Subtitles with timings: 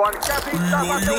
[0.00, 1.12] Aivan käsittämätöntä.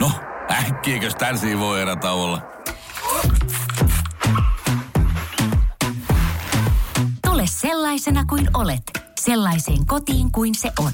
[0.00, 0.10] No,
[0.50, 2.42] äkkiäkös tän voi erä olla?
[7.26, 8.82] Tule sellaisena kuin olet,
[9.20, 10.92] sellaiseen kotiin kuin se on.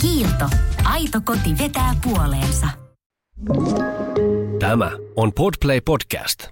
[0.00, 0.48] Kiilto.
[0.84, 2.66] Aito koti vetää puoleensa.
[4.58, 6.51] Tämä on Podplay Podcast.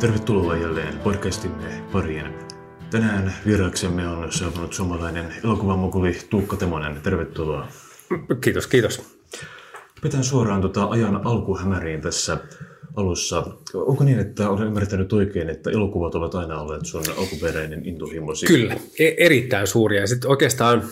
[0.00, 2.26] Tervetuloa jälleen podcastimme pariin.
[2.90, 7.00] Tänään vieraaksemme on saapunut suomalainen elokuvamokuli Tuukka Temonen.
[7.02, 7.68] Tervetuloa.
[8.40, 9.02] Kiitos, kiitos.
[10.02, 12.38] Pitää suoraan tota ajan alkuhämäriin tässä
[12.96, 13.46] alussa.
[13.74, 18.46] Onko niin, että olen ymmärtänyt oikein, että elokuvat ovat aina olleet sun alkuperäinen intohimosi?
[18.46, 20.06] Kyllä, e- erittäin suuria.
[20.06, 20.84] Sitten oikeastaan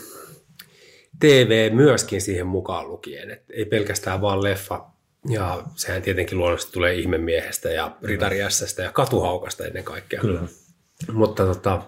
[1.20, 3.30] TV myöskin siihen mukaan lukien.
[3.30, 4.97] Et ei pelkästään vaan leffa.
[5.28, 10.20] Ja sehän tietenkin luonnollisesti tulee ihmemiehestä ja ritariässästä ja katuhaukasta ennen kaikkea.
[10.20, 10.42] Kyllä.
[11.12, 11.82] Mutta tota,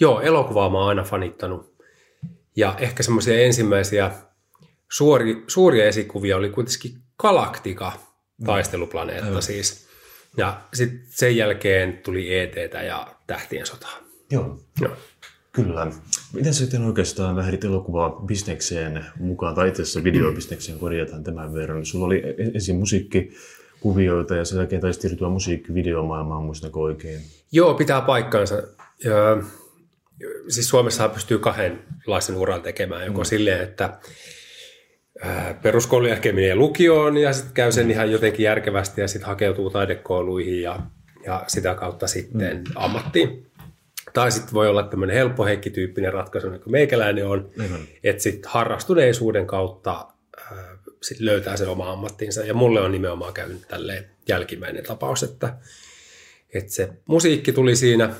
[0.00, 1.76] joo, elokuvaa mä oon aina fanittanut.
[2.56, 4.10] Ja ehkä semmoisia ensimmäisiä
[4.92, 7.92] suori, suuria esikuvia oli kuitenkin Galactica,
[8.44, 9.42] taisteluplaneetta Aivan.
[9.42, 9.86] siis.
[10.36, 13.98] Ja sitten sen jälkeen tuli ETtä ja Tähtien sotaa.
[14.30, 14.96] Joo, Joo.
[15.56, 15.86] Kyllä.
[16.32, 21.86] Miten sitten oikeastaan lähdit elokuvaa bisnekseen mukaan, tai itse asiassa videobisnekseen korjataan tämän verran?
[21.86, 27.20] Sulla oli e- ensin musiikkikuvioita ja sen jälkeen taisi siirtyä musiikkivideomaailmaan, muistanko oikein?
[27.52, 28.62] Joo, pitää paikkansa.
[29.04, 29.42] Ja,
[30.48, 33.24] siis Suomessa pystyy kahdenlaisen uran tekemään, joko mm.
[33.24, 33.98] silleen, että
[35.62, 40.62] peruskoulun jälkeen menee lukioon ja sitten käy sen ihan jotenkin järkevästi ja sitten hakeutuu taidekouluihin
[40.62, 40.78] ja,
[41.24, 42.64] ja sitä kautta sitten mm.
[42.74, 43.46] ammattiin.
[44.16, 47.80] Tai sitten voi olla tämmöinen helppo heikkityyppinen ratkaisu, niin kuin meikäläinen on, Aivan.
[48.04, 52.44] että sitten harrastuneisuuden kautta ää, sit löytää sen oma ammattinsa.
[52.44, 55.56] Ja mulle on nimenomaan käynyt tälleen jälkimmäinen tapaus, että,
[56.54, 58.14] että se musiikki tuli siinä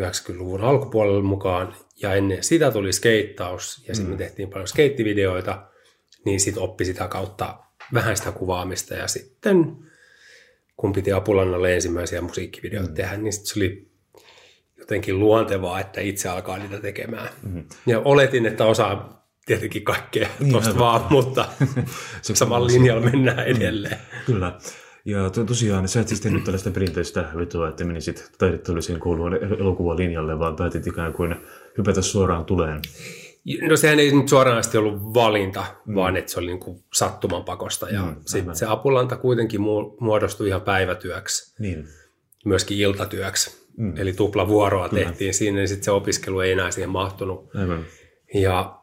[0.00, 5.66] 90-luvun alkupuolella mukaan, ja ennen sitä tuli skeittaus, ja sitten me tehtiin paljon skeittivideoita,
[6.24, 7.58] niin sitten oppi sitä kautta
[7.94, 9.76] vähän sitä kuvaamista, ja sitten
[10.76, 12.94] kun piti Apulannalle ensimmäisiä musiikkivideoita mm.
[12.94, 13.89] tehdä, niin sitten se oli
[14.90, 17.28] jotenkin luontevaa, että itse alkaa niitä tekemään.
[17.42, 17.64] Mm.
[17.86, 21.44] Ja oletin, että osaa tietenkin kaikkea Niin, tuosta vaan, mutta
[22.22, 23.96] Se samalla linjalla mennään edelleen.
[24.26, 24.58] Kyllä.
[25.04, 29.60] Ja to, tosiaan sä et siis tehnyt tällaista perinteistä vetoa, että menisit taidetteolliseen kouluun el-
[29.60, 31.36] elokuvalinjalle, vaan päätit ikään kuin
[31.78, 32.80] hypätä suoraan tuleen.
[33.68, 35.94] No sehän ei nyt suoranaisesti ollut valinta, mm.
[35.94, 37.90] vaan että se oli niin kuin sattuman pakosta.
[37.90, 41.88] Ja Mm, sitten se apulanta kuitenkin mu- muodostui ihan päivätyöksi, Niin.
[42.44, 43.66] Myöskin iltatyöksi.
[43.76, 43.84] Mm.
[43.86, 43.96] Mm.
[43.96, 45.04] Eli tuplavuoroa Kyllä.
[45.04, 47.50] tehtiin siinä, niin sitten se opiskelu ei enää siihen mahtunut.
[47.54, 47.84] Aivan.
[48.34, 48.80] Ja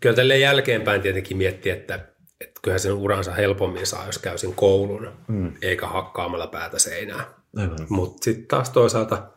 [0.00, 1.94] kyllä tälleen jälkeenpäin tietenkin miettii, että,
[2.40, 5.52] että kyllähän sen uransa helpommin saa, jos käy sen koulun, Mm.
[5.62, 7.24] eikä hakkaamalla päätä seinään.
[7.56, 7.78] Aivan.
[7.88, 9.30] Mutta sitten taas toisaalta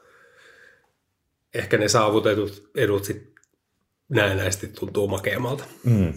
[1.54, 3.34] ehkä ne saavutetut edut sitten
[4.10, 5.64] näennäisesti tuntuu makeammalta.
[5.84, 6.14] Mm.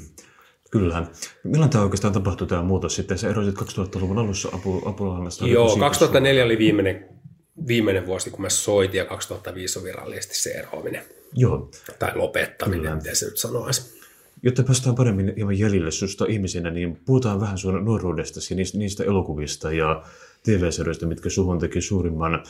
[0.71, 1.07] Kyllä.
[1.45, 3.19] Milloin tämä oikeastaan tapahtui tämä muutos sitten?
[3.19, 5.47] Sä erosit 2000-luvun alussa Apu, Apulannasta.
[5.47, 7.09] Joo, Oliko siitä 2004 oli viimeinen,
[7.67, 11.05] viimeinen vuosi, kun mä soitin ja 2005 on virallisesti se eroaminen.
[11.34, 11.71] Joo.
[11.99, 12.97] Tai lopettaminen, Kyllä.
[12.97, 13.97] miten se nyt sanoisi.
[14.43, 19.05] Jotta päästään paremmin hieman jäljille susta ihmisenä, niin puhutaan vähän sun nuoruudestasi ja niistä, niistä
[19.05, 20.03] elokuvista ja
[20.43, 22.44] TV-sarjoista, mitkä suhun teki suurimman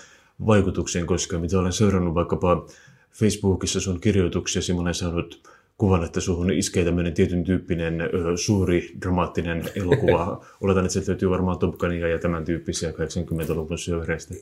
[0.47, 2.67] vaikutuksen, koska mitä olen seurannut vaikkapa
[3.12, 7.98] Facebookissa sun kirjoituksiasi, mä olen saanut kuvan, että suhun iskee tämmöinen tietyn tyyppinen
[8.37, 10.44] suuri dramaattinen elokuva.
[10.60, 14.34] Oletan, että sieltä löytyy varmaan Top Gunia ja tämän tyyppisiä 80-luvun syövereistä.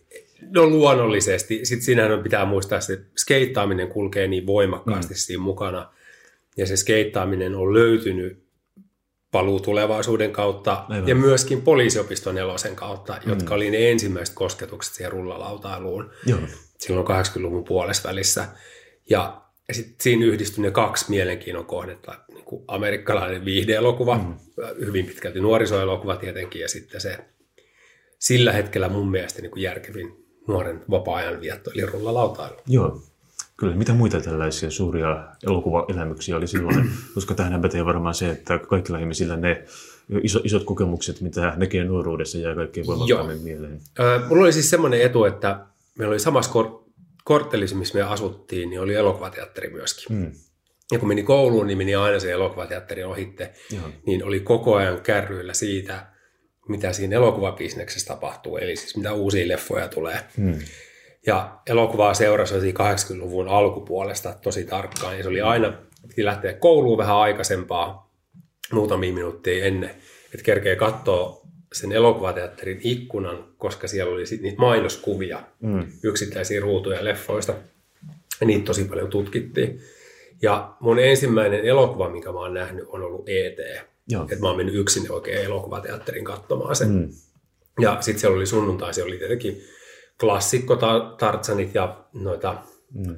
[0.51, 1.61] No luonnollisesti.
[1.63, 5.19] Sitten siinähän pitää muistaa, että se skeittaaminen kulkee niin voimakkaasti mm.
[5.19, 5.89] siinä mukana.
[6.57, 8.45] Ja se skeittaaminen on löytynyt
[9.31, 11.09] paluu tulevaisuuden kautta Aivan.
[11.09, 16.39] ja myöskin poliisiopiston nelosen kautta, jotka oli ne ensimmäiset kosketukset siihen rullalautailuun Joo.
[16.79, 18.49] silloin 80-luvun puolessa välissä.
[19.11, 24.35] Ja sitten siinä yhdistyi ne kaksi mielenkiinnon kohdetta, niin kuin amerikkalainen viihdeelokuva, mm.
[24.87, 27.19] hyvin pitkälti nuorisoelokuva tietenkin, ja sitten se
[28.19, 32.57] sillä hetkellä mun mielestä niin kuin järkevin nuoren vapaa-ajan vietto, eli rullalautailu.
[32.67, 33.03] Joo.
[33.57, 36.91] Kyllä, mitä muita tällaisia suuria elokuvaelämyksiä oli silloin?
[37.15, 39.65] Koska tähän pätee varmaan se, että kaikilla ihmisillä ne
[40.23, 43.81] iso, isot kokemukset, mitä näkee nuoruudessa, jää kaikkein voimakkaammin mieleen.
[44.01, 45.67] Öö, mulla oli siis semmoinen etu, että
[45.99, 46.84] meillä oli samassa kor-
[47.25, 50.17] korttelissa, missä me asuttiin, niin oli elokuvateatteri myöskin.
[50.17, 50.33] Mm.
[50.93, 53.89] Ja kun meni kouluun, niin meni aina se elokuvateatterin ohitte, Joo.
[54.07, 56.07] niin oli koko ajan kärryillä siitä,
[56.69, 60.21] mitä siinä elokuvabisneksessä tapahtuu, eli siis mitä uusia leffoja tulee.
[60.37, 60.59] Mm.
[61.27, 65.73] Ja elokuvaa seurasi 80-luvun alkupuolesta tosi tarkkaan, ja se oli aina,
[66.09, 68.13] piti lähteä kouluun vähän aikaisempaa,
[68.73, 69.91] muutamia minuuttia ennen,
[70.25, 71.44] että kerkee katsoa
[71.75, 75.87] sen elokuvateatterin ikkunan, koska siellä oli sit niitä mainoskuvia, mm.
[76.03, 77.55] yksittäisiä ruutuja leffoista.
[78.41, 79.81] Ja niitä tosi paljon tutkittiin.
[80.43, 83.87] Ja mun ensimmäinen elokuva, minkä mä oon nähnyt, on ollut E.T.
[84.09, 84.23] Joo.
[84.23, 86.89] Että mä oon mennyt yksin oikein elokuvateatterin katsomaan sen.
[86.89, 87.09] Mm.
[87.81, 89.63] Ja sitten siellä oli sunnuntai, siellä oli tietenkin
[90.21, 90.77] klassikko
[91.19, 92.57] Tartsanit ja noita
[92.95, 93.17] mm.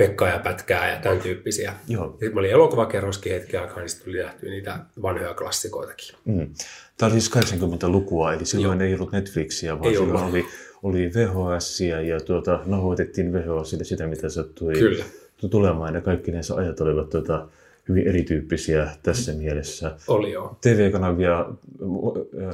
[0.00, 1.72] Pekka ja Pätkää ja tämän tyyppisiä.
[1.88, 2.10] Joo.
[2.10, 6.14] Sitten mä olin elokuvakerroskin hetken aikaa, niin sitten tuli nähtyä niitä vanhoja klassikoitakin.
[6.24, 6.54] Mm.
[6.96, 8.88] Tämä oli siis 80-lukua, eli silloin Joo.
[8.88, 10.30] ei ollut Netflixiä, vaan Ei silloin ollut.
[10.32, 10.44] oli,
[10.82, 15.04] oli VHS ja tuota, nauhoitettiin VHS sitä, mitä sattui Kyllä.
[15.50, 15.94] tulemaan.
[15.94, 17.48] Ja kaikki näissä ajat olivat tuota,
[17.88, 19.96] hyvin erityyppisiä tässä mielessä.
[20.08, 20.58] Oli joo.
[20.60, 21.46] TV-kanavia,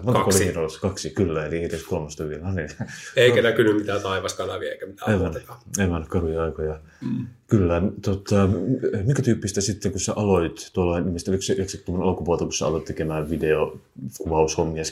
[0.03, 0.59] montako Kaksi.
[0.59, 0.79] oli?
[0.81, 2.43] Kaksi, kyllä, eli edes kolmasta vielä.
[2.43, 2.69] No niin.
[3.17, 5.35] Eikä näkynyt mitään taivaskanavia eikä mitään Aivan,
[5.79, 6.81] aivan karuja aikoja.
[7.01, 7.27] Mm.
[7.47, 7.83] Kyllä.
[8.03, 8.49] Tota,
[9.05, 14.83] minkä tyyppistä sitten, kun sä aloit tuolla, mistä 90-luvun alkupuolta, kun sä aloit tekemään videokuvaushommia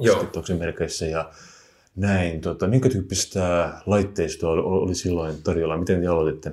[0.00, 0.16] Joo.
[0.16, 1.30] skeittauksen merkeissä ja
[1.96, 5.76] näin, tota, minkä tyyppistä laitteistoa oli, oli silloin tarjolla?
[5.76, 6.52] Miten te aloititte?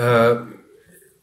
[0.00, 0.36] Öö,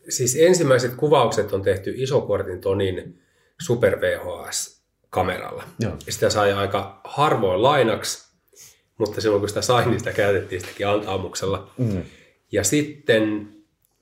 [0.09, 3.21] siis ensimmäiset kuvaukset on tehty isokuortin tonin
[3.61, 5.63] Super VHS-kameralla.
[5.79, 5.94] Joo.
[6.05, 8.33] Ja sitä sai aika harvoin lainaksi,
[8.97, 11.71] mutta silloin kun sitä sai, niin sitä käytettiin sitäkin antaamuksella.
[11.77, 12.03] Mm.
[12.51, 13.50] Ja sitten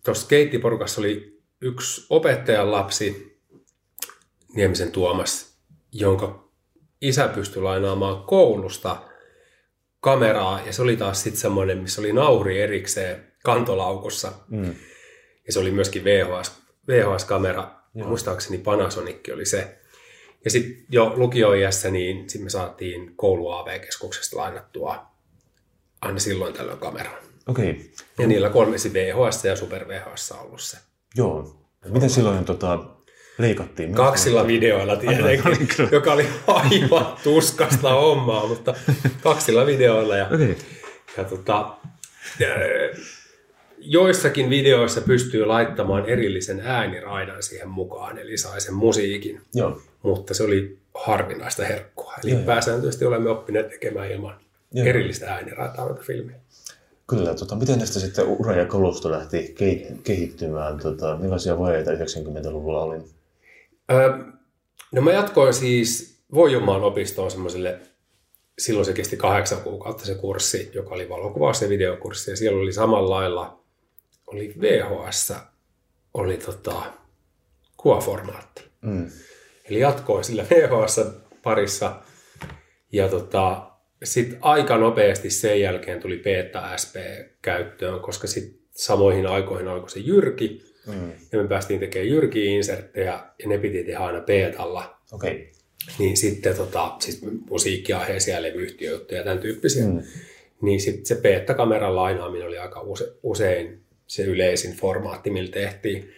[0.05, 3.37] tuossa keittiporukassa oli yksi opettajan lapsi,
[4.55, 5.57] Niemisen Tuomas,
[5.91, 6.49] jonka
[7.01, 9.01] isä pystyi lainaamaan koulusta
[9.99, 14.31] kameraa, ja se oli taas sitten semmoinen, missä oli nauri erikseen kantolaukussa.
[14.49, 14.75] Mm.
[15.51, 16.51] Ja se oli myöskin VHS,
[16.87, 19.77] VHS-kamera, muistaakseni Panasonic oli se.
[20.45, 25.05] Ja sitten jo lukioiässä, niin sitten me saatiin koulu AV-keskuksesta lainattua
[26.01, 27.13] aina silloin tällöin kameran.
[27.47, 27.83] Okei, okay.
[28.19, 30.77] Ja niillä kolmesi VHS ja Super VHS on ollut se.
[31.15, 31.57] joo.
[31.89, 32.79] Miten silloin tota,
[33.37, 33.93] leikattiin?
[33.93, 35.89] Kaksilla videoilla tietenkin, Aivan, kyllä.
[35.91, 38.75] joka oli aivan tuskasta hommaa, mutta
[39.23, 40.17] kaksilla videoilla.
[40.17, 40.57] Ja, Okei,
[41.17, 41.77] ja tota,
[43.81, 49.81] joissakin videoissa pystyy laittamaan erillisen ääniraidan siihen mukaan, eli sai sen musiikin, joo.
[50.03, 52.13] mutta se oli harvinaista herkkua.
[52.23, 54.39] Eli Joo, pääsääntöisesti olemme oppineet tekemään ilman
[54.73, 54.87] Joo.
[54.87, 56.35] erillistä ääniraitaa noita filmiä.
[57.07, 60.79] Kyllä, tota, miten tästä sitten ura ja kalusto lähti ke- kehittymään?
[60.79, 62.97] Tota, millaisia vaiheita 90-luvulla oli?
[63.91, 64.17] Öö,
[64.91, 67.79] no mä jatkoin siis Voijumaan opistoon semmoiselle,
[68.59, 72.73] silloin se kesti kahdeksan kuukautta se kurssi, joka oli valokuvaus- ja videokurssi, ja siellä oli
[72.73, 73.60] samalla lailla,
[74.33, 75.33] oli VHS,
[76.13, 76.83] oli tota,
[77.77, 78.63] kuvaformaatti.
[78.81, 79.09] Mm.
[79.69, 80.99] Eli jatkoin sillä VHS
[81.43, 81.95] parissa,
[82.91, 83.71] ja tota,
[84.03, 86.95] sitten aika nopeasti sen jälkeen tuli Beta SP
[87.41, 91.11] käyttöön, koska sitten samoihin aikoihin alkoi se Jyrki, Mm.
[91.31, 94.97] ja me päästiin tekemään Jyrki-inserttejä, ja ne piti tehdä aina Betalla.
[95.11, 95.45] Okei, okay.
[95.99, 99.85] Niin sitten tota, siis musiikkiaiheisia levyyhtiöjuttuja ja tämän tyyppisiä.
[99.85, 100.01] Mm.
[100.61, 103.81] Niin sitten se beta-kameran lainaaminen oli aika use, usein
[104.11, 106.13] se yleisin formaatti, millä tehtiin.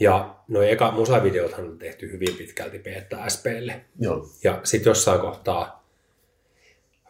[0.00, 3.84] Ja nuo eka musavideothan on tehty hyvin pitkälti beta SPlle.
[3.98, 4.28] joo.
[4.44, 5.88] Ja sitten jossain kohtaa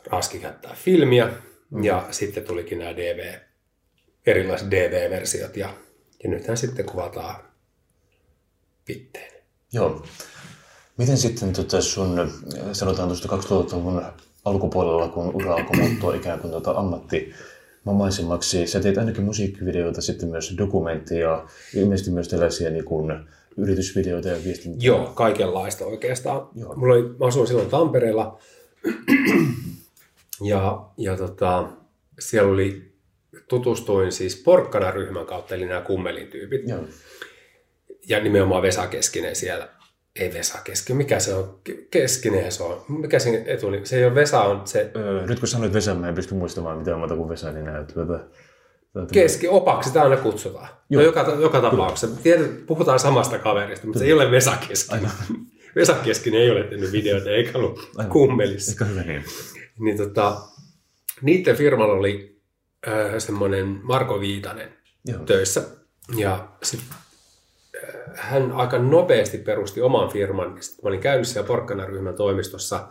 [0.07, 1.33] Raski käyttää filmiä,
[1.71, 1.85] mm.
[1.85, 3.35] ja sitten tulikin nämä DV,
[4.27, 5.75] erilaiset DV-versiot, ja,
[6.23, 7.37] ja nythän sitten kuvataan
[8.85, 9.33] pitteen.
[9.73, 10.07] Joo.
[10.97, 12.33] Miten sitten tota sun,
[12.73, 14.03] sanotaan tuosta 2000-luvun
[14.45, 16.71] alkupuolella, kun ura alkoi muuttua ikään kuin tota
[17.87, 23.13] ammattimaisemmaksi, sä teet ainakin musiikkivideoita, sitten myös dokumentteja, ilmeisesti myös tällaisia niin kuin
[23.57, 24.87] yritysvideoita ja viestintää.
[24.87, 26.49] Joo, kaikenlaista oikeastaan.
[26.55, 26.75] Joo.
[26.75, 28.39] Mulla oli, mä asuin silloin Tampereella
[30.45, 31.69] ja, ja tota,
[32.19, 32.93] siellä oli,
[33.49, 36.69] tutustuin siis Porkkana-ryhmän kautta, eli nämä kummelin tyypit.
[36.69, 36.81] Joo.
[38.09, 39.69] Ja nimenomaan Vesa Keskinen siellä.
[40.21, 41.61] Ei Vesa Keskinen, mikä se on?
[41.69, 42.85] Ke- Keskinen se on.
[42.89, 46.09] Mikä se etu, se ei ole Vesa, on se Öö, nyt kun sanoit Vesa, mä
[46.09, 47.89] en pysty muistamaan mitään muuta kuin Vesa, niin näyt.
[47.95, 48.19] Tuota,
[48.93, 50.69] tuota, keski, opaksi sitä aina kutsutaan.
[50.91, 51.03] Joo.
[51.03, 52.17] No joka, joka tapauksessa.
[52.23, 55.11] Tiedät, puhutaan samasta kaverista, mutta se ei ole Vesa Keskinen.
[55.77, 58.13] Vesa Keskinen ei ole tehnyt videoita eikä ollut Aivan.
[58.13, 58.73] kummelissa.
[58.73, 59.25] Eikä hyvä niin.
[59.79, 60.37] niin tota,
[61.23, 62.41] niiden firmalla oli
[62.89, 64.69] äh, semmoinen Marko Viitanen
[65.07, 65.19] Joo.
[65.25, 65.63] töissä.
[66.17, 66.97] Ja sit, äh,
[68.15, 70.63] hän aika nopeasti perusti oman firman.
[70.63, 72.89] Sitten mä olin käynyt siellä Porkkana-ryhmän toimistossa.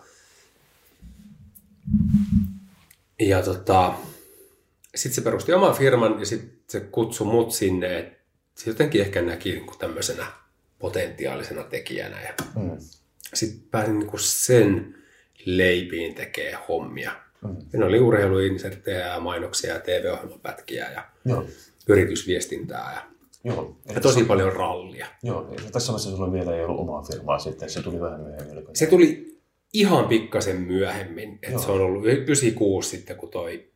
[3.20, 3.94] Ja tota,
[4.96, 7.98] sitten se perusti oman firman ja sitten se kutsui mut sinne.
[8.00, 8.14] Et
[8.56, 10.26] se jotenkin ehkä näki niin tämmöisenä
[10.80, 12.22] potentiaalisena tekijänä.
[12.22, 12.78] Ja Mm.
[13.34, 14.96] sitten pääsin niinku sen
[15.46, 17.12] leipiin tekee hommia.
[17.44, 17.56] Mm.
[17.74, 21.46] Ja ne oli urheiluinserttejä ja mainoksia ja TV-ohjelmapätkiä ja Joo.
[21.88, 22.94] yritysviestintää.
[22.96, 23.11] Ja
[23.44, 23.76] Joo.
[23.96, 25.08] Ja tosi paljon rallia.
[25.24, 28.66] Joo, tässä vaiheessa sulla vielä ei ollut omaa firmaa sitten, se tuli vähän myöhemmin.
[28.74, 29.38] Se tuli
[29.74, 31.34] ihan pikkasen myöhemmin.
[31.34, 31.62] Että Joo.
[31.62, 33.72] se on ollut 96 sitten, kun toi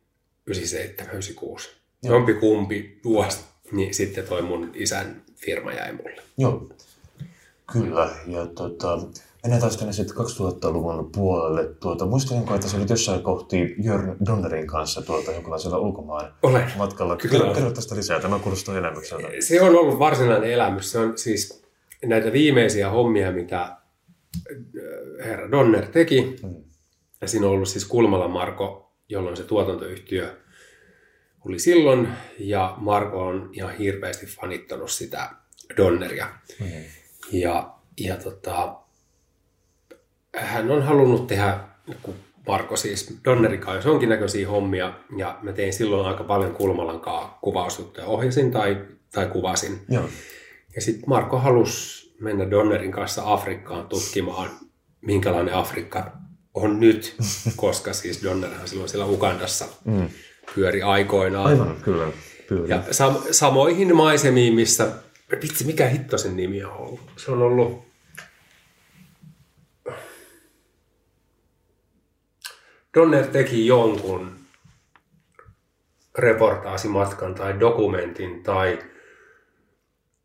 [0.46, 1.68] 97, 96.
[2.02, 3.38] Jompi kumpi vuosi,
[3.72, 6.22] niin sitten toi mun isän firma jäi mulle.
[6.38, 6.68] Joo,
[7.72, 8.10] kyllä.
[8.26, 8.98] Ja tota,
[9.46, 11.74] mennään taas tänne sitten 2000-luvun puolelle.
[11.80, 16.72] Tuota, muistelenko, että sä olit jossain kohti Jörn Donnerin kanssa tuota, jonkinlaisella ulkomaan Olen.
[16.76, 17.16] matkalla.
[17.16, 17.54] Kyllä.
[17.54, 19.28] Kerro, tästä lisää, tämä kuulostaa elämykseltä.
[19.40, 20.92] Se on ollut varsinainen elämys.
[20.92, 21.64] Se on siis
[22.04, 23.76] näitä viimeisiä hommia, mitä äh,
[25.24, 26.36] herra Donner teki.
[27.20, 30.36] Ja siinä on ollut siis Kulmala Marko, jolloin se tuotantoyhtiö
[31.44, 32.08] oli silloin.
[32.38, 35.30] Ja Marko on ihan hirveästi fanittanut sitä
[35.76, 36.28] Donneria.
[37.32, 38.85] Ja, ja tota,
[40.36, 41.58] hän on halunnut tehdä,
[42.02, 42.14] kun
[42.46, 48.06] Marko siis Donnerin kanssa jonkinnäköisiä hommia, ja mä tein silloin aika paljon Kulmalan kanssa kuvausjuttuja,
[48.06, 48.76] ohjasin tai,
[49.12, 49.80] tai kuvasin.
[49.88, 50.08] Joo,
[50.74, 54.50] Ja sitten Marko halusi mennä Donnerin kanssa Afrikkaan tutkimaan,
[55.00, 56.12] minkälainen Afrikka
[56.54, 57.16] on nyt,
[57.56, 60.08] koska siis Donnerhan silloin siellä Ugandassa mm.
[60.54, 61.46] pyöri aikoinaan.
[61.46, 62.06] aivan, kyllä.
[62.48, 62.70] Pyöri.
[62.70, 64.88] Ja sam- samoihin maisemiin, missä,
[65.42, 67.00] vitsi, mikä hitto sen nimi on ollut?
[67.16, 67.85] Se on ollut,
[72.96, 74.32] Donner teki jonkun
[76.18, 78.78] reportaasimatkan tai dokumentin tai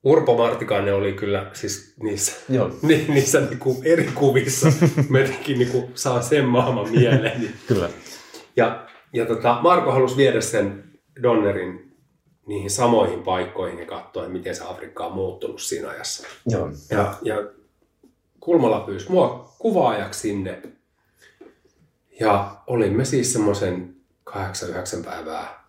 [0.04, 2.72] Urpo Martikainen oli kyllä siis niissä, Joo.
[2.82, 4.68] ni, niissä niinku eri kuvissa.
[5.10, 7.54] Mä jotenkin niinku saan sen maailman mieleen.
[7.68, 7.90] Kyllä.
[8.56, 10.84] Ja, ja tota, Marko halusi viedä sen
[11.24, 11.94] Donnerin
[12.48, 16.28] niihin samoihin paikkoihin ja katsoa, miten se Afrikka on muuttunut siinä ajassa.
[16.50, 16.70] Joo.
[16.90, 17.36] Ja, ja
[18.40, 20.62] Kulmala pyysi mua kuvaajaksi sinne.
[22.22, 23.96] Ja olimme siis semmoisen
[24.30, 24.34] 8-9
[25.06, 25.64] päivää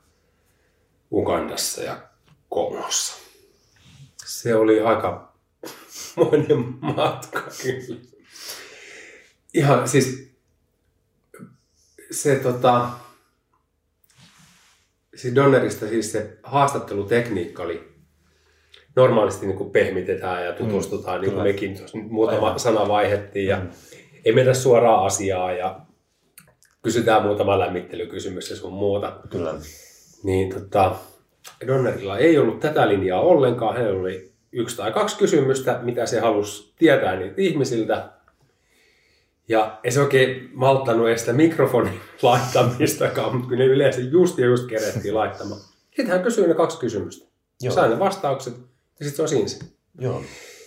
[1.12, 2.02] Ugandassa ja
[2.49, 3.16] Kongossa.
[4.25, 5.32] Se oli aika
[6.16, 8.00] monen matka kyllä.
[9.54, 10.32] Ihan siis
[12.11, 12.88] se tota,
[15.14, 17.92] siis Donnerista siis se haastattelutekniikka oli
[18.97, 22.61] normaalisti niin kuin pehmitetään ja tutustutaan, mm, niin kuin mekin tuossa muutama Aivan.
[22.61, 23.62] sana vaihettiin ja
[24.25, 25.80] ei mennä suoraan asiaan ja
[26.82, 29.12] kysytään muutama lämmittelykysymys ja sun muuta.
[29.30, 29.54] Kyllä.
[30.22, 30.96] Niin tota,
[31.66, 33.76] Donnerilla ei ollut tätä linjaa ollenkaan.
[33.76, 38.08] Hänellä oli yksi tai kaksi kysymystä, mitä se halusi tietää niiltä ihmisiltä.
[39.48, 44.46] Ja ei se oikein malttanut edes sitä mikrofonin laittamistakaan, mutta kun ne yleensä just ja
[44.46, 45.60] just kerettiin laittamaan.
[45.84, 47.24] Sitten hän kysyi ne kaksi kysymystä.
[47.24, 47.32] Joo.
[47.62, 47.74] Joo.
[47.74, 48.54] Sai ne vastaukset
[49.00, 49.58] ja sitten se on siinä se.
[50.00, 50.22] Joo.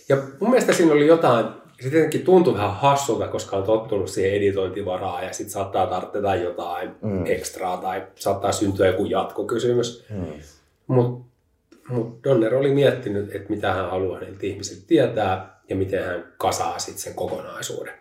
[0.10, 1.46] Ja mun mielestä siinä oli jotain,
[1.82, 6.92] se tietenkin tuntui vähän hassulta, koska on tottunut siihen editointivaraan ja sitten saattaa tarvita jotain
[7.02, 7.26] mm.
[7.26, 10.06] ekstraa tai saattaa syntyä joku jatkokysymys.
[10.10, 10.26] Mm.
[10.88, 11.26] Mutta
[11.90, 16.80] mut Donner oli miettinyt, että mitä hän haluaa niiltä ihmisiltä tietää ja miten hän kasaa
[16.80, 17.94] sitten sen kokonaisuuden.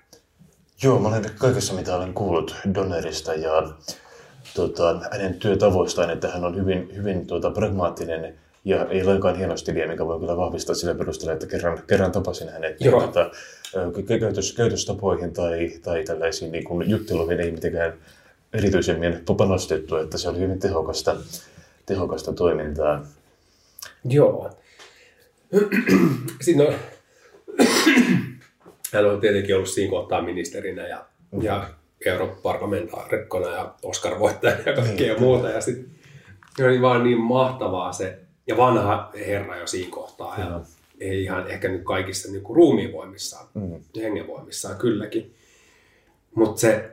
[0.83, 3.73] Joo, mä olen kaikessa mitä olen kuullut Donnerista ja
[4.54, 10.06] tota, hänen työtavoistaan, että hän on hyvin, hyvin tuota, pragmaattinen ja ei lainkaan hienostelijä, mikä
[10.06, 12.80] voi kyllä vahvistaa sillä perusteella, että kerran, kerran tapasin hänet.
[12.80, 13.00] Joo.
[13.00, 13.30] Tota,
[13.75, 17.92] kä- käytös, käytöstapoihin tai, tai tällaisiin niin kuin jutteluihin ei mitenkään
[18.52, 21.16] erityisemmin panostettu, että se oli hyvin tehokasta,
[21.87, 23.06] tehokasta toimintaa.
[24.04, 24.50] Joo.
[26.40, 26.75] Sitten on,
[28.92, 31.04] hän on tietenkin ollut siinä kohtaa ministerinä ja,
[31.42, 31.71] ja
[32.06, 35.50] europarlamentaarikkona ja Oscar-voittajana ja kaikkea Niin, muuta.
[35.50, 35.94] Ja sitten
[36.66, 40.39] oli vaan niin mahtavaa se, ja vanha herra jo siinä kohtaa.
[40.41, 40.61] Ja
[41.01, 43.81] ei ihan ehkä nyt kaikissa niin kuin ruumiinvoimissaan, Mm.
[44.03, 45.35] hengenvoimissaan kylläkin.
[46.35, 46.91] Mutta se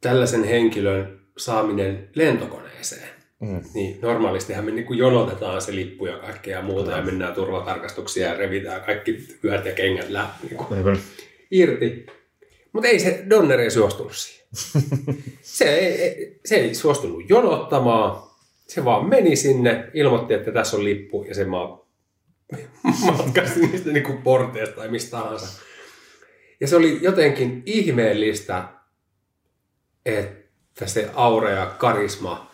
[0.00, 3.08] tällaisen henkilön saaminen lentokoneeseen,
[3.40, 3.60] Mm.
[3.74, 8.34] niin normaalistihan me niin kuin jonotetaan se lippu ja kaikkea muuta ja mennään turvatarkastuksia ja
[8.34, 10.98] revitään kaikki hyöt ja kengät lä, niin kuin Aivan.
[11.50, 12.06] irti.
[12.72, 14.46] Mutta ei se Donner ei suostunut siihen.
[15.42, 18.25] Se ei, se ei suostunut jonottamaan.
[18.66, 21.86] Se vaan meni sinne, ilmoitti, että tässä on lippu ja se maa
[23.06, 25.62] matkasi niistä niin kuin porteista tai mistä tahansa.
[26.60, 28.64] Ja se oli jotenkin ihmeellistä,
[30.06, 32.50] että se aura ja karisma,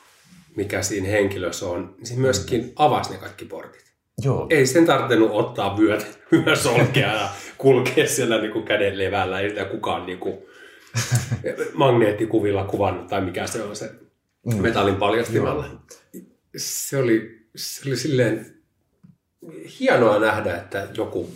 [0.56, 3.92] mikä siinä henkilössä on, niin se myöskin avasi ne kaikki portit.
[4.24, 4.46] Joo.
[4.50, 7.28] Ei sen tarvinnut ottaa vyötä, vyösolkea ja
[7.58, 9.40] kulkea siellä niin kuin käden levällä.
[9.40, 10.38] Ei sitä kukaan niin kuin
[11.74, 13.90] magneettikuvilla kuvannut tai mikä se on se
[14.46, 15.64] metallin paljastimella.
[16.56, 18.62] Se oli, se oli silleen
[19.80, 21.30] hienoa nähdä, että joku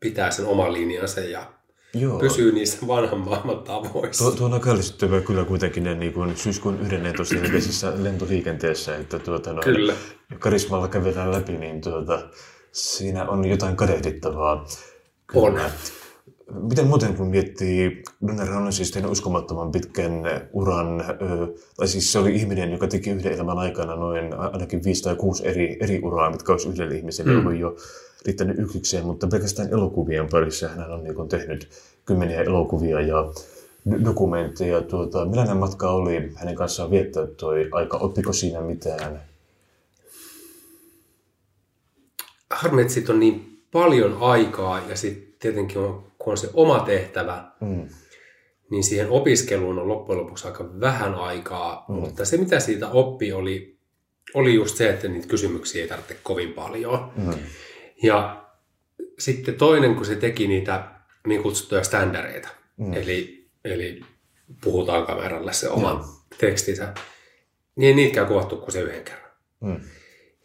[0.00, 1.52] pitää sen oman linjansa ja
[1.94, 2.18] Joo.
[2.18, 4.24] pysyy niissä vanhan maailman tavoissa.
[4.24, 7.34] Tuo, tuo on aika ällistyttävää kyllä kuitenkin ne niin kuin syyskuun 11.
[7.34, 9.94] jälkeisessä lentoliikenteessä, että tuota, noin, Kyllä.
[10.38, 12.28] karismalla kävellään läpi, niin tuota,
[12.72, 14.66] siinä on jotain kadehdittavaa.
[15.34, 15.60] On.
[16.60, 20.12] Miten muuten kun miettii, Gunnar on siis tehnyt uskomattoman pitkän
[20.52, 21.04] uran,
[21.76, 25.48] tai siis se oli ihminen, joka teki yhden elämän aikana noin ainakin viisi tai kuusi
[25.48, 27.38] eri, eri uraa, mitkä olisi yhdelle ihmiselle mm.
[27.38, 27.76] ollut jo
[28.26, 31.68] riittänyt yksikseen, mutta pelkästään elokuvien parissa hän on niin tehnyt
[32.04, 33.32] kymmeniä elokuvia ja
[33.90, 34.82] do- dokumentteja.
[34.82, 37.96] Tuota, millainen matka oli hänen kanssaan viettää toi aika?
[37.96, 39.20] Oppiko siinä mitään?
[42.50, 46.80] Harmi, että siitä on niin paljon aikaa ja sitten tietenkin on, kun on se oma
[46.80, 47.88] tehtävä, Mm.
[48.70, 51.94] niin siihen opiskeluun on loppujen lopuksi aika vähän aikaa, mm.
[51.94, 53.78] mutta se mitä siitä oppi oli,
[54.34, 57.12] oli just se, että niitä kysymyksiä ei tarvitse kovin paljon.
[57.16, 57.34] Mm.
[58.02, 58.44] Ja
[59.18, 60.84] sitten toinen, kun se teki niitä
[61.26, 62.92] niin kutsuttuja standardeita, mm.
[62.92, 64.00] eli, eli
[64.64, 66.04] puhutaan kameralle se oma Joo.
[66.38, 66.94] tekstinsä,
[67.76, 69.30] niin ei niitäkään kuvattu kuin se yhden kerran.
[69.60, 69.80] Mm.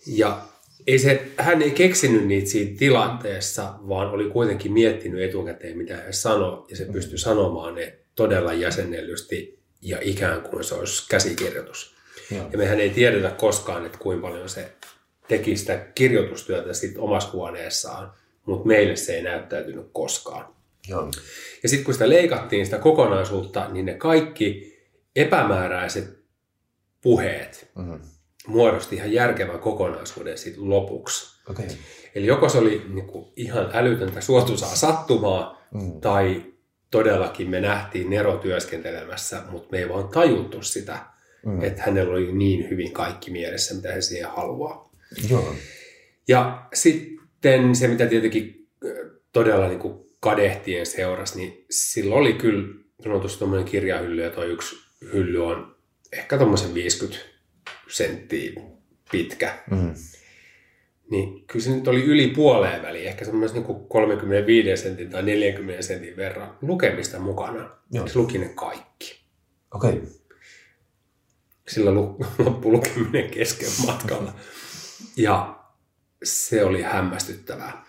[0.08, 0.42] Ja
[0.88, 6.14] ei se, hän ei keksinyt niitä siinä tilanteessa, vaan oli kuitenkin miettinyt etukäteen, mitä hän
[6.14, 11.96] sanoi, ja se pystyi sanomaan ne todella jäsennellysti ja ikään kuin se olisi käsikirjoitus.
[12.32, 12.50] Joo.
[12.52, 14.72] Ja mehän ei tiedetä koskaan, että kuinka paljon se
[15.28, 18.12] teki sitä kirjoitustyötä sit omassa huoneessaan,
[18.46, 20.54] mutta meille se ei näyttäytynyt koskaan.
[20.88, 21.12] Joo.
[21.64, 24.78] Ja sitten kun sitä leikattiin sitä kokonaisuutta, niin ne kaikki
[25.16, 26.18] epämääräiset
[27.02, 28.00] puheet Mm.
[28.48, 31.42] Muodosti ihan järkevän kokonaisuuden sitten lopuksi.
[31.50, 31.66] Okay.
[32.16, 36.02] Eli joko se oli niin kuin ihan älytöntä suotuisaa sattumaa, Mm.
[36.02, 36.44] tai
[36.92, 41.00] todellakin me nähtiin Nero työskentelemässä, mutta me ei vaan tajuttu sitä,
[41.46, 41.64] mm.
[41.64, 44.92] että hänellä oli niin hyvin kaikki mielessä, mitä hän siihen haluaa.
[45.30, 45.56] Joo.
[46.28, 48.68] Ja sitten se, mitä tietenkin
[49.34, 52.74] todella niin kuin kadehtien seurasi, niin sillä oli kyllä
[53.04, 54.76] sanotusti tuommoinen kirjahylly, ja tuo yksi
[55.14, 55.76] hylly on
[56.14, 57.18] ehkä tuommoisen 50
[57.88, 58.62] senttiä
[59.12, 59.58] pitkä.
[59.72, 59.94] Mm.
[61.12, 65.24] Niin kyllä se nyt oli yli puoleen väliin, ehkä semmoisen niin kuin 35 sentin tai
[65.24, 67.70] 40 sentin verran lukemista mukana.
[67.92, 68.08] Joo.
[68.08, 69.22] Se luki ne kaikki.
[69.74, 69.90] Okei.
[69.90, 70.02] Okay.
[71.68, 71.96] Sillä
[72.46, 74.34] loppui lukeminen kesken matkalla.
[75.18, 75.60] Ja
[76.24, 77.86] se oli hämmästyttävää.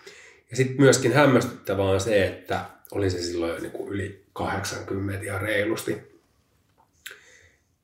[0.51, 5.25] Ja sitten myöskin hämmästyttävää on se, että oli se silloin jo niin kuin yli 80
[5.25, 5.91] ja reilusti.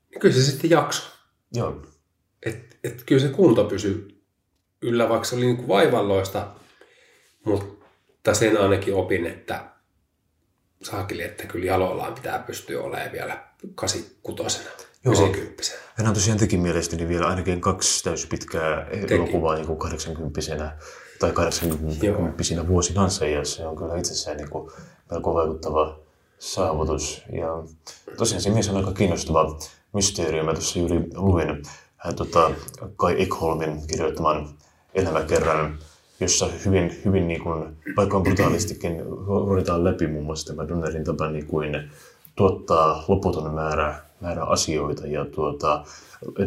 [0.09, 1.11] Niin kyllä se sitten jaksoi.
[1.53, 1.85] Joo.
[2.85, 4.21] Et, et kyllä se kunto pysyi
[4.81, 6.47] yllä, vaikka se oli niin kuin vaivalloista,
[7.45, 9.65] mutta sen ainakin opin, että
[10.83, 13.43] saakeli, että kyllä jaloillaan pitää pystyä olemaan vielä
[13.75, 14.59] 86
[15.05, 15.13] Joo.
[15.13, 15.63] 90
[15.95, 20.77] Hän on tosiaan teki mielestäni vielä ainakin kaksi täyspitkää elokuvaa niin kuin 80
[21.19, 24.71] tai 80 vuosinansa, ja se on kyllä itsessään niin kuin
[25.11, 25.99] melko vaikuttava
[26.39, 27.23] saavutus.
[27.31, 27.47] Ja
[28.17, 29.59] tosiaan se mies on aika kiinnostava
[29.93, 30.43] mysteeri.
[30.43, 31.63] Mä tuossa juuri luin
[32.13, 32.51] tota,
[32.95, 34.49] Kai Ekholmin kirjoittaman
[34.93, 35.77] elämäkerran,
[36.19, 41.29] jossa hyvin, hyvin niin kuin, vaikka on brutaalistikin ruoditaan läpi muun muassa tämä Donnerin tapa
[41.29, 41.89] niin kuin
[42.35, 45.85] tuottaa loputon määrä, määrä asioita ja tuota,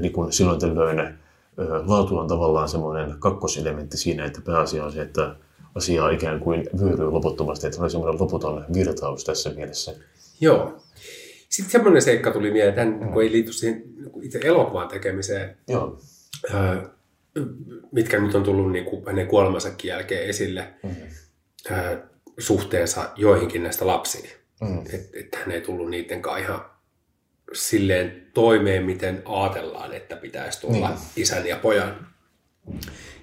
[0.01, 1.15] niin kuin silloin tällöin
[1.87, 5.37] laatu on tavallaan semmoinen kakkoselementti siinä, että pääasia on se, että
[5.75, 9.95] asiaa ikään kuin vyöryy loputtomasti, että on semmoinen loputon virtaus tässä mielessä.
[10.41, 10.77] Joo.
[11.49, 13.83] Sitten semmoinen seikka tuli mieleen, että hän, kun ei liity siihen
[14.23, 16.01] itse elokuvan tekemiseen, Joo,
[16.55, 16.83] ää,
[17.93, 20.69] mitkä nyt on tullut niin kuin hänen kuolemansakin jälkeen esille,
[21.71, 22.07] ää,
[22.39, 24.31] suhteensa joihinkin näistä lapsiin.
[24.61, 24.79] Mm.
[24.79, 26.65] Että et hän ei tullut niiden kanssa ihan
[27.53, 30.99] silleen toimeen, miten ajatellaan, että pitäisi tulla Niin.
[31.17, 32.07] isän ja pojan.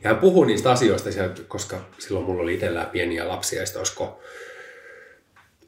[0.04, 1.10] Ja hän puhui niistä asioista,
[1.48, 4.20] koska silloin mulla oli itsellään pieniä lapsia, ja sitten olisiko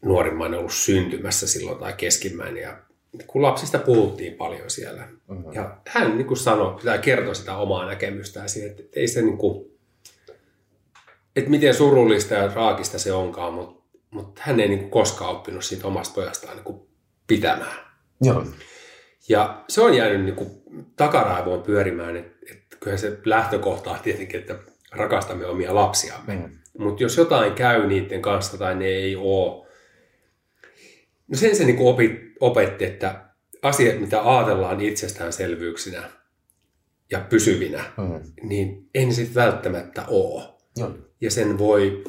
[0.06, 2.64] nuorimmainen ollut syntymässä silloin tai keskimmäinen.
[2.64, 2.78] Ja
[3.28, 5.08] kun lapsista puhuttiin paljon siellä.
[5.28, 5.54] Mm-hmm.
[5.54, 9.38] Ja hän niin kuin sanoi, tai kertoi sitä omaa näkemystään siihen, että ei se niin
[9.38, 9.72] kuin,
[11.36, 15.66] että miten surullista ja raakista se onkaan, mutta, mutta hän ei niin kuin koskaan oppinut
[15.66, 16.82] siitä omasta pojastaan niin kuin
[17.28, 17.78] pitämään.
[18.22, 18.46] joo,
[19.30, 20.50] Ja se on jäänyt niin kuin
[20.96, 24.56] takaraivoon pyörimään, että, että kyllähän se lähtökohta on tietenkin, että
[24.92, 26.36] rakastamme omia lapsiamme.
[26.36, 26.58] Mm.
[26.78, 29.67] Mutta jos jotain käy niiden kanssa tai ne ei ole,
[31.28, 33.26] no sen se niin kuin opi, opetti, että
[33.62, 36.10] asiat, mitä ajatellaan itsestäänselvyyksinä
[37.12, 38.32] ja pysyvinä, mm.
[38.50, 40.44] niin ei ne sitten välttämättä ole.
[40.78, 42.04] joo, Ja sen voi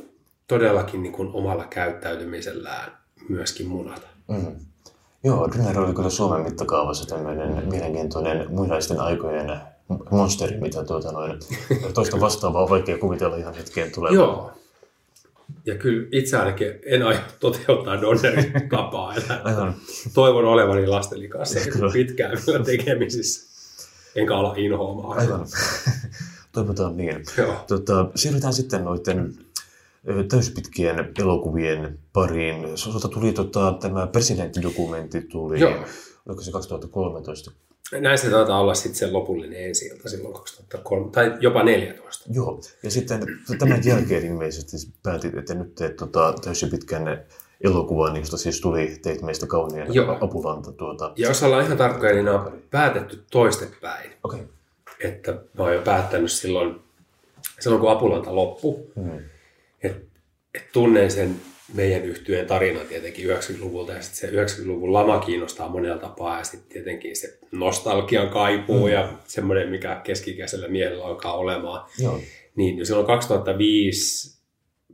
[0.48, 2.92] todellakin niin kuin omalla käyttäytymisellään
[3.28, 4.06] myöskin munata.
[4.28, 4.56] mm.
[5.24, 9.60] Joo, Dynner oli kyllä Suomen mittakaavassa tämmöinen mielenkiintoinen muinaisten aikojen
[10.10, 11.38] monsteri, mitä tuota noin,
[11.94, 14.14] toista vastaavaa on vaikea kuvitella ihan hetkeen tulevaa.
[14.14, 14.52] Joo.
[15.66, 19.14] Ja kyllä itse ainakin en aio toteuttaa Donnerin tapaa.
[19.44, 19.74] Aivan.
[20.14, 21.58] toivon olevani lasteni kanssa
[21.92, 23.48] pitkään vielä tekemisissä.
[24.16, 25.18] Enkä ala inhoamaan.
[25.18, 25.46] Aivan.
[26.52, 27.24] Toivotaan niin.
[27.38, 27.64] Joo.
[27.68, 29.34] Tota, siirrytään sitten noiden
[30.28, 32.78] täyspitkien elokuvien pariin.
[32.78, 35.84] Sulta tuli tota, tämä presidenttidokumentti tuli, Joo.
[36.26, 37.50] oliko se 2013?
[37.92, 42.24] Näin se taitaa olla sitten se lopullinen ensi ilta silloin 2003, tai jopa 14.
[42.32, 43.20] Joo, ja sitten
[43.58, 47.24] tämän jälkeen ilmeisesti päätit, että nyt teet tota, täyspitkän
[47.64, 50.18] elokuvan, josta siis tuli teit meistä kauniin Joo.
[50.20, 50.72] apulanta.
[50.72, 51.12] Tuota.
[51.16, 54.10] Ja jos ollaan ihan tarkkoja, niin on päätetty toistepäin.
[54.24, 54.40] Okei,
[55.00, 56.80] Että mä oon jo päättänyt silloin,
[57.60, 59.18] silloin kun Apulanta loppui, Hmm.
[59.82, 60.08] että
[60.54, 61.40] et tunnen sen
[61.74, 66.68] meidän yhtyeen tarinan tietenkin 90-luvulta ja sitten se 90-luvun lama kiinnostaa monella tapaa ja sitten
[66.72, 68.92] tietenkin se nostalgian kaipuu Mm.
[68.92, 71.88] ja semmoinen, mikä keskikäisellä miehellä alkaa olemaan.
[71.98, 72.20] joo,
[72.56, 74.38] Niin jo silloin 2005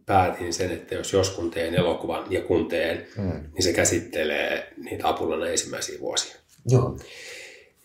[0.06, 3.40] päätin sen, että jos jos kun teen elokuvan ja kun teen, Hmm.
[3.54, 6.36] niin se käsittelee niitä Apulana ensimmäisiä vuosia.
[6.66, 6.98] joo,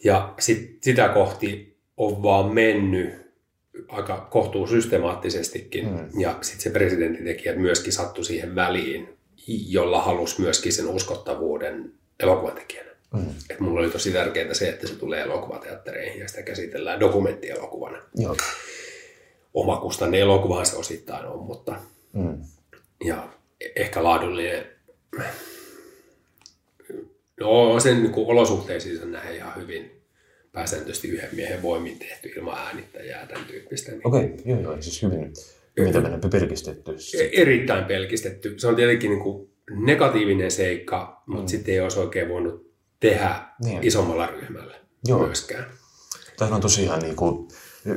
[0.04, 3.29] Ja sit, sitä kohti on vaan mennyt
[3.88, 5.89] aika kohtuu systemaattisestikin.
[5.89, 6.22] Mm.
[6.22, 12.89] Ja sitten se presidentintekijät myöskin sattui siihen väliin, jolla halusi myöskin sen uskottavuuden elokuvatekijänä.
[13.18, 13.30] Hmm.
[13.50, 18.02] Et mulla oli tosi tärkeää se, että se tulee elokuvateattereihin ja sitä käsitellään dokumenttielokuvana.
[18.15, 18.38] joo,
[19.54, 21.76] Omakustanne elokuvahan se osittain on, mutta
[22.13, 22.38] Hmm.
[23.06, 23.30] ja
[23.76, 24.65] ehkä laadullinen.
[27.39, 29.98] No sen niin kuin olosuhteisiinsa nähden ihan hyvin
[30.51, 33.91] pääsääntöisesti yhden miehen voimin tehty ilman äänittäjää tämän tyyppistä.
[33.91, 35.33] Niin okei, joo, joo, siis hyvin,
[35.79, 36.91] hyvin tämmöinen pelkistetty.
[37.19, 38.53] e- erittäin pelkistetty.
[38.59, 41.47] Se on tietenkin niin kuin negatiivinen seikka, mutta Mm.
[41.47, 43.83] sitten ei olisi oikein voinut tehdä Niin.
[43.83, 44.75] isommalla ryhmällä
[45.07, 45.25] Joo.
[45.25, 45.65] myöskään.
[46.38, 47.47] Tämähän on tosiaan niin kuin,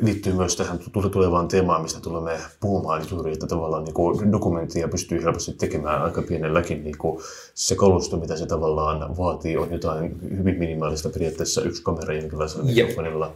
[0.03, 4.89] liittyy myös tähän tule- tulevaan teemaan, mistä tulemme puhumaan juuri, että tavallaan niin kuin dokumenttia
[4.89, 6.85] pystyy helposti tekemään aika pienelläkin.
[6.85, 7.23] Niin kuin
[7.55, 12.89] se kalusto, mitä se tavallaan vaatii, on jotain hyvin minimaalista periaatteessa yksi kamera jonkinlaisella Jep.
[12.89, 13.33] mikrofonilla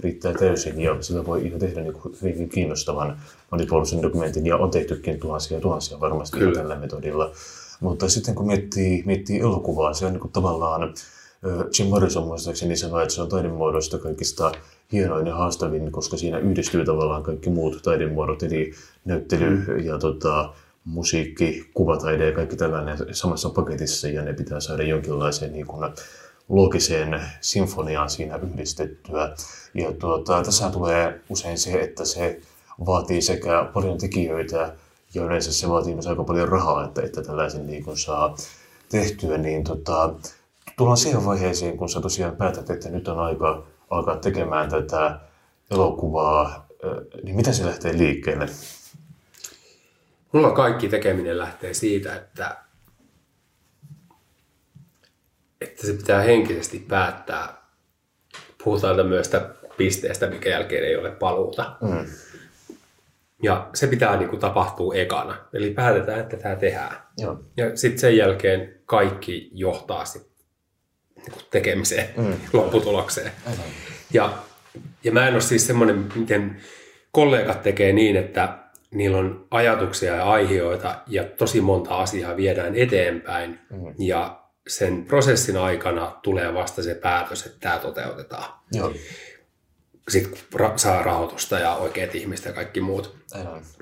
[0.00, 3.16] riittää täysin ja sillä voi ihan tehdä niin kuin hyvinkin kiinnostavan
[3.50, 6.54] monipuolisen dokumentin ja on tehtykin tuhansia ja tuhansia varmasti Kyllä.
[6.60, 7.30] tällä metodilla.
[7.80, 10.94] Mutta sitten kun miettii, miettii elokuvaa, se on niin kuin tavallaan
[11.78, 14.52] Jim Morrison muistaakseni sanoi, että se on taidemuodoista kaikista
[14.92, 18.72] hienoin ja haastavin, koska siinä yhdistyy tavallaan kaikki muut taidemuodot, eli
[19.04, 19.84] näyttely mm.
[19.84, 20.52] ja tota,
[20.84, 25.92] musiikki, kuvataide ja kaikki tällainen samassa paketissa, ja ne pitää saada jonkinlaiseen niin kuin,
[26.48, 29.34] loogiseen sinfoniaan siinä yhdistettyä.
[29.74, 32.40] Ja tuota, tässä tulee usein se, että se
[32.86, 34.72] vaatii sekä paljon tekijöitä
[35.14, 38.36] ja yleensä se vaatii myös aika paljon rahaa, että, että tällaisen niin kuin saa
[38.88, 39.38] tehtyä.
[39.38, 40.14] Niin tota,
[40.76, 45.20] tullaan siihen vaiheeseen, kun sä tosiaan päätät, että nyt on aika alkaa tekemään tätä
[45.70, 46.66] elokuvaa,
[47.22, 48.46] niin miten se lähtee liikkeelle?
[50.32, 52.56] Mulla kaikki tekeminen lähtee siitä, että,
[55.60, 57.66] että se pitää henkisesti päättää.
[58.64, 59.30] Puhutaan myös
[59.76, 61.76] pisteestä, mikä jälkeen ei ole paluuta.
[61.80, 62.06] Mm.
[63.42, 65.36] Ja se pitää niin kuin, tapahtua ekana.
[65.52, 66.96] Eli päätetään, että tämä tehdään.
[67.18, 67.40] Joo.
[67.56, 70.35] Ja sitten sen jälkeen kaikki johtaa sit,
[71.50, 72.34] tekemiseen, Mm.
[72.52, 73.32] lopputulokseen.
[73.46, 73.64] Aivan.
[74.12, 74.32] Ja,
[75.04, 76.60] ja mä en ole siis semmoinen, miten
[77.10, 78.58] kollegat tekee niin, että
[78.90, 83.94] niillä on ajatuksia ja aiheita ja tosi monta asiaa viedään eteenpäin Mm.
[83.98, 88.44] ja sen prosessin aikana tulee vasta se päätös, että tämä toteutetaan.
[88.72, 88.92] Joo.
[90.08, 93.16] Sitten ra- saa rahoitusta ja oikeat ihmiset ja kaikki muut.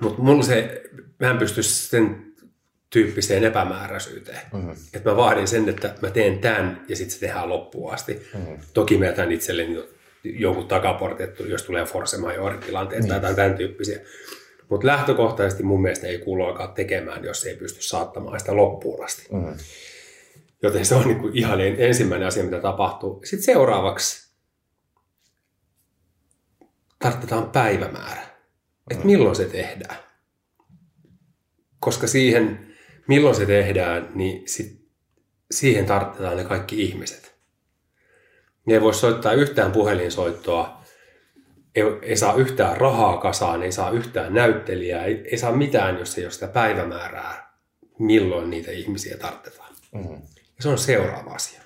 [0.00, 0.83] Mutta mulla se,
[1.20, 2.33] mä en pysty sen
[2.94, 4.40] tyyppiseen epämääräisyyteen.
[4.52, 4.70] Mm.
[4.94, 8.26] Että mä vaadin sen, että mä teen tämän ja sitten se tehdään loppuun asti.
[8.35, 8.59] Mm.
[8.74, 9.88] Toki mä jätän itselleni jo-
[10.24, 13.09] jonkun takaportin, että jos tulee force majeure tilanteet Niin.
[13.09, 14.00] tai jotain tämän tyyppisiä.
[14.68, 19.26] Mutta lähtökohtaisesti mun mielestä ei kuulu alkaa tekemään, jos ei pysty saattamaan sitä loppuun asti.
[19.33, 19.54] Mm.
[20.62, 23.20] Joten se on niin kuin ihan ensimmäinen asia, mitä tapahtuu.
[23.24, 24.28] Sitten seuraavaksi
[26.98, 28.22] tarvitaan päivämäärä.
[28.90, 29.96] Että milloin se tehdään.
[31.80, 32.63] Koska siihen,
[33.06, 34.84] milloin se tehdään, niin sit,
[35.50, 37.34] siihen tarvitaan ne kaikki ihmiset.
[38.66, 40.84] Ne ei voi soittaa yhtään puhelinsoittoa,
[41.74, 46.18] ei, ei saa yhtään rahaa kasaan, ei saa yhtään näyttelijää, ei, ei saa mitään, jos
[46.18, 47.54] ei ole sitä päivämäärää,
[47.98, 49.74] milloin niitä ihmisiä tarvitaan.
[49.94, 50.10] Mm.
[50.56, 51.60] Ja se on seuraava asia.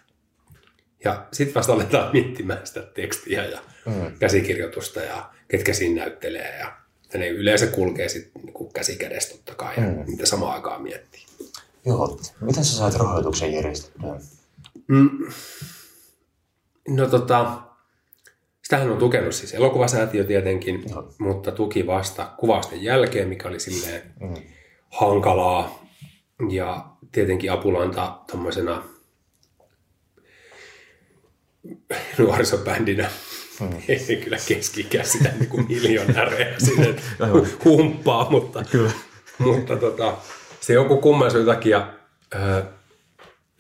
[1.04, 4.18] Ja sitten vasta aletaan miettimään sitä tekstiä ja Mm.
[4.18, 6.58] käsikirjoitusta ja ketkä siinä näyttelee.
[6.58, 6.72] Ja,
[7.12, 10.04] ja ne yleensä kulkee sitten niin käsikädessä totta kai ja Mm.
[10.06, 11.22] niitä samaan aikaan miettii.
[11.86, 12.18] Joo.
[12.40, 14.20] Miten sä saat rahoituksen järjestettyä?
[14.88, 15.10] Mm.
[16.88, 17.62] No tota,
[18.62, 21.12] sitähän on tukenut siis elokuvasäätiö tietenkin, Joo.
[21.18, 24.34] mutta tuki vasta kuvausten jälkeen, mikä oli silleen Mm.
[24.90, 25.84] hankalaa.
[26.50, 28.82] Ja tietenkin Apulanta tuommoisena
[32.18, 33.10] nuorisobändinä
[33.58, 33.68] hmm.
[33.88, 36.96] ei kyllä keski sitä niin kuin miljonäärejä sinne
[37.64, 38.90] humppaa, mutta, Kyllä.
[39.38, 40.16] mutta tota,
[40.60, 41.92] se joku kumman syyn takia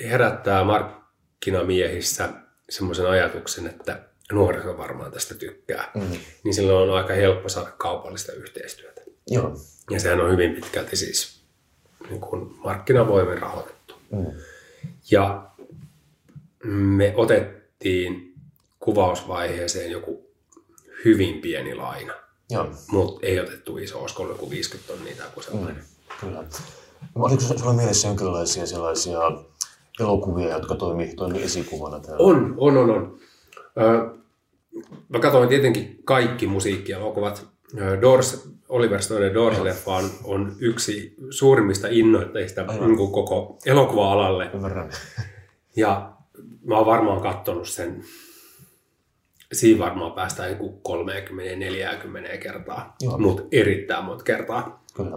[0.04, 2.28] herättää markkinamiehissä
[2.70, 4.00] semmoisen ajatuksen, että
[4.32, 6.18] nuoriso varmaan tästä tykkää, mm.
[6.44, 9.00] niin silloin on aika helppo saada kaupallista yhteistyötä.
[9.26, 9.56] Joo.
[9.90, 11.40] Ja sehän on hyvin pitkälti siis
[12.10, 13.94] niin kuin markkinavoimin rahoitettu.
[14.10, 14.26] Mm.
[15.10, 15.50] Ja
[16.64, 18.34] me otettiin
[18.80, 20.30] kuvausvaiheeseen joku
[21.04, 22.14] hyvin pieni laina,
[22.50, 22.74] Joo.
[22.88, 25.76] mutta ei otettu iso, olisiko ollut joku 50 tonnia tai joku sellainen.
[25.76, 25.82] Mm.
[26.20, 26.44] Kyllä.
[27.14, 29.18] Oliko sulla mielessä jonkinlaisia sellaisia
[30.00, 32.24] elokuvia, jotka toimii, toimii esikuvana täällä?
[32.24, 33.18] On, on, on, on.
[33.80, 34.18] Ö,
[35.08, 37.46] mä katsoin tietenkin kaikki musiikkielokuvat.
[38.00, 44.50] Doors, Oliver Stonein Doors-leffa on, on yksi suurimmista innoitteista niin koko elokuva-alalle.
[44.54, 44.90] Ymmärrän.
[45.76, 46.12] Ja
[46.64, 48.04] mä oon varmaan katsonut sen,
[49.52, 50.80] siinä varmaan päästään joku
[52.34, 54.84] 30-40 kertaa, mutta erittäin monta kertaa.
[54.94, 55.10] Kyllä.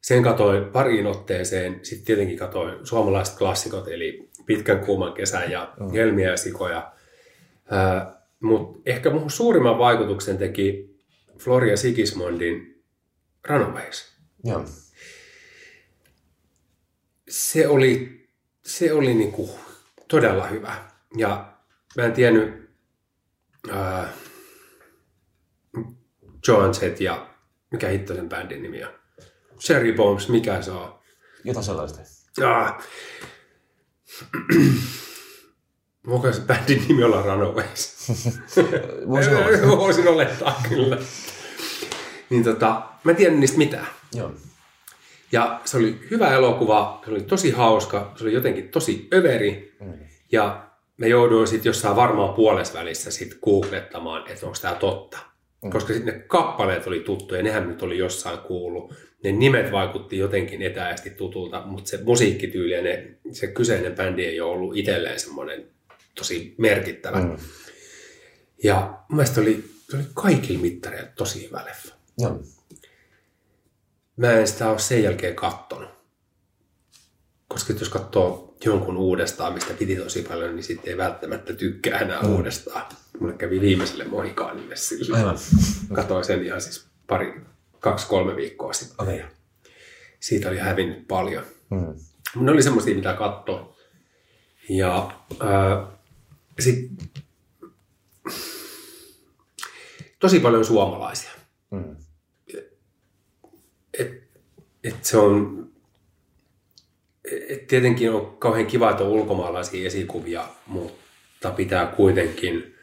[0.00, 5.90] Sen katoin pariin otteeseen, sitten tietenkin katoin suomalaiset klassikot, eli Pitkän kuuman kesän ja mm.
[5.92, 6.92] Helmiä ja sikoja.
[8.40, 10.96] Mutta ehkä mun suurimman vaikutuksen teki
[11.38, 12.84] Floria Sigismondin
[13.48, 14.16] Runaways.
[14.44, 14.64] Joo.
[17.28, 18.20] Se oli,
[18.62, 19.58] se oli niinku
[20.08, 20.74] todella hyvä.
[21.16, 21.52] Ja
[21.96, 22.70] mä en tiennyt
[23.70, 24.08] äh,
[26.48, 27.26] Joanset ja
[27.70, 28.99] mikä hitto sen bändin nimi on.
[29.60, 30.98] Cherry Bombs, mikä se on?
[31.44, 32.00] Jotain sellaista.
[32.46, 32.78] Ah.
[36.06, 38.08] Voiko se bändin nimi olla Runaways?
[39.08, 39.76] Voisi olla.
[39.76, 40.98] Voisin olettaa kyllä.
[42.30, 43.86] Niin tota, mä en tiedä niistä mitään.
[44.14, 44.32] Joo.
[45.32, 49.76] Ja se oli hyvä elokuva, se oli tosi hauska, se oli jotenkin tosi överi.
[49.80, 49.92] Mm.
[50.32, 55.18] Ja mä jouduin sitten jossain varmaan puolessa välissä sit googlettamaan, että onko tämä totta.
[55.62, 55.70] Mm.
[55.70, 58.94] Koska sitten ne kappaleet oli tuttuja, nehän nyt oli jossain kuullut.
[59.24, 64.40] Ne nimet vaikutti jotenkin etäästi tutulta, mutta se musiikkityyli ja ne, se kyseinen bändi ei
[64.40, 65.66] ole ollut itselleen semmoinen
[66.14, 67.20] tosi merkittävä.
[67.20, 67.36] Mm.
[68.64, 71.94] Ja mun mielestä se oli, se oli kaikilla mittareilla tosi hyvä leffa.
[72.18, 72.42] Joo.
[74.16, 75.88] Mä en sitä ole sen jälkeen kattonut.
[77.48, 82.22] Koska jos katsoo jonkun uudestaan, mistä piti tosi paljon, niin sitten ei välttämättä tykkää enää
[82.22, 82.36] mm.
[82.36, 82.86] uudestaan.
[83.20, 85.16] Mulle kävi viimeiselle Mohikaanille sillä.
[85.16, 85.38] Aivan.
[85.92, 87.40] Katoin sen ihan siis pari,
[87.80, 89.02] kaksi-kolme viikkoa sitten.
[89.02, 89.22] Okei.
[90.20, 91.44] Siitä oli hävinnyt paljon.
[91.70, 91.94] Mm.
[92.44, 93.76] Ne oli semmoisia, mitä katto.
[94.68, 95.10] Ja
[95.42, 95.88] äh,
[96.58, 96.90] sit,
[100.18, 101.30] tosi paljon suomalaisia.
[101.70, 101.96] Mm.
[103.98, 104.22] Et,
[104.84, 105.68] et se on,
[107.48, 112.74] et tietenkin on kauhean kiva, että on ulkomaalaisia esikuvia, mutta pitää kuitenkin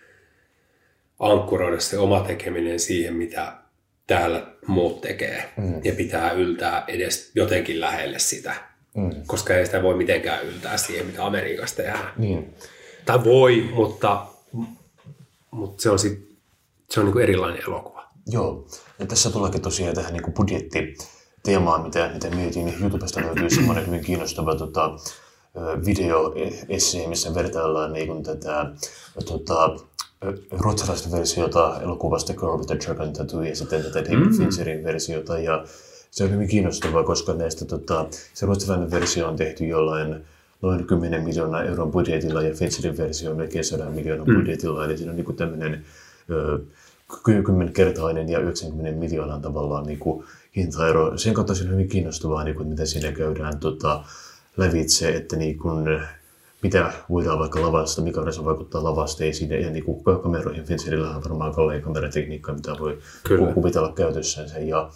[1.19, 3.66] ankkuroida se oma tekeminen siihen, mitä
[4.07, 5.53] täällä muut tekee.
[5.57, 5.81] Mm.
[5.83, 8.55] Ja pitää yltää edes jotenkin lähelle sitä.
[8.95, 9.11] Mm.
[9.27, 12.13] Koska ei sitä voi mitenkään yltää siihen, mitä Amerikasta tehdään.
[12.17, 12.55] Niin.
[13.05, 14.25] Tai voi, mutta,
[15.51, 16.37] mutta se on, sit,
[16.89, 18.07] se on niin kuin erilainen elokuva.
[18.27, 18.67] Joo.
[18.99, 24.03] Ja tässä tuleekin tosiaan tähän niin budjettiteemaan, mitä, mitä mietin, niin YouTubesta löytyy semmoinen hyvin
[24.03, 24.91] kiinnostava tota,
[25.85, 26.33] video
[27.07, 28.65] missä vertaillaan niin kuin tätä
[29.25, 29.75] tota,
[30.51, 34.37] ruotsalaista versiota elokuvasta Girl with the Dragon Tattoo ja sitten tätä David mm.
[34.37, 35.39] Fincherin versiota.
[35.39, 35.65] Ja
[36.11, 40.25] se on hyvin kiinnostavaa, koska näistä, tota, se ruotsalainen versio on tehty jollain
[40.61, 44.35] noin 10 miljoonaa euron budjetilla ja Fincherin versio on melkein 100 miljoonan mm.
[44.35, 44.85] budjetilla.
[44.85, 45.85] Eli siinä on niin tämmöinen
[47.45, 50.25] kymmenkertainen ja 90 miljoonan tavallaan niin kuin
[50.55, 51.17] hintaero.
[51.17, 54.03] Sen kautta se on hyvin kiinnostavaa, niin kuin, miten siinä käydään tota,
[54.57, 56.01] lävitse, että niin kuin,
[56.63, 60.65] mitä voidaan vaikka lavasta, mikä se vaikuttaa lavasteisiin ja niin kuin kameroihin.
[60.65, 63.53] Fincherillä on varmaan kallein kameratekniikka, mitä voi Kyllä.
[63.53, 64.89] kuvitella käytössänsä ja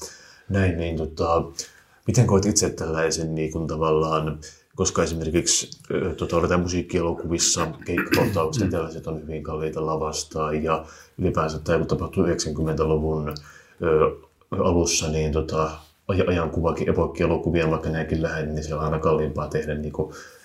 [0.50, 0.78] näin.
[0.78, 1.43] Niin, tota,
[2.08, 4.39] miten koet itse tällaisen niin kuin, tavallaan
[4.76, 5.69] koska esimerkiksi
[6.34, 8.69] oletaan musiikkielokuvissa keikkakohtaukset mm.
[8.69, 10.86] tällaiset on hyvin kalliita lavastaa ja
[11.17, 13.30] ylipäänsä tämä kun tapahtui 90-luvun
[13.82, 14.12] ö,
[14.52, 15.71] alussa, niin tota,
[16.28, 19.93] ajankuvakin, epokkielokuvia, vaikka näinkin lähellä, niin se on aina kalliimpaa tehdä niin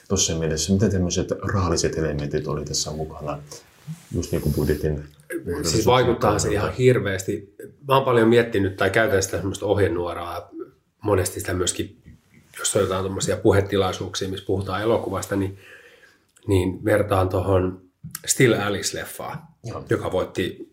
[0.08, 0.72] tuossa mielessä.
[0.72, 3.38] Mitä tämmöiset rahalliset elementit oli tässä mukana,
[4.14, 5.04] just niin kuin budjetin?
[5.62, 7.54] Siis vaikuttaa se ihan hirveästi.
[7.88, 10.50] Mä oon paljon miettinyt tai käytän sitä semmoista ohjenuoraa,
[11.02, 12.02] monesti sitä myöskin
[12.58, 15.58] jos on jotain tuommoisia puhetilaisuuksia, missä puhutaan elokuvasta, niin,
[16.46, 17.82] niin vertaan tuohon
[18.26, 19.84] Still Alice-leffaan, Joo.
[19.90, 20.72] joka voitti,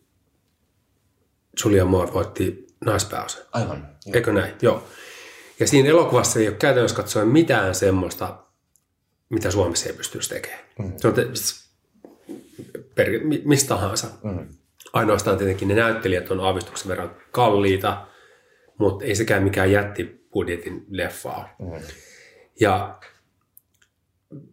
[1.63, 3.41] Julia Moore voitti naispääosan.
[3.52, 3.88] Aivan.
[4.13, 4.54] Eikö näin?
[4.62, 4.84] Joo.
[5.60, 8.42] Ja siinä elokuvassa ei ole käytännössä katsoen mitään semmoista,
[9.29, 10.63] mitä Suomessa ei pystyisi tekemään.
[10.79, 10.93] Mm.
[10.97, 11.27] Se on te,
[12.95, 14.07] per, mi- mistä tahansa.
[14.23, 14.47] Mm.
[14.93, 18.07] Ainoastaan tietenkin ne näyttelijät on aavistuksen verran kalliita,
[18.77, 21.79] mutta ei sekään mikään jättibudjetin leffa ole.
[21.79, 21.86] Mm.
[22.59, 22.99] Ja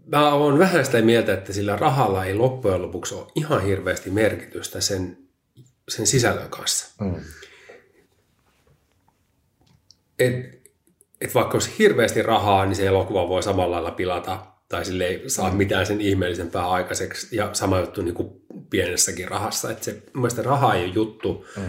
[0.06, 4.80] mä oon vähän sitä mieltä, että sillä rahalla ei loppujen lopuksi ole ihan hirveästi merkitystä
[4.80, 5.18] sen,
[5.88, 7.04] sen sisällön kanssa.
[7.04, 7.14] Mm.
[10.18, 10.61] Et,
[11.20, 15.30] et vaikka olisi hirveästi rahaa, niin se elokuva voi samalla lailla pilata tai sille ei
[15.30, 17.37] saa mitään sen ihmeellisempää aikaiseksi.
[17.37, 18.30] Ja sama juttu niin kuin
[18.70, 19.70] pienessäkin rahassa.
[19.70, 21.46] Että se, mielestäni raha ei ole juttu.
[21.56, 21.62] Mm.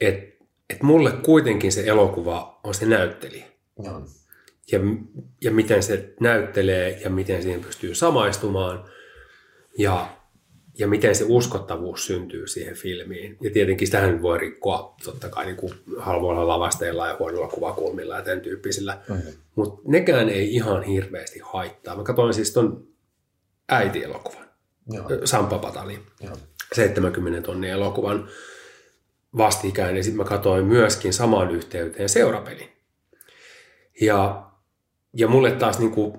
[0.00, 3.46] Että et mulle kuitenkin se elokuva on se näyttelijä.
[3.84, 4.02] Joo.
[4.72, 4.78] Ja,
[5.40, 8.84] ja miten se näyttelee ja miten siihen pystyy samaistumaan.
[9.78, 10.15] Ja,
[10.78, 13.36] ja miten se uskottavuus syntyy siihen filmiin.
[13.40, 18.22] Ja tietenkin sitähän voi rikkoa totta kai niin kuin halvoilla lavasteilla ja huonoilla kuvakulmilla ja
[18.22, 18.98] tämän tyyppisillä.
[19.08, 19.32] Mm-hmm.
[19.54, 21.96] Mutta nekään ei ihan hirveästi haittaa.
[21.96, 22.86] Mä katsoin siis ton
[23.68, 24.46] äiti-elokuvan,
[24.92, 25.08] Joo.
[25.24, 26.36] Sampa Patali, Joo.
[26.72, 28.28] 70 tonnin elokuvan
[29.36, 29.96] vastikään.
[29.96, 32.68] Ja sitten mä katsoin myöskin samaan yhteyteen seurapelin.
[34.00, 34.50] Ja,
[35.12, 36.12] ja mulle taas niin kuin,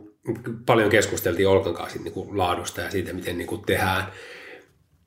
[0.66, 4.04] paljon keskusteltiin Olkan kanssa niin kuin laadusta ja siitä, miten niin kuin tehdään.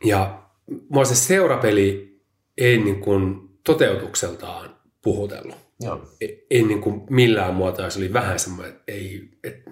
[0.04, 0.42] Ja
[0.88, 2.20] mua se seurapeli
[2.58, 5.56] ei niin kuin toteutukseltaan puhutellut.
[5.80, 6.10] Joo.
[6.20, 7.90] Ei, ei niin kuin millään muotoa.
[7.90, 9.70] Se oli vähän semmoinen, että ei, että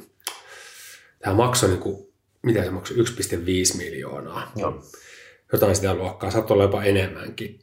[1.19, 2.07] tämä maksoi niin kuin,
[2.43, 4.53] mitä se maksoi, 1,5 miljoonaa.
[4.57, 4.83] Joo.
[5.53, 7.59] Jotain sitä luokkaa, saattoi olla jopa enemmänkin.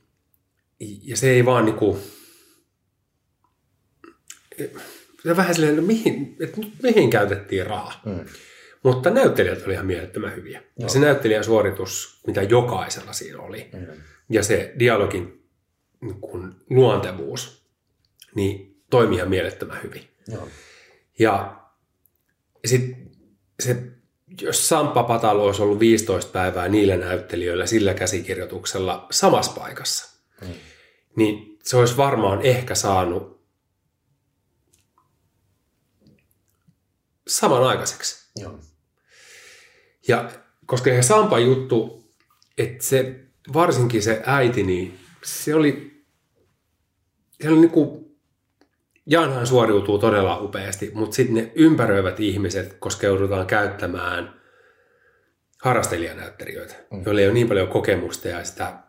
[0.79, 1.97] Ja se ei vaan niin kuin,
[5.23, 8.01] se vähän silleen, no mihin, että mihin käytettiin rahaa.
[8.05, 8.25] Mm.
[8.85, 10.59] Mutta näyttelijät oli ihan mielettömän hyviä.
[10.59, 10.69] Joo.
[10.77, 13.87] Ja se näyttelijän suoritus, mitä jokaisella siinä oli, mm.
[14.29, 15.49] ja se dialogin
[16.01, 17.69] niin kun, luontevuus,
[18.35, 20.03] niin toimi ihan mielettömän hyvin.
[20.27, 20.47] Joo.
[21.19, 21.61] Ja
[22.65, 23.11] sitten
[23.59, 23.83] se,
[24.41, 30.53] jos Sampa Patalo olisi ollut 15 päivää niillä näyttelijöillä sillä käsikirjoituksella samassa paikassa, mm.
[31.15, 33.45] niin se olisi varmaan ehkä saanut
[37.27, 38.31] samanaikaiseksi.
[38.35, 38.59] Joo.
[40.07, 40.29] Ja
[40.65, 42.03] koska se Sampa juttu,
[42.57, 46.03] että se varsinkin se äiti, niin se oli,
[47.41, 48.05] se oli niinku,
[49.05, 54.41] Janhan suoriutuu todella upeasti, mutta sitten ne ympäröivät ihmiset, koska joudutaan käyttämään
[55.61, 57.03] harrastelijanäyttelijöitä, mm.
[57.05, 58.79] joilla ei ole niin paljon kokemusta ja sitä,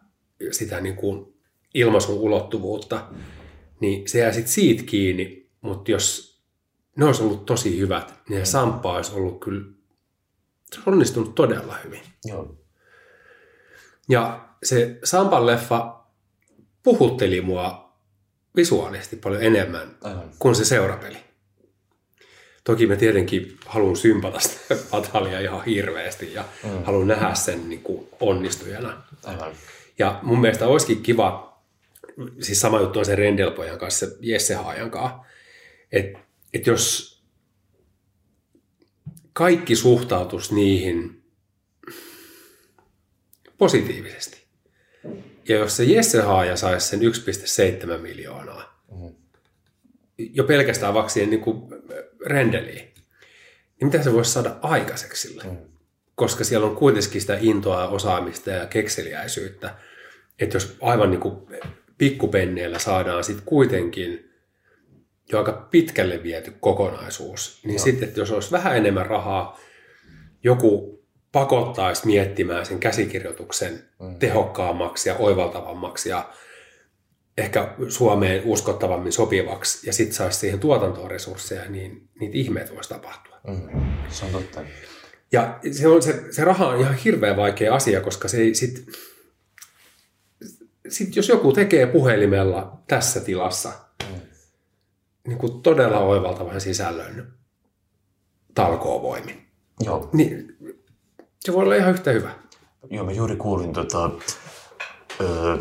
[0.50, 1.34] sitä niin kuin
[1.74, 3.04] ilmaisun ulottuvuutta,
[3.80, 6.36] niin se jää sitten siitä kiinni, mutta jos
[6.96, 9.75] ne olisi ollut tosi hyvät, niin se Samppa olisi ollut kyllä
[10.72, 12.02] se on onnistunut todella hyvin.
[12.24, 12.56] Joo.
[14.08, 16.04] Ja se Sampan leffa
[16.82, 17.92] puhutteli mua
[18.56, 20.30] visuaalisesti paljon enemmän Aivan.
[20.38, 21.16] kuin se seurapeli.
[22.64, 26.84] Toki mä tietenkin haluan sympata sitä Atalia ihan hirveästi ja mm.
[26.84, 29.02] haluan nähdä sen niin kuin onnistujana.
[29.24, 29.52] Aivan.
[29.98, 31.58] Ja mun mielestä olisikin kiva,
[32.40, 35.18] siis sama juttu on se Rendelpojan kanssa, Jesse Haajan kanssa,
[35.92, 36.18] että
[36.54, 37.15] et jos
[39.36, 41.22] kaikki suhtautus niihin
[43.58, 44.46] positiivisesti.
[45.48, 49.14] Ja jos se Jesse Haaja saisi sen 1,7 miljoonaa, mm.
[50.18, 51.62] jo pelkästään vaksien niin kuin
[52.26, 52.94] rendeliin,
[53.80, 55.44] niin mitä se voisi saada aikaiseksi sillä?
[55.44, 55.56] Mm.
[56.14, 59.74] Koska siellä on kuitenkin sitä intoa, osaamista ja kekseliäisyyttä.
[60.38, 61.46] Että jos aivan niin kuin
[61.98, 64.25] pikkupenneillä saadaan sitten kuitenkin
[65.32, 69.60] jo aika pitkälle viety kokonaisuus, niin sitten, että jos olisi vähän enemmän rahaa,
[70.44, 74.18] joku pakottaisi miettimään sen käsikirjoituksen mm.
[74.18, 76.28] tehokkaammaksi ja oivaltavammaksi ja
[77.38, 83.40] ehkä Suomeen uskottavammin sopivaksi ja sitten saisi siihen tuotantoon resursseja, niin niitä ihmeet voisi tapahtua.
[83.46, 83.80] Mm.
[84.08, 84.60] Se on totta.
[85.32, 88.86] Ja se, on, se, se raha on ihan hirveän vaikea asia, koska se ei sit,
[90.88, 93.72] sit jos joku tekee puhelimella tässä tilassa.
[95.26, 97.32] Niin kuin todella oivaltavan sisällön
[98.54, 99.46] talkoovoimin,
[99.80, 100.08] Joo.
[100.12, 100.56] niin
[101.40, 102.30] se voi olla ihan yhtä hyvä.
[102.90, 104.10] Joo, mä juuri kuulin tota,
[105.20, 105.58] ö,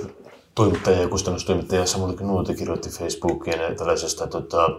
[0.55, 4.69] toimittaja ja kustannustoimittaja Samuli Knuuti kirjoitti Facebookiin tällaisesta tota,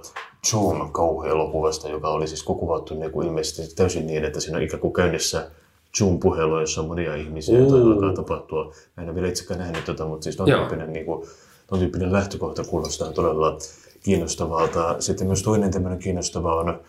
[0.50, 4.80] Zoom kauhuelokuvasta, joka oli siis kuvattu niin kuin ilmeisesti täysin niin, että siinä on ikään
[4.80, 5.50] kuin käynnissä
[5.98, 7.92] Zoom-puhelu, jossa on monia ihmisiä, joita Ooh.
[7.92, 8.72] alkaa tapahtua.
[8.96, 10.46] Mä en ole vielä itsekään nähnyt tätä, mutta siis Joo.
[10.46, 11.28] tyyppinen, niin kuin,
[11.66, 13.58] ton tyyppinen lähtökohta kuulostaa todella
[14.06, 14.96] kiinnostavalta.
[15.00, 16.80] Sitten myös toinen tämmöinen kiinnostava on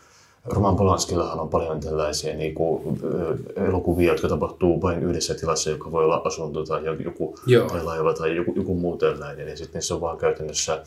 [0.45, 2.99] Roman Polanskillahan on paljon tällaisia niin kuin,
[3.67, 7.69] elokuvia, jotka tapahtuu vain yhdessä tilassa, joka voi olla asunto tai joku Joo.
[7.69, 9.47] tai laiva tai joku, joku muu tällainen.
[9.47, 10.83] Ja sitten niissä on vaan käytännössä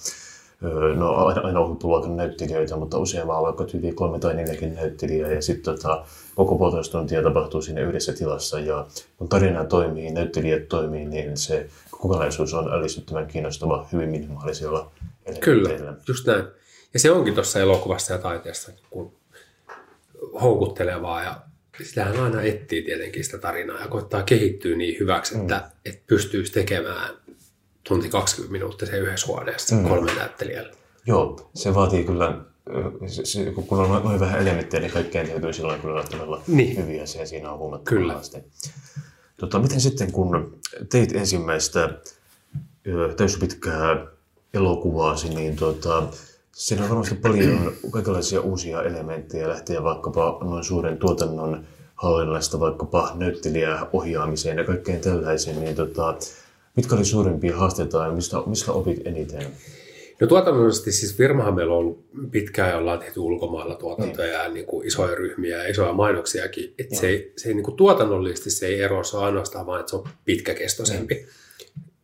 [0.97, 5.75] no aina, aina huippuluokan näyttelijöitä, mutta useamman vaikka tyyli kolme tai neljäkin näyttelijää ja sitten
[5.75, 6.05] tota,
[6.35, 8.87] koko puolitoista tuntia tapahtuu siinä yhdessä tilassa ja
[9.19, 14.91] kun tarina toimii, näyttelijät toimii, niin se kokonaisuus on ällistyttävän kiinnostava hyvin minimaalisilla
[15.41, 16.45] Kyllä, just näin.
[16.95, 19.13] Ja se onkin tuossa elokuvassa ja taiteessa kun
[20.43, 21.41] houkuttelevaa ja
[21.85, 25.81] sitähän aina etsii tietenkin sitä tarinaa ja koittaa kehittyä niin hyväksi, että, mm.
[25.85, 27.15] että pystyisi tekemään
[27.89, 29.89] tunti 20 minuuttia se yhdessä huoneessa mm.
[29.89, 30.73] kolme näyttelijällä.
[31.07, 32.39] Joo, se vaatii kyllä,
[33.07, 36.77] se, se, kun on noin- vähän elementtejä, niin kaikkeen täytyy silloin kyllä todella Niin.
[36.77, 38.13] hyviä ja siinä on huomattava Kyllä.
[38.13, 38.45] haaste.
[39.37, 40.59] Tota, miten sitten, kun
[40.91, 41.99] teit ensimmäistä
[42.87, 44.07] ö, täyspitkää
[44.55, 46.03] elokuvaasi, niin tota,
[46.53, 54.59] siinä on varmasti paljon kaikenlaisia uusia elementtejä lähteä vaikkapa noin suuren tuotannon hallinnasta, vaikkapa näyttelijäohjaamiseen
[54.59, 56.15] ja kaikkeen tällaiseen, niin tota,
[56.77, 59.47] mitkä oli suurimpia haasteita ja mistä, mistä opit eniten?
[60.21, 64.67] No tuotannollisesti siis firmahan meillä on ollut pitkään ja ollaan tehty ulkomailla tuotantoja ja niin
[64.67, 66.75] kuin isoja ryhmiä ja isoja mainoksiakin.
[66.79, 69.81] Että se ei, se ei niin kuin tuotannollisesti se ei ero, se on ainoastaan vaan,
[69.81, 71.27] että se on pitkäkestoisempi.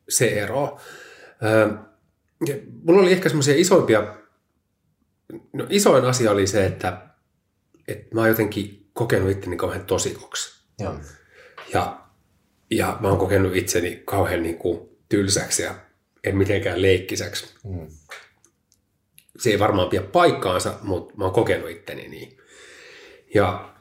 [0.09, 0.79] Se ero.
[2.47, 4.17] Ja mulla oli ehkä semmoisia isoimpia,
[5.53, 7.07] no isoin asia oli se, että,
[7.89, 10.67] että mä oon jotenkin kokenut itteni kauhean tosikoksi.
[10.79, 11.01] Joo.
[11.73, 12.01] Ja,
[12.71, 15.75] ja mä oon kokenut itseni kauhean niin kuin tylsäksi ja
[16.25, 17.55] en mitenkään leikkiseksi.
[17.65, 17.87] Mm.
[19.39, 22.39] Se ei varmaan pidä paikkaansa, mutta mä oon kokenut itteni niin.
[23.35, 23.75] Ja,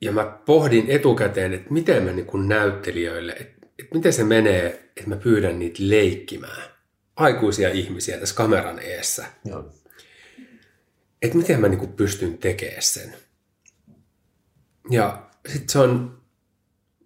[0.00, 4.90] ja mä pohdin etukäteen, että miten mä niin kuin näyttelijöille, että, että miten se menee,
[4.96, 6.71] että mä pyydän niitä leikkimään.
[7.22, 9.26] Aikuisia ihmisiä tässä kameran eessä.
[9.44, 9.72] Joo.
[11.22, 13.14] Että miten mä niin kuin pystyn tekemään sen.
[14.90, 16.20] Ja sitten se on,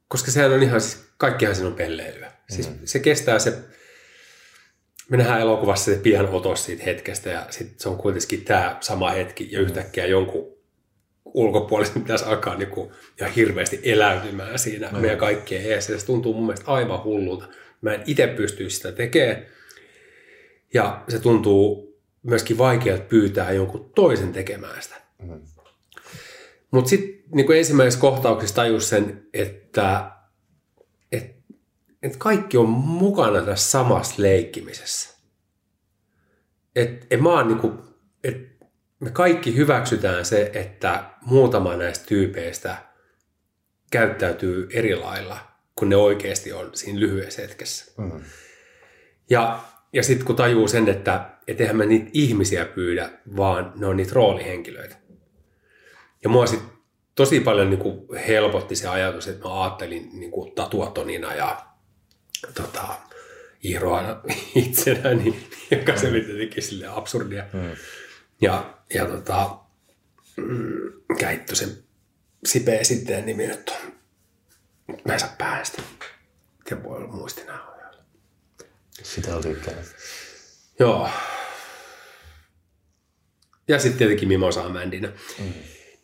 [0.08, 2.32] koska sehän on ihan, siis kaikkihan siinä on pelleilyä.
[2.50, 3.58] Siis se kestää se,
[5.08, 9.10] me nähdään elokuvassa se pian otos siitä hetkestä ja sitten se on kuitenkin tämä sama
[9.10, 10.56] hetki ja yhtäkkiä jonkun
[11.24, 14.98] ulkopuolisen pitäisi alkaa niinku ihan hirveästi eläytymään siinä mm.
[14.98, 15.98] meidän kaikkien eessä.
[15.98, 17.48] Se tuntuu mun mielestä aivan hullulta.
[17.80, 19.46] Mä en itse pysty sitä tekemään.
[20.74, 21.86] Ja se tuntuu
[22.22, 24.96] myöskin vaikealta pyytää jonkun toisen tekemään sitä.
[25.22, 25.40] Mm.
[26.70, 30.10] Mutta sitten niin ensimmäisessä kohtauksessa tajus sen, että
[31.12, 31.36] et,
[32.02, 35.16] et kaikki on mukana tässä samassa leikkimisessä.
[36.76, 37.72] Et, et mä oon niinku,
[38.24, 38.36] et
[39.00, 42.76] me kaikki hyväksytään se, että muutama näistä tyypeistä
[43.90, 45.38] käyttäytyy eri lailla,
[45.76, 47.92] kun ne oikeasti on siinä lyhyessä hetkessä.
[47.98, 48.20] Mm.
[49.30, 49.64] Ja,
[49.96, 53.96] ja sitten kun tajuu sen, että et eihän mä niitä ihmisiä pyydä, vaan ne on
[53.96, 54.96] niitä roolihenkilöitä.
[56.22, 56.70] Ja mua sitten
[57.14, 61.66] tosi paljon niin kuin helpotti se ajatus, että mä ajattelin niin kuin tatuatonina ja
[62.54, 62.88] tota,
[63.62, 64.20] Iroana
[64.54, 67.44] itsenäni, joka se oli tietenkin sille absurdia.
[67.52, 67.76] Mm.
[68.40, 69.58] Ja, ja tota,
[70.36, 71.68] mm, Käittösen
[72.44, 73.92] Sipe sitten nimi nyt on.
[75.04, 75.82] Mä en saa päästä.
[76.70, 77.75] Ja voi olla muistinauhoja.
[79.14, 79.84] Sitä oli tykkään.
[80.78, 81.08] Joo.
[83.68, 85.08] Ja sitten tietenkin Mimosa Amandina.
[85.38, 85.52] Mm.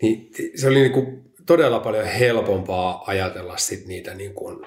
[0.02, 4.64] Niin se oli niinku todella paljon helpompaa ajatella sit niitä niinku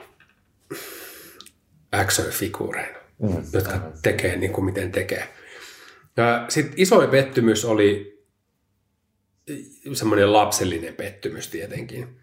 [1.92, 3.44] action-figuureina, Mm.
[3.54, 5.28] jotka tekee niin kuin miten tekee.
[6.18, 8.20] Ja sitten isoin pettymys oli
[9.94, 12.22] semmoinen lapsellinen pettymys tietenkin.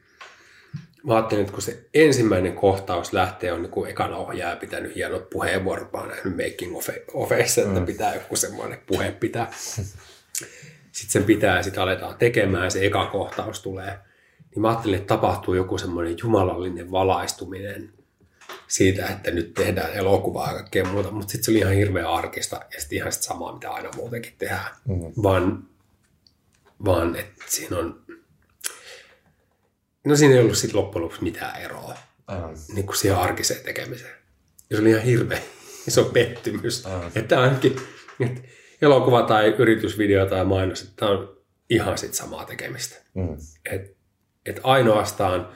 [1.02, 5.30] Mä ajattelin, että kun se ensimmäinen kohtaus lähtee, on niin kuin ekana ohjaaja pitänyt hienot
[5.30, 9.50] puheenvuorot, mä oon nähnyt making of- ofeissa, että pitää joku semmoinen puhe pitää.
[10.92, 13.98] Sitten sen pitää ja sitten aletaan tekemään ja se eka kohtaus tulee.
[14.50, 17.92] Niin mä ajattelin, että tapahtuu joku semmoinen jumalallinen valaistuminen
[18.68, 22.60] siitä, että nyt tehdään elokuvaa ja kaikkea muuta, mutta sitten se oli ihan hirveän arkista
[22.74, 24.76] ja sitten ihan sit samaa, mitä aina muutenkin tehdään.
[24.88, 25.22] Mm.
[25.22, 25.64] Vaan,
[26.84, 28.01] vaan että siinä on,
[30.04, 31.94] no siinä ei ollut sitten loppujen lopuksi mitään eroa
[32.26, 32.56] Aivan.
[32.74, 34.16] niin kuin siihen arkiseen tekemiseen.
[34.70, 35.40] Ja se oli ihan hirveä
[35.88, 36.86] iso pettymys.
[36.86, 37.12] Aivan.
[37.14, 37.76] Että ainakin
[38.20, 38.40] että
[38.82, 42.96] elokuva tai yritysvideo tai mainos, että tämä on ihan sit samaa tekemistä.
[43.14, 43.36] Mm.
[43.72, 43.96] Et,
[44.46, 45.52] et ainoastaan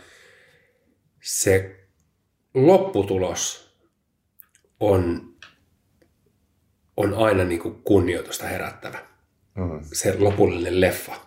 [1.22, 1.80] se
[2.54, 3.74] lopputulos
[4.80, 5.32] on,
[6.96, 8.98] on aina niin kuin kunnioitusta herättävä.
[9.54, 9.80] Mm.
[9.92, 11.25] Se lopullinen leffa.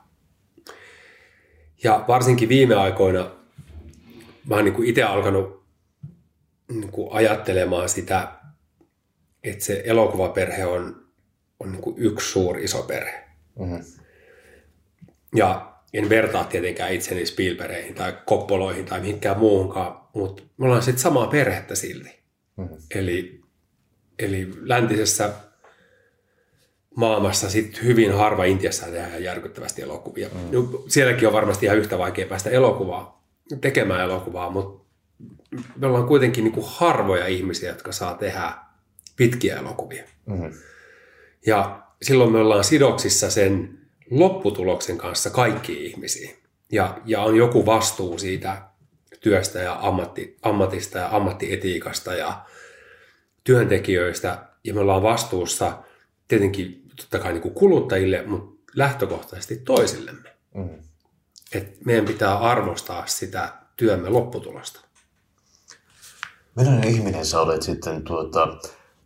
[1.83, 3.31] Ja varsinkin viime aikoina
[4.49, 5.63] mä oon niin itse alkanut
[6.71, 8.31] niin kuin ajattelemaan sitä,
[9.43, 11.05] että se elokuvaperhe on,
[11.59, 13.23] on niin kuin yksi suuri iso perhe.
[13.59, 13.83] Mm.
[15.35, 21.01] Ja en vertaa tietenkään itseni Spielbergeihin tai Koppoloihin tai mihinkään muuhunkaan, mutta me ollaan sitten
[21.01, 22.19] samaa perhettä silti.
[22.57, 22.69] Mm.
[22.95, 23.41] Eli,
[24.19, 25.33] eli läntisessä
[26.99, 30.29] maailmassa sit hyvin harva Intiassa tehdään järkyttävästi elokuvia.
[30.33, 30.67] Mm.
[30.87, 33.23] Sielläkin on varmasti ihan yhtä vaikea päästä elokuvaa,
[33.61, 34.85] tekemään elokuvaa, mutta
[35.75, 38.53] me ollaan kuitenkin niin kuin harvoja ihmisiä, jotka saa tehdä
[39.15, 40.03] pitkiä elokuvia.
[40.25, 40.53] Mm.
[41.45, 43.79] Ja silloin me ollaan sidoksissa sen
[44.11, 46.35] lopputuloksen kanssa kaikkiin ihmisiin.
[46.71, 48.61] Ja, ja on joku vastuu siitä
[49.19, 52.45] työstä ja ammatti, ammatista ja ammattietiikasta ja
[53.43, 54.37] työntekijöistä.
[54.63, 55.77] Ja me ollaan vastuussa
[56.27, 60.29] tietenkin totta kai niin kuin kuluttajille, mutta lähtökohtaisesti toisillemme.
[60.55, 60.69] Mm.
[61.51, 64.79] Et meidän pitää arvostaa sitä työmme lopputulosta.
[66.55, 68.57] Millainen ihminen sä olet sitten tuota,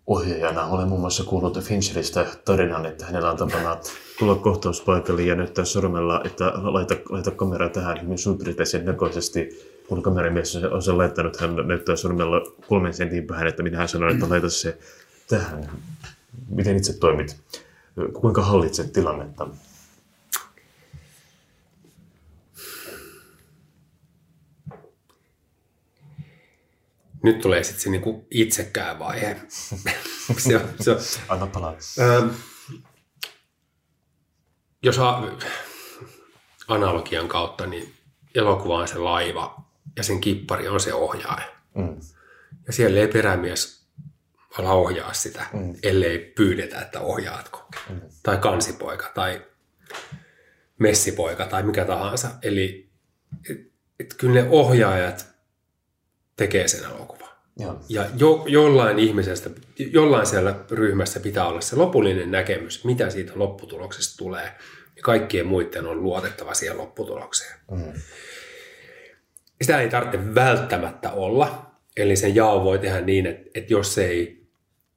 [0.07, 0.65] ohjaajana?
[0.65, 3.77] Olen muun muassa kuullut Fincheristä tarinan, että hänellä on tapana
[4.19, 9.49] tulla kohtauspaikalle ja näyttää sormella, että laita, laita kamera tähän hyvin subtiliteisen näköisesti.
[9.87, 14.09] Kun kameramies on sen laittanut, hän näyttää sormella kolmen sentin päähän, että mitä hän sanoo,
[14.09, 14.77] että laita se
[15.27, 15.69] tähän.
[16.49, 17.37] Miten itse toimit?
[18.21, 19.47] Kuinka hallitset tilannetta?
[27.23, 29.41] Nyt tulee sitten se niinku itsekään vaihe.
[30.37, 30.97] se, on- se, on-
[31.29, 31.73] Anna palaa.
[31.99, 32.29] Ähm,
[34.83, 35.21] jos a,
[36.67, 37.93] analogian kautta, niin
[38.35, 39.63] elokuva on se laiva
[39.97, 41.47] ja sen kippari on se ohjaaja.
[41.75, 41.97] Mm.
[42.67, 43.82] Ja siellä ei perämies
[44.59, 45.75] ala ohjaa sitä, mm.
[45.83, 47.67] ellei pyydetä, että ohjaatko.
[47.89, 48.01] Mm.
[48.23, 49.41] Tai kansipoika tai
[50.79, 52.29] messipoika tai mikä tahansa.
[52.41, 52.89] Eli
[53.49, 53.57] et,
[53.99, 55.27] et kyllä ne ohjaajat
[56.35, 57.29] tekee sen elokuvan.
[57.59, 57.79] Joo.
[57.89, 59.49] Ja jo, jollain ihmisestä,
[59.79, 64.51] jollain siellä ryhmässä pitää olla se lopullinen näkemys, mitä siitä lopputuloksesta tulee.
[64.95, 67.59] Ja kaikkien muiden on luotettava siihen lopputulokseen.
[67.71, 67.93] Mm.
[69.61, 71.71] Sitä ei tarvitse välttämättä olla.
[71.97, 74.42] Eli sen jao voi tehdä niin, että, että jos, ei,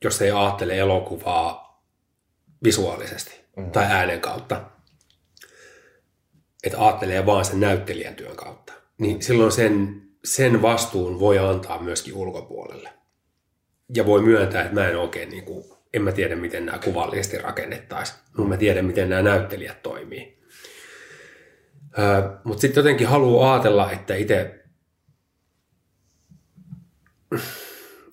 [0.05, 1.82] jos ei ajattele elokuvaa
[2.64, 3.70] visuaalisesti mm.
[3.70, 4.62] tai äänen kautta,
[6.64, 12.14] että ajattelee vaan sen näyttelijän työn kautta, niin silloin sen, sen vastuun voi antaa myöskin
[12.14, 12.92] ulkopuolelle.
[13.94, 17.38] Ja voi myöntää, että mä en oikein, niin kuin, en mä tiedä, miten nämä kuvallisesti
[17.38, 20.42] rakennettaisiin, mutta mä tiedän, miten nämä näyttelijät toimii.
[22.44, 24.64] Mutta sitten jotenkin haluaa ajatella, että itse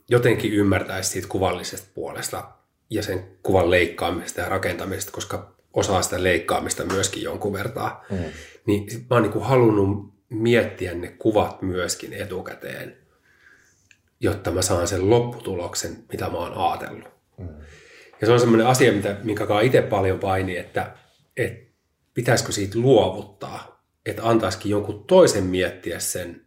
[0.10, 2.52] jotenkin ymmärtäisi siitä kuvallisesta puolesta
[2.90, 8.06] ja sen kuvan leikkaamisesta ja rakentamisesta, koska osaa sitä leikkaamista myöskin jonkun vertaa.
[8.10, 8.18] Mm.
[8.66, 12.98] Niin sit mä oon niinku halunnut miettiä ne kuvat myöskin etukäteen,
[14.20, 17.08] jotta mä saan sen lopputuloksen, mitä mä oon ajatellut.
[17.38, 17.48] Mm.
[18.22, 20.96] Ja se on semmoinen asia, mitä, minkä itse paljon paini, että,
[21.38, 21.74] että
[22.14, 26.46] pitäisikö siitä luovuttaa, että antaisikin jonkun toisen miettiä sen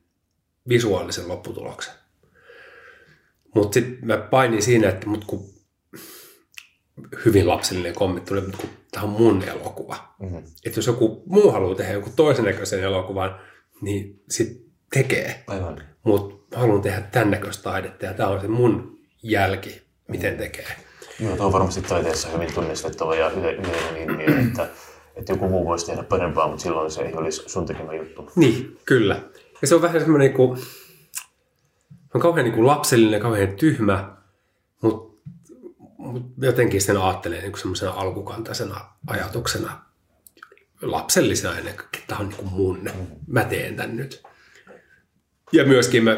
[0.68, 1.94] visuaalisen lopputuloksen.
[3.56, 5.44] Mutta sitten mä painin siinä, että mut kun
[7.24, 10.14] hyvin lapsellinen kommentti tuli, mutta kun tämä on mun elokuva.
[10.20, 10.38] Mm-hmm.
[10.38, 13.40] Että jos joku muu haluaa tehdä jonkun toisen näköisen elokuvan,
[13.80, 15.44] niin sit tekee.
[15.46, 15.82] Aivan.
[16.02, 20.66] Mutta haluan tehdä tämän näköistä taidetta ja tämä on se mun jälki, miten tekee.
[21.20, 24.68] Joo, tuo on varmasti taiteessa hyvin tunnistettava ja yle- yleinen ilmiö, että,
[25.16, 28.30] että joku muu voisi tehdä parempaa, mutta silloin se ei olisi sun tekemä juttu.
[28.34, 29.20] Niin, kyllä.
[29.62, 30.58] Ja se on vähän semmoinen kuin,
[32.16, 34.16] on kauhean niin kuin lapsellinen, kauhean tyhmä,
[34.82, 35.24] mutta
[35.98, 39.84] mut jotenkin sen ajattelee niin semmoisena alkukantaisena ajatuksena,
[40.82, 42.90] lapsellisena ennen kaikkea, että tämä on niin kuin mun,
[43.26, 44.22] mä teen tämän nyt.
[45.52, 46.16] Ja myöskin mä,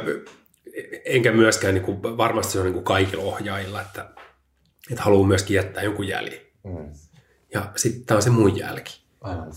[1.04, 4.10] enkä myöskään, niin kuin, varmasti se on niin kuin kaikilla ohjaajilla, että,
[4.90, 6.40] että haluaa myöskin jättää jonkun jäljen.
[6.64, 6.92] Mm.
[7.54, 9.00] Ja sitten tämä on se mun jälki.
[9.20, 9.52] Aivan.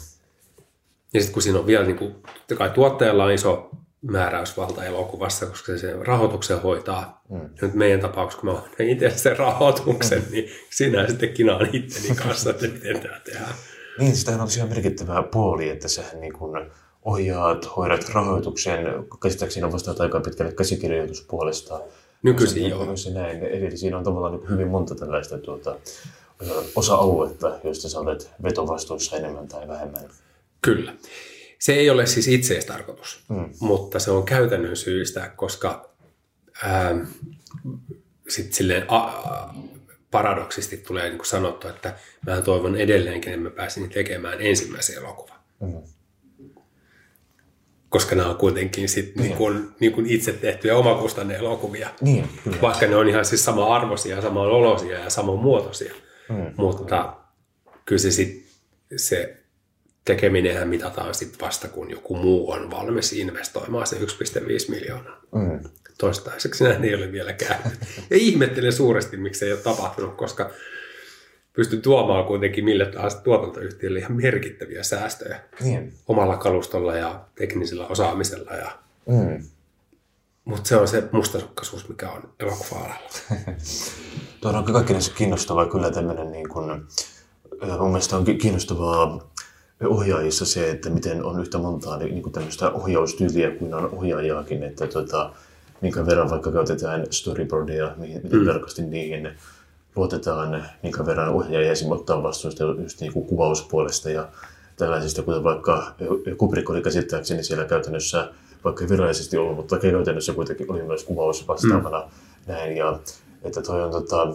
[1.14, 2.16] Ja sitten kun siinä on vielä, niin kuin,
[2.58, 3.70] kai tuottajalla on iso
[4.02, 7.24] määräysvalta elokuvassa, koska se sen rahoituksen hoitaa.
[7.30, 7.50] Mm.
[7.62, 12.50] Nyt meidän tapauksessa, kun mä hoidan itse sen rahoituksen, niin sinä sitten kinaan itteni kanssa,
[12.50, 13.54] että miten tämä tehdään.
[14.00, 16.72] Niin, sitähän olisi ihan merkittävä puoli, että sähän niin kuin
[17.06, 18.80] ohjaat, hoidat rahoituksen,
[19.22, 21.80] käsittääkseni on vastaat aika pitkälle käsikirjoituspuolesta.
[22.24, 22.98] Nykyisin joo.
[22.98, 25.76] Se näin, eli siinä on tavallaan niin hyvin monta tällaista tuota,
[26.76, 30.10] osa-aluetta, joista sä olet vetovastuussa enemmän tai vähemmän.
[30.62, 30.94] Kyllä.
[31.62, 33.50] Se ei ole siis itseistarkoitus, mm.
[33.60, 35.90] mutta se on käytännön syistä, koska
[36.64, 37.06] ää,
[38.30, 39.56] sit silleen a, a,
[40.12, 41.96] paradoksisesti tulee niin sanottu, että
[42.28, 45.38] mä toivon edelleenkin, että mä pääsin tekemään ensimmäisen elokuvan.
[45.60, 45.82] Mm.
[47.90, 51.90] Koska nämä on kuitenkin sit niin kuin, niin kuin itse tehtyjä omakustanne elokuvia.
[52.02, 52.58] Niin, kyllä.
[52.62, 55.94] Vaikka ne on ihan siis sama arvoisia ja saman olosia ja saman muotoisia.
[56.30, 57.18] Mm, Mutta
[57.86, 58.46] kyllä se, sit,
[58.96, 59.41] se
[60.06, 64.06] tekeminenhän mitataan sitten vasta, kun joku muu on valmis investoimaan se 1,5
[64.70, 65.22] miljoonaa.
[65.36, 65.70] Mm.
[65.98, 67.80] Toistaiseksi näin ei ole vielä käynyt.
[68.10, 70.50] Ja ihmettelen suuresti, miksi se ei ole tapahtunut, koska
[71.54, 75.94] pystyn tuomaan kuitenkin mille tahansa tuotantoyhtiölle ihan merkittäviä säästöjä Niin.
[76.08, 78.52] omalla kalustolla ja teknisellä osaamisella.
[78.54, 78.72] Ja...
[79.06, 79.44] Mm.
[80.46, 83.10] Mutta se on se mustasukkaisuus, mikä on elokuva-alalla.
[84.42, 89.31] Tuo on kaikki kiinnostavaa kyllä tämmöinen, niin kuin, ö, mun mielestä on ki- kiinnostavaa
[89.88, 94.88] ohjaajissa se, että miten on yhtä montaa niin kuin tämmöistä ohjaustyyliä kuin on ohjaajaakin, että
[94.88, 95.32] tota,
[95.82, 98.46] minkä verran vaikka käytetään storyboardia, miten mm.
[98.46, 99.32] tarkasti niihin
[99.96, 101.92] luotetaan, minkä verran ohjaaja esim.
[101.92, 104.28] ottaa vastuusta just niin kuin kuvauspuolesta ja
[104.78, 105.94] tällaisista, kuten vaikka
[106.38, 108.30] Kubrick oli käsittääkseni siellä käytännössä,
[108.64, 112.08] vaikka virallisesti ollut, mutta käytännössä kuitenkin oli myös kuvaus vastaavana mm.
[112.48, 112.78] näin.
[112.78, 113.00] Ja,
[113.44, 114.28] että toi on tota,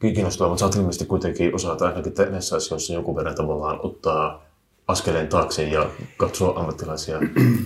[0.00, 4.51] kiinnostavaa, mutta sä oot ilmeisesti kuitenkin osaat ainakin näissä asioissa jonkun verran tavallaan ottaa
[4.92, 7.18] askeleen taakse ja katsoa ammattilaisia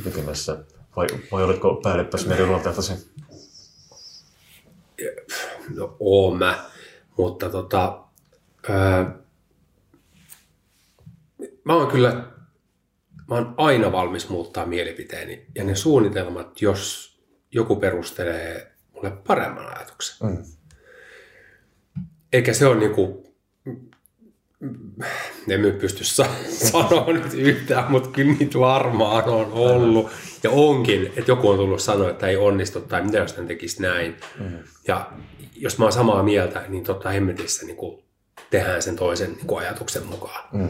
[0.04, 0.64] tekemässä.
[0.96, 3.12] Vai, vai oletko päällepäs meriluonteeltasi?
[5.76, 6.64] No oon mä,
[7.16, 8.04] mutta tota,
[8.68, 9.18] ää,
[11.64, 12.12] mä oon kyllä,
[13.28, 15.46] mä oon aina valmis muuttaa mielipiteeni.
[15.54, 17.16] Ja ne suunnitelmat, jos
[17.52, 20.28] joku perustelee mulle paremman ajatuksen.
[20.28, 20.44] Mm.
[22.32, 23.25] Eikä se ole niinku,
[25.48, 30.10] en mä pysty sa- sanoa nyt yhtään, mutta kyllä niitä varmaan on ollut.
[30.42, 33.82] Ja onkin, että joku on tullut sanoa, että ei onnistu tai mitä jos hän tekisi
[33.82, 34.16] näin.
[34.40, 34.58] Mm.
[34.88, 35.10] Ja
[35.56, 38.02] jos mä oon samaa mieltä, niin totta hemmetissä niin kuin
[38.50, 40.44] tehdään sen toisen niin kuin ajatuksen mukaan.
[40.52, 40.68] Mm.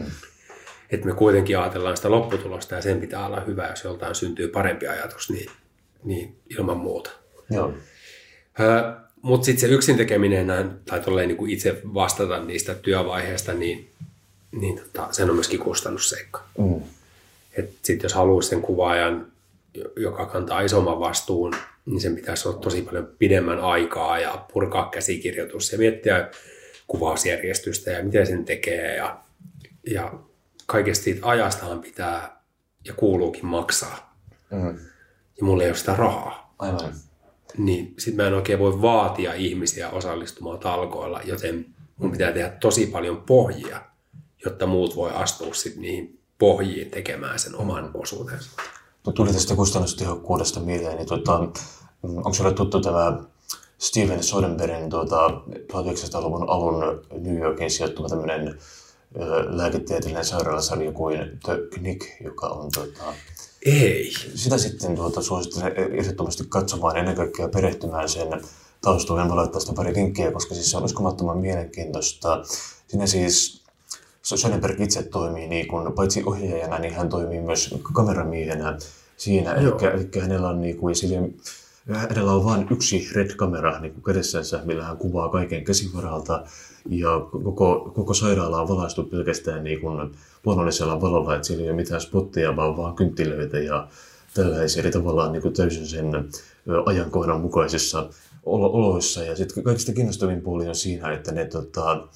[0.89, 4.87] Että me kuitenkin ajatellaan sitä lopputulosta ja sen pitää olla hyvä, jos joltain syntyy parempi
[4.87, 5.51] ajatus, niin,
[6.03, 7.09] niin ilman muuta.
[7.49, 7.73] Joo.
[8.59, 10.47] Öö, Mutta sitten se yksin tekeminen
[10.85, 13.89] tai tolleen niin kuin itse vastata niistä työvaiheista, niin,
[14.51, 16.43] niin tota, sen on myöskin kustannusseikka.
[16.57, 16.81] Mm.
[17.57, 19.27] Sitten jos haluaa sen kuvaajan,
[19.95, 21.53] joka kantaa isomman vastuun,
[21.85, 26.29] niin sen pitäisi olla tosi paljon pidemmän aikaa ja purkaa käsikirjoitus ja miettiä
[26.87, 28.95] kuvausjärjestystä ja miten sen tekee.
[28.95, 29.19] Ja,
[29.89, 30.13] ja
[30.65, 32.41] kaikesta siitä ajastahan pitää
[32.85, 34.17] ja kuuluukin maksaa.
[34.51, 34.77] Mm.
[35.37, 36.93] Ja mulla ei ole sitä rahaa Aivan.
[37.57, 41.65] Niin sitten mä en oikein voi vaatia ihmisiä osallistumaan talkoilla, joten
[41.97, 43.81] mun pitää tehdä tosi paljon pohjia,
[44.45, 48.51] jotta muut voi astua sitten niihin pohjiin tekemään sen oman osuutensa.
[49.15, 53.19] Tuli tästä kustannustehokkuudesta mieleen, niin tota, mm, onko sinulle tuttu tämä
[53.77, 55.27] Steven Soderberghin tuota,
[55.73, 58.59] 1900-luvun alun New Yorkin sijoittuva tämmöinen
[59.49, 63.13] lääketieteellinen sairaalasarja kuin The Knick, joka on tuota,
[63.67, 64.11] Ei.
[64.35, 68.41] sitä sitten tuota, suosittelen ehdottomasti katsomaan ennen kaikkea perehtymään sen
[68.81, 69.27] taustoihin.
[69.27, 72.43] Mä laittaa sitä pari vinkkiä, koska siis se on uskomattoman mielenkiintoista.
[72.87, 73.63] Siinä siis
[74.21, 78.77] Sonnenberg itse toimii niin kuin, paitsi ohjaajana, niin hän toimii myös kameramiehenä
[79.17, 79.53] siinä.
[79.53, 80.95] Eli, eli hänellä on niin kuin,
[81.95, 86.43] hänellä on vain yksi red-kamera niin kuin kädessänsä, millä hän kuvaa kaiken käsivaralta.
[86.89, 87.09] Ja
[87.43, 90.11] koko, koko sairaala on valaistu pelkästään niin kuin
[90.45, 93.87] luonnollisella valolla, että siellä ei ole mitään spotteja, vaan vaan kynttilöitä ja
[94.33, 94.83] tällaisia.
[94.83, 96.05] Eli tavallaan niin kuin täysin sen
[96.85, 98.09] ajankohdan mukaisissa
[98.45, 99.23] olo- oloissa.
[99.23, 102.07] Ja sitten kaikista kiinnostavin puoli on siinä, että ne tota,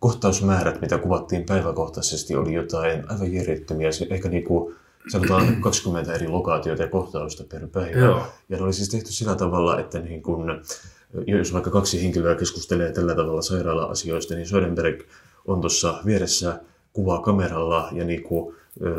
[0.00, 3.92] kohtausmäärät, mitä kuvattiin päiväkohtaisesti, oli jotain aivan järjettömiä.
[3.92, 4.74] Se- Ehkä niinku,
[5.08, 7.98] sanotaan 20 eri lokaatiota ja kohtausta per päivä.
[7.98, 8.22] Joo.
[8.48, 10.62] Ja ne oli siis tehty sillä tavalla, että niin kun,
[11.26, 15.02] jos vaikka kaksi henkilöä keskustelee tällä tavalla sairaala-asioista, niin Söderberg
[15.46, 16.60] on tuossa vieressä
[16.92, 18.54] kuvaa kameralla ja niin kuin,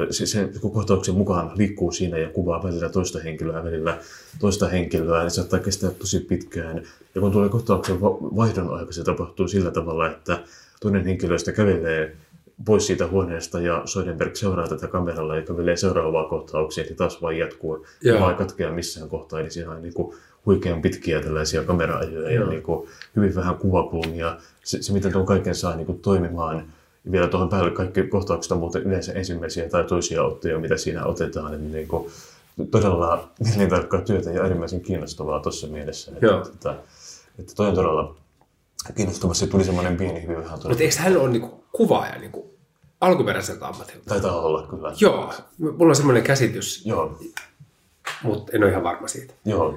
[0.09, 3.97] se, se kohtauksen mukaan liikkuu siinä ja kuvaa välillä toista henkilöä, välillä
[4.39, 6.83] toista henkilöä, niin se saattaa kestää tosi pitkään.
[7.15, 10.39] Ja kun tulee kohtauksen va- vaihdon aika, se tapahtuu sillä tavalla, että
[10.81, 12.15] toinen henkilöistä kävelee
[12.65, 17.37] pois siitä huoneesta ja Soderberg seuraa tätä kameralla ja kävelee seuraavaa kohtauksia, niin taas vaan
[17.37, 17.85] jatkuu.
[18.01, 18.19] Joo.
[18.19, 22.45] Ja ei katkea missään kohtaa, eli siinä on niin kuin huikean pitkiä tällaisia kamera-ajoja ja
[22.45, 24.37] niin kuin hyvin vähän kuvakulmia.
[24.63, 26.63] Se, se miten tuon kaiken saa niin kuin toimimaan,
[27.11, 31.51] vielä tuohon päälle kaikki kohtaukset on muuten yleensä ensimmäisiä tai toisia ottoja, mitä siinä otetaan.
[31.51, 32.11] Niin, niin kuin
[32.71, 36.11] todella mielentarkkaa työtä ja äärimmäisen kiinnostavaa tuossa mielessä.
[36.11, 36.75] Että, että,
[37.39, 38.15] että toi on todella
[38.93, 39.33] kiinnostavaa.
[39.33, 42.53] Se tuli semmoinen pieni hyvin vähän Mutta eikö hän ole niinku kuvaaja niinku
[43.01, 44.03] alkuperäiseltä ammatilta?
[44.07, 44.93] Taitaa olla kyllä.
[44.99, 47.19] Joo, mulla on semmoinen käsitys, Joo,
[48.23, 49.33] mutta en ole ihan varma siitä.
[49.45, 49.75] joo.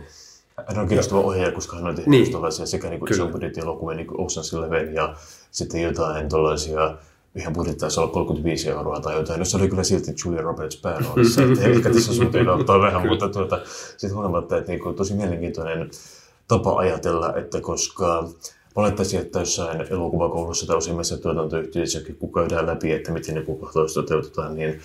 [0.66, 2.32] Hän on kiinnostava ohjaaja, koska hän on tehnyt Niin.
[2.32, 3.14] tällaisia sekä niin Kyllä.
[3.24, 5.14] iso budjetin elokuvia, niin kuin Ocean's Eleven ja
[5.50, 6.96] sitten jotain tällaisia
[7.34, 9.38] yhden budjetti taisi olla 35 euroa tai jotain.
[9.38, 11.42] No se oli kyllä silti Julia Roberts pääroolissa.
[11.60, 13.60] ehkä tässä suuntiin ottaa vähän, mutta tuota,
[13.96, 15.90] sitten huolimatta, että niin kuin, tosi mielenkiintoinen
[16.48, 18.28] tapa ajatella, että koska
[18.74, 24.54] olettaisin, että jossain elokuvakoulussa tai useimmissa tuotantoyhtiöissäkin, kun käydään läpi, että miten ne kohtaus toteutetaan,
[24.54, 24.80] niin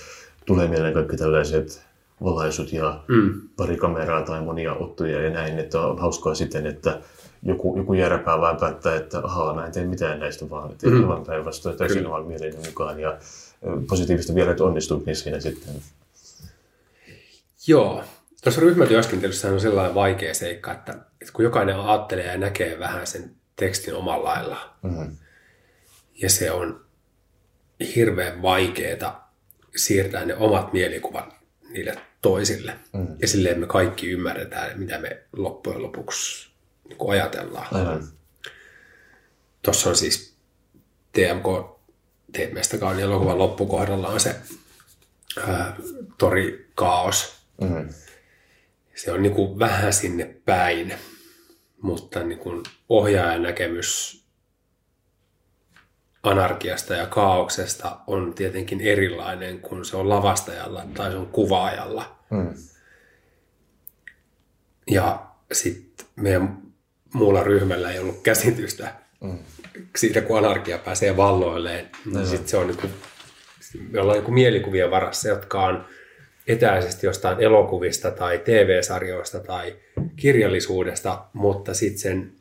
[0.46, 1.86] tulee mieleen kaikki tällaiset
[2.24, 3.42] valaisut ja mm.
[3.58, 7.02] pari kameraa tai monia ottoja ja näin, että on hauskaa siten, että
[7.44, 11.04] joku, joku järjepää vaan päättää, että ahaa, mä en tee mitään näistä, vaan teen mm.
[11.04, 13.00] aivan päinvastoin täysin oman mieleni mukaan.
[13.00, 13.18] Ja
[13.90, 15.74] positiivista vielä, että onnistut niin siinä sitten.
[17.68, 18.04] Joo.
[18.44, 23.32] Tuossa ryhmätyöskentelyssä on sellainen vaikea seikka, että, että kun jokainen ajattelee ja näkee vähän sen
[23.56, 25.18] tekstin omalla lailla, Mm.
[26.16, 26.86] ja se on
[27.96, 29.34] hirveän vaikeaa
[29.76, 31.36] siirtää ne omat mielikuvat
[31.70, 32.80] niille toisille.
[32.94, 33.08] Mm.
[33.20, 36.50] Ja silleen me kaikki ymmärretään, mitä me loppujen lopuksi
[36.90, 37.68] niin kuin ajatellaan.
[37.76, 38.08] Aivan.
[39.62, 40.36] Tuossa on siis
[41.14, 41.76] TMK,
[42.80, 44.36] kauniin elokuvan loppukohdalla on se
[45.48, 45.76] ää,
[46.18, 47.36] torikaos.
[47.62, 47.90] Mm.
[48.96, 50.94] Se on niin kuin vähän sinne päin,
[51.82, 54.22] mutta niin kuin ohjaajan näkemys
[56.24, 62.16] anarkiasta ja kaauksesta on tietenkin erilainen kuin se on lavastajalla tai se on kuvaajalla.
[62.30, 62.54] Mm.
[64.92, 66.58] Ja sitten meidän
[67.14, 69.40] muulla ryhmällä ei ollut käsitystä mm.
[69.96, 71.90] siitä, kun anarkia pääsee valloilleen.
[72.06, 72.94] Niin sit se on niin kuin,
[73.90, 75.86] me ollaan niin kuin mielikuvien varassa, jotka on
[76.48, 79.76] etäisesti jostain elokuvista tai TV-sarjoista tai
[80.16, 82.34] kirjallisuudesta, mutta sitten sen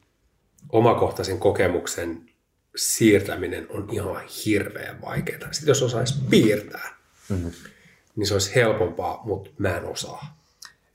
[0.72, 2.30] omakohtaisen kokemuksen
[2.76, 5.52] siirtäminen on ihan hirveän vaikeaa.
[5.52, 6.96] Sitten jos osaisi piirtää,
[7.28, 7.50] mm-hmm.
[8.16, 10.44] niin se olisi helpompaa, mutta mä en osaa.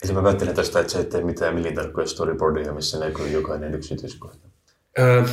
[0.03, 4.47] Eli mä väittelen tästä, että sä et tee mitään milintarkkoja storyboardia, missä näkyy jokainen yksityiskohta.
[4.99, 5.23] Öö,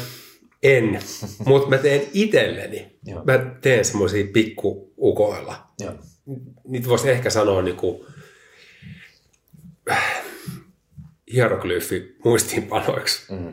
[0.63, 1.01] en,
[1.45, 2.99] mutta mä teen itselleni.
[3.25, 5.67] Mä teen semmoisia pikkuukoilla.
[5.81, 5.95] Joo.
[6.69, 8.07] Niitä voisi ehkä sanoa niin kuin,
[11.33, 13.33] hieroglyfi muistiinpanoiksi.
[13.33, 13.51] Mm.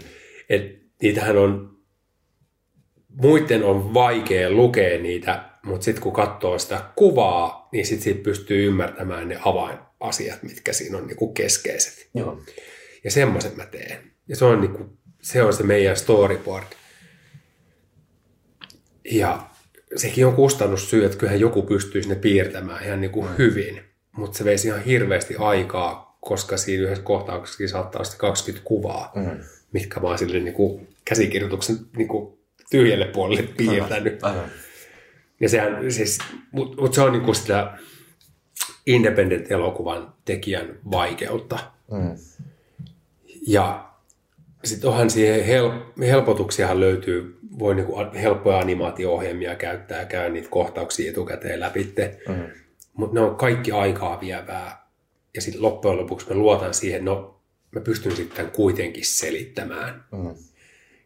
[0.49, 1.77] Et niitähän on,
[3.07, 8.67] muiden on vaikea lukea niitä, mutta sitten kun katsoo sitä kuvaa, niin sitten siitä pystyy
[8.67, 12.09] ymmärtämään ne avainasiat, mitkä siinä on niin kuin keskeiset.
[12.13, 12.41] Joo.
[13.03, 14.11] Ja semmoiset mä teen.
[14.27, 16.65] Ja se on, niinku, se on se meidän storyboard.
[19.11, 19.49] Ja
[19.95, 23.81] sekin on kustannussyy, että kyllähän joku pystyisi ne piirtämään ihan niinku hyvin.
[24.17, 29.11] Mutta se veisi ihan hirveästi aikaa, koska siinä yhdessä kohtauksessa saattaa olla sitten 20 kuvaa,
[29.15, 29.39] mm.
[29.71, 32.39] mitkä mä oon sille niinku käsikirjoituksen niinku
[32.71, 34.23] tyhjälle puolelle piirtänyt.
[34.23, 34.45] Aivan.
[35.39, 36.19] Ja sehän, siis,
[36.51, 37.77] mutta mut se on niinku sitä
[38.85, 41.59] independent-elokuvan tekijän vaikeutta.
[41.91, 42.15] Mm.
[43.47, 43.92] Ja
[44.65, 51.09] sitten onhan siihen hel- helpotuksiahan löytyy, voi niinku helppoja animaatio-ohjelmia käyttää ja käydä niitä kohtauksia
[51.09, 51.93] etukäteen läpi.
[52.27, 52.43] Mm.
[52.93, 54.87] Mutta ne on kaikki aikaa vievää.
[55.35, 57.41] Ja sitten loppujen lopuksi mä luotan siihen, no
[57.71, 60.05] mä pystyn sitten kuitenkin selittämään.
[60.11, 60.35] Mm.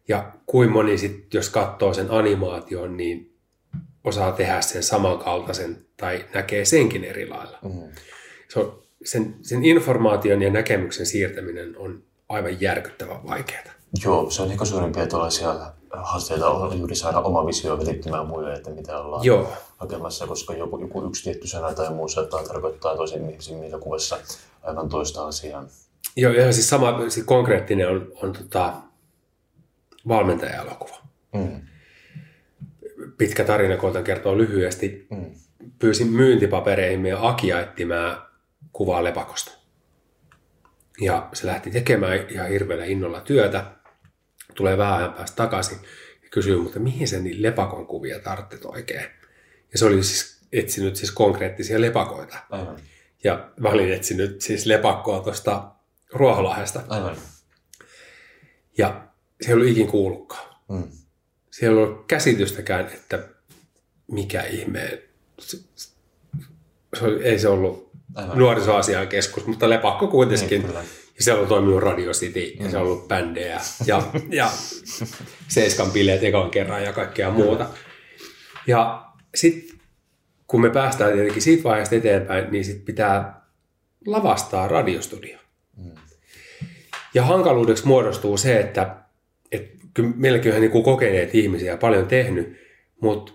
[0.07, 3.33] Ja kuin moni sitten, jos katsoo sen animaation, niin
[4.03, 7.59] osaa tehdä sen samankaltaisen tai näkee senkin eri lailla.
[7.63, 7.91] Mm.
[8.47, 13.63] Se on, sen, sen informaation ja näkemyksen siirtäminen on aivan järkyttävän vaikeaa.
[14.03, 18.69] Joo, se on ehkä suurimpia tuollaisia haasteita on juuri saada oma visio välittymään muille, että
[18.69, 19.53] mitä ollaan Joo.
[19.77, 24.17] hakemassa, koska joku, joku yksi tietty sana tai muu saattaa tarkoittaa tosin ihmisen mielikuvassa
[24.63, 25.65] aivan toista asiaa.
[26.15, 28.73] Joo, ja siis sama siis konkreettinen on, on tota,
[30.07, 30.95] valmentaja-elokuva.
[31.33, 31.61] Mm.
[33.17, 35.07] Pitkä tarina, koitan kertoa lyhyesti.
[35.09, 35.31] Mm.
[35.79, 38.17] Pyysin myyntipapereihin meidän Akia etsimään
[38.73, 39.56] kuvaa lepakosta.
[41.01, 43.65] Ja se lähti tekemään ihan hirveällä innolla työtä.
[44.55, 45.77] Tulee vähän ajan päästä takaisin
[46.23, 49.05] ja kysyy, mutta mihin se niin lepakon kuvia tarvitset oikein?
[49.71, 52.37] Ja se oli siis etsinyt siis konkreettisia lepakoita.
[52.49, 52.79] Aivan.
[53.23, 55.71] Ja mä olin etsinyt siis lepakkoa tuosta
[56.13, 56.83] Ruoholahdesta.
[56.87, 57.17] Aivan.
[58.77, 59.07] Ja
[59.41, 60.55] se ei ollut ikin kuullutkaan.
[60.69, 60.83] Mm.
[61.51, 63.27] Siellä ei ollut käsitystäkään, että
[64.11, 65.01] mikä ihmeen.
[65.39, 68.37] Se, se ei se ollut Aivan.
[68.37, 70.49] nuorisoasian keskus, mutta lepakko kuitenkin.
[70.49, 70.79] Niin, kyllä.
[71.17, 74.51] ja siellä on toiminut Radio City ja siellä on ollut bändejä ja, ja
[75.47, 77.69] Seiskan bileet ekan kerran ja kaikkea muuta.
[78.67, 79.05] Ja
[79.35, 79.77] sitten
[80.47, 83.41] kun me päästään tietenkin siitä vaiheesta eteenpäin, niin sit pitää
[84.05, 85.37] lavastaa radiostudio.
[87.13, 88.95] Ja hankaluudeksi muodostuu se, että,
[89.51, 92.57] että kyllä meilläkin on niin kokeneet ihmisiä paljon tehnyt,
[93.01, 93.33] mutta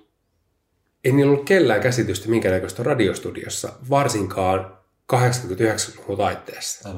[1.05, 4.79] ei niillä ollut kellään käsitystä minkä näköistä radiostudiossa, varsinkaan
[5.13, 6.89] 89-luvun taitteessa.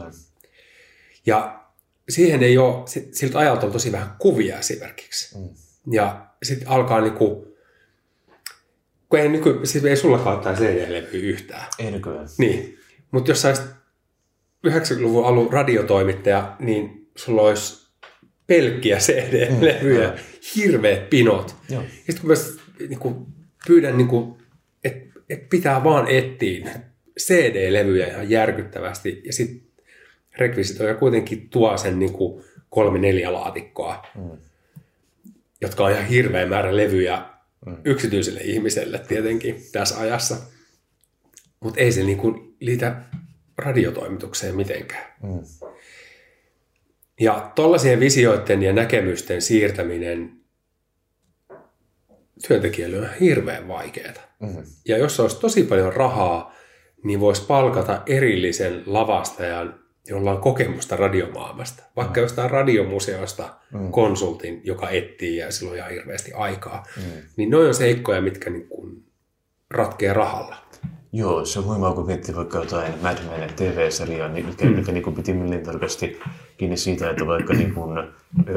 [1.27, 1.61] Ja
[2.09, 5.39] siihen ei ole, si- siltä ajalta on tosi vähän kuvia esimerkiksi.
[5.39, 5.49] Mm.
[5.93, 7.57] Ja sitten alkaa niinku,
[9.09, 11.67] kun ei, nyky, siis ei sullakaan ole CD-levy yhtään.
[11.79, 12.29] Ei nykyään.
[12.39, 12.79] Niin,
[13.11, 13.65] mutta jos saisit
[14.67, 17.85] 90-luvun alun radiotoimittaja, niin sulla olisi
[18.47, 20.19] pelkkiä CD-levyjä, Mm,
[20.57, 21.57] hirveät pinot.
[21.71, 21.83] Joo.
[21.83, 22.57] Ja sitten kun mä s-
[22.89, 23.27] niinku,
[23.67, 24.39] pyydän, niinku,
[24.85, 26.81] että et pitää vaan etsiä
[27.21, 29.69] CD-levyjä ihan järkyttävästi, ja sitten
[30.39, 34.39] rekvisitoija kuitenkin tuo sen niinku, kolme neljä laatikkoa, mm.
[35.61, 37.23] jotka on ihan hirveä määrä levyjä
[37.67, 37.77] mm.
[37.85, 40.37] yksityiselle ihmiselle tietenkin tässä ajassa.
[41.61, 43.03] Mutta ei se niinku liitä
[43.59, 45.13] radiotoimitukseen mitenkään.
[45.23, 45.69] Mm.
[47.21, 50.33] Ja tollaisien visioiden ja näkemysten siirtäminen
[52.49, 54.13] työntekijälle on hirveän vaikeaa.
[54.41, 54.63] Mm-hmm.
[54.89, 56.55] Ja jos olisi tosi paljon rahaa,
[57.05, 61.83] niin voisi palkata erillisen lavastajan, jolla on kokemusta radiomaailmasta.
[61.97, 62.25] Vaikka mm.
[62.25, 63.91] jostain radiomuseosta mm.
[63.91, 66.87] konsultin, joka etsii ja silloin ihan hirveästi aikaa.
[66.97, 67.23] Mm.
[67.37, 69.05] Niin noin on seikkoja, mitkä niin kuin
[69.71, 70.57] ratkee rahalla.
[71.17, 74.73] Joo, se on huimaa, kun miettii vaikka jotain Mad Men TV-sarjaa, niin mikä, mm.
[74.73, 76.19] mikä niin kuin piti millin tarkasti
[76.57, 77.99] kiinni siitä, että vaikka niin kuin,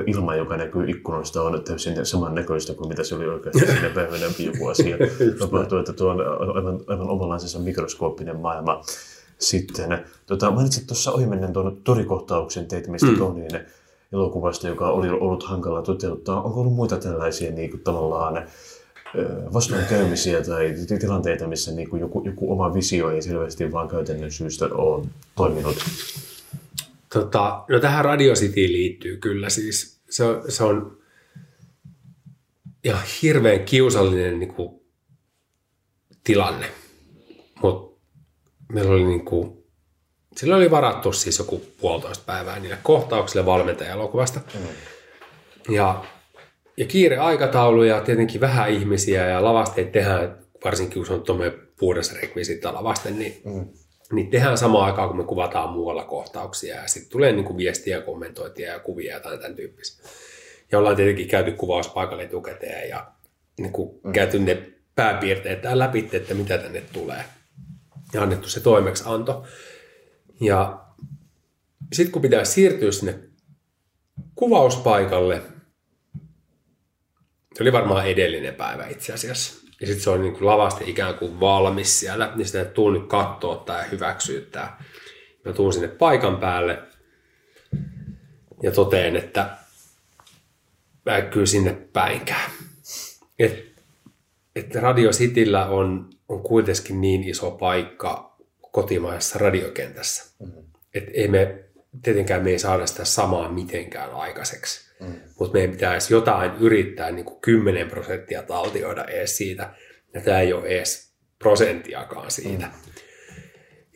[0.08, 4.68] ilma, joka näkyy ikkunoista, on täysin samannäköistä kuin mitä se oli oikeasti siinä päivänä joku
[4.68, 4.97] asia.
[5.39, 6.22] Tapahtuu, että tuo on
[6.55, 8.82] aivan, aivan omanlaisensa mikroskooppinen maailma.
[9.39, 13.18] Sitten tota, mainitsit tuossa ohimennen tuon torikohtauksen teit mistä mm.
[13.18, 13.60] Toniin
[14.14, 16.41] elokuvasta, joka oli ollut hankala toteuttaa.
[16.41, 18.43] Onko ollut muita tällaisia niin kuin, tavallaan
[19.53, 24.66] vastoinkäymisiä tai tilanteita, missä niin kuin joku, joku oma visio ei selvästi vaan käytännön syystä
[24.66, 25.05] ole
[25.36, 25.78] toiminut?
[27.14, 29.97] Tota, no tähän Radio Cityin liittyy kyllä siis.
[30.10, 30.97] Se on, se on
[32.84, 34.82] ihan hirveän kiusallinen niin kuin,
[36.24, 36.66] tilanne.
[37.62, 38.01] Mutta
[38.74, 39.64] meillä oli niin kuin,
[40.38, 44.39] sillä oli varattu siis joku puolitoista päivää niille kohtauksille valmentajalokuvasta.
[44.53, 44.68] Mm.
[45.76, 46.05] Ja
[46.78, 51.60] ja kiire aikataulu ja tietenkin vähän ihmisiä ja lavasteet tehdään, varsinkin kun se on tuommoinen
[51.80, 53.68] puhdas rekvisiitta lavaste, niin, mm.
[54.12, 58.02] niin tehdään samaan aikaan, kun me kuvataan muualla kohtauksia ja sitten tulee niin kuin viestiä,
[58.02, 60.10] kommentointia ja kuvia ja tämän, tämän tyyppistä.
[60.72, 63.12] Ja ollaan tietenkin käyty kuvauspaikalle etukäteen ja
[63.58, 64.12] niin kuin mm.
[64.12, 67.24] käyty ne pääpiirteet läpi, että mitä tänne tulee.
[68.14, 69.44] Ja annettu se toimeksianto.
[70.42, 70.80] Ja
[71.94, 73.20] sitten kun pitää siirtyä sinne
[74.36, 75.42] kuvauspaikalle–
[77.58, 79.68] se oli varmaan edellinen päivä itse asiassa.
[79.82, 83.08] Ja sitten se on niin kuin lavasti ikään kuin valmis siellä, niin sitä tuun nyt
[83.08, 84.78] katsoa tai hyväksyä tämä.
[85.45, 86.80] Mä tuun sinne paikan päälle
[88.64, 89.58] ja toteen, että
[91.05, 92.51] mä en kyllä sinne päinkään.
[93.39, 93.66] Et,
[94.55, 98.38] et Radio Cityllä on, on kuitenkin niin iso paikka
[98.72, 100.36] kotimaisessa radiokentässä.
[100.39, 100.64] Mm-hmm.
[100.93, 101.64] Että ei me,
[102.03, 104.87] tietenkään me ei saada sitä samaa mitenkään aikaiseksi.
[105.00, 105.14] Mm.
[105.39, 109.74] Mutta meidän pitäisi jotain yrittää niin kuin 10 prosenttia taltioida edes siitä.
[110.14, 112.66] Ja tämä ei ole edes prosenttiakaan siitä.
[112.66, 112.72] Mm.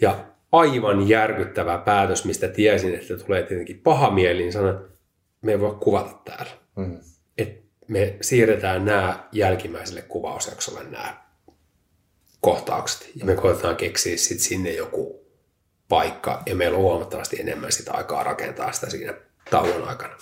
[0.01, 4.97] Ja aivan järkyttävä päätös, mistä tiesin, että tulee tietenkin paha mieli, niin sanoin, että
[5.41, 6.51] me ei voi kuvata täällä.
[6.75, 6.99] Mm.
[7.37, 11.21] Et me siirretään nämä jälkimmäiselle kuvausjaksolle nämä
[12.41, 13.09] kohtaukset.
[13.15, 15.25] Ja me koetetaan keksiä sitten sinne joku
[15.89, 16.43] paikka.
[16.45, 19.13] Ja meillä on huomattavasti enemmän sitä aikaa rakentaa sitä siinä
[19.49, 20.17] tauon aikana.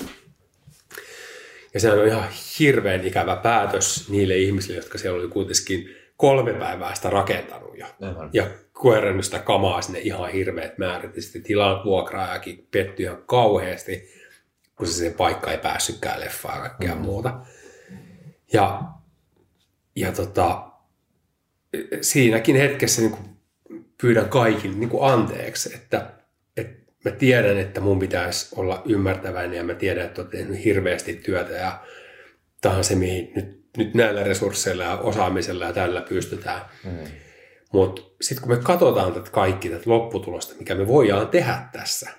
[1.74, 6.96] Ja se on ihan hirveän ikävä päätös niille ihmisille, jotka siellä oli kuitenkin kolme päivää
[6.96, 7.86] sitä rakentanut jo.
[8.02, 8.30] Aivan.
[8.34, 8.48] Ja
[8.80, 11.16] kuerannut sitä kamaa sinne ihan hirveät määrät.
[11.16, 14.10] Ja sitten tilan vuokraajakin pettyi ihan kauheasti,
[14.76, 17.02] kun se sen paikka ei päässytkään leffaan ja kaikkea mm.
[17.02, 17.40] muuta.
[18.54, 18.82] Ja,
[19.96, 20.72] ja tota,
[22.02, 23.16] siinäkin hetkessä niin
[24.02, 26.19] pyydän kaikin niin anteeksi, että
[27.06, 31.54] mä tiedän, että mun pitäisi olla ymmärtäväinen ja mä tiedän, että olet tehnyt hirveästi työtä
[31.54, 31.80] ja
[32.62, 36.62] tähän se, mihin nyt, nyt näillä resursseilla ja osaamisella ja tällä pystytään.
[36.84, 36.98] Mm.
[37.74, 42.10] Mutta sitten kun me katsotaan tätä kaikki, tätä lopputulosta, mikä me voidaan tehdä tässä,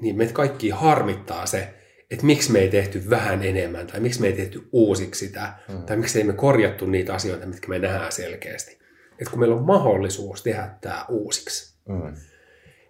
[0.00, 1.74] niin meitä kaikki harmittaa se,
[2.10, 5.82] että miksi me ei tehty vähän enemmän, tai miksi me ei tehty uusiksi sitä, mm.
[5.82, 8.78] tai miksi ei me korjattu niitä asioita, mitkä me nähdään selkeästi.
[9.18, 12.14] Että kun meillä on mahdollisuus tehdä tämä uusiksi, mm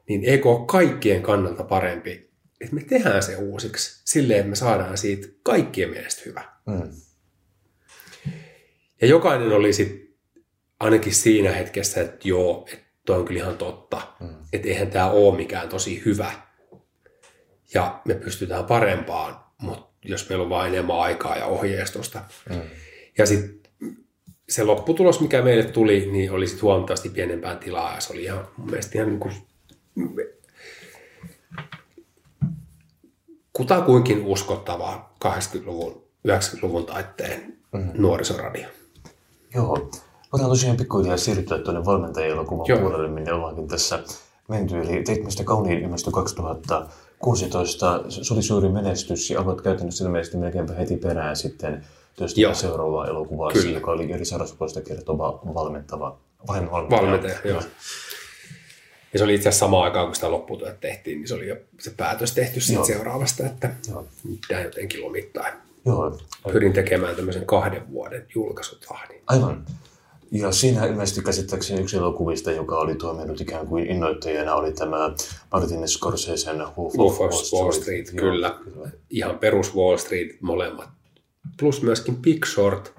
[0.09, 2.31] niin eikö ole kaikkien kannalta parempi,
[2.61, 6.45] että me tehdään se uusiksi silleen, että me saadaan siitä kaikkien mielestä hyvä.
[6.67, 6.91] Mm.
[9.01, 10.09] Ja jokainen oli sitten
[10.81, 14.37] ainakin siinä hetkessä, että joo, että toi on kyllä ihan totta, mm.
[14.53, 16.33] että eihän tämä ole mikään tosi hyvä.
[17.75, 22.23] Ja me pystytään parempaan, mutta jos meillä on vain enemmän aikaa ja ohjeistusta.
[22.51, 22.61] Mm.
[23.19, 23.61] Ja sitten
[24.49, 28.49] se lopputulos, mikä meille tuli, niin oli sitten huomattavasti pienempään tilaa ja se oli ihan
[28.57, 29.35] mun mielestä ihan niin kuin
[33.53, 37.91] kutakuinkin uskottava 80-luvun, 90-luvun taitteen mm.
[37.95, 38.69] nuorisoradio.
[39.55, 39.91] Joo.
[40.33, 43.99] Voidaan tosiaan pikkuhiljaa siirtyä tuonne valmentajaelokuvan puolelle, minne ollaankin tässä
[44.49, 44.81] menty.
[44.81, 48.05] Eli teit meistä kauniin ilmestyi 2016.
[48.09, 51.85] Se oli suuri menestys ja aloit käytännössä ilmeisesti melkeinpä heti perään sitten
[52.17, 56.19] työstä seuraavaa elokuvaa, joka oli eri sarjaspuolesta kertova valmentava,
[56.49, 57.03] valmentaja.
[57.03, 57.61] valmentaja joo.
[59.17, 61.57] Ja se oli itse asiassa samaan aikaan, kun sitä lopputyötä tehtiin, niin se oli jo
[61.81, 62.87] se päätös tehty siitä Joo.
[62.87, 63.71] seuraavasta, että
[64.49, 65.53] tämä jotenkin lomittain.
[65.87, 66.19] Joo,
[66.53, 69.21] Pyrin tekemään tämmöisen kahden vuoden julkaisutahdin.
[69.27, 69.67] aivan.
[70.31, 75.15] Ja siinä ilmeisesti käsittääkseni yksi elokuvista, joka oli toiminut ikään kuin innoittajana, oli tämä
[75.53, 78.59] Martin Scorsesen Wolf Wolf of Wall Street, Joo, kyllä.
[79.11, 80.89] Ihan perus Wall Street molemmat.
[81.61, 82.93] Plus myöskin Big Short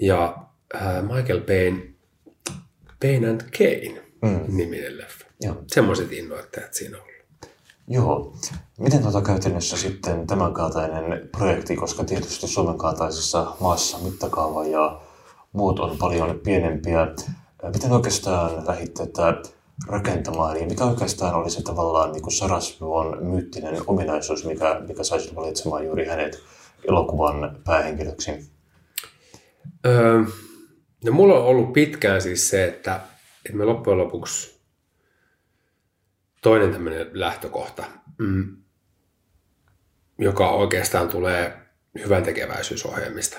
[0.00, 0.36] ja
[0.74, 1.82] äh, Michael Payne,
[3.00, 4.56] Payne and Kane mm.
[4.56, 5.19] niminen leffa.
[5.40, 5.56] Joo.
[5.66, 7.20] Semmoiset innoittajat siinä on ollut.
[7.88, 8.34] Joo.
[8.78, 15.00] Miten tuota käytännössä sitten tämän kaltainen projekti, koska tietysti Suomen kaltaisessa maassa mittakaava ja
[15.52, 17.06] muut on paljon pienempiä.
[17.74, 19.42] Miten oikeastaan lähditte tätä
[19.86, 25.36] rakentamaan ja mikä oikeastaan oli se tavallaan niin Sarasvuon myyttinen ominaisuus, mikä, mikä sai sinut
[25.36, 26.38] valitsemaan juuri hänet
[26.88, 28.50] elokuvan päähenkilöksi?
[29.86, 30.22] Öö,
[31.04, 33.00] no mulla on ollut pitkään siis se, että,
[33.46, 34.59] että me loppujen lopuksi
[36.40, 37.84] toinen tämmöinen lähtökohta,
[38.18, 38.56] mm,
[40.18, 41.52] joka oikeastaan tulee
[42.04, 43.38] hyvän tekeväisyysohjelmista.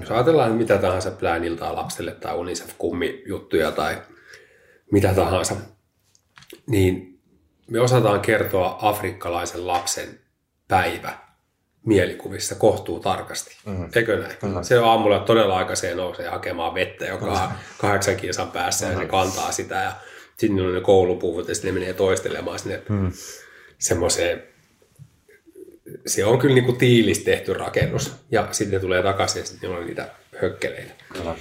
[0.00, 4.02] Jos ajatellaan mitä tahansa Pläniltaa lapselle tai Unicef-kummijuttuja tai
[4.92, 5.56] mitä tahansa,
[6.66, 7.20] niin
[7.70, 10.20] me osataan kertoa afrikkalaisen lapsen
[10.68, 11.18] päivä
[11.86, 13.56] mielikuvissa kohtuu tarkasti.
[13.66, 13.88] Mm.
[13.94, 14.36] Eikö näin?
[14.36, 14.62] Kyllä.
[14.62, 19.06] Se on aamulla todella aikaiseen nousee hakemaan vettä, joka on kahdeksan kilsan päässä ja se
[19.06, 19.92] kantaa sitä ja
[20.36, 23.12] sitten on ne koulupuvut ja sitten ne menee toistelemaan sinne mm.
[23.78, 24.42] semmoiseen
[26.06, 29.68] se on kyllä niin kuin tiilis tehty rakennus ja sitten ne tulee takaisin ja sitten
[29.68, 30.10] niillä on niitä
[30.42, 30.94] hökkeleitä.
[31.12, 31.34] Kyllä.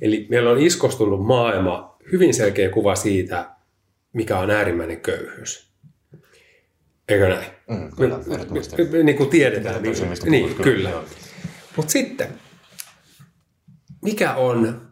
[0.00, 3.50] Eli meillä on iskostunut maailma, hyvin selkeä kuva siitä,
[4.12, 5.68] mikä on äärimmäinen köyhyys.
[7.08, 7.46] Eikö näin?
[7.70, 8.84] Mm, kyllä, ehdottomasti.
[8.84, 9.82] Me, me, niin kuin tiedetään.
[9.82, 9.94] Niin,
[10.24, 10.64] niin kyllä.
[10.64, 11.02] kyllä.
[11.76, 12.28] Mutta sitten,
[14.02, 14.87] mikä on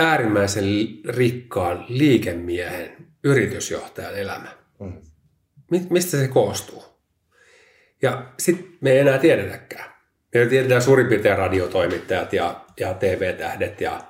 [0.00, 0.64] äärimmäisen
[1.08, 4.48] rikkaan liikemiehen, yritysjohtajan elämä?
[4.80, 4.92] Mm.
[5.70, 6.84] Mi- mistä se koostuu?
[8.02, 9.90] Ja sitten me ei enää tiedetäkään.
[10.34, 14.00] Me tiedetään suurin piirtein radiotoimittajat ja, ja TV-tähdet ja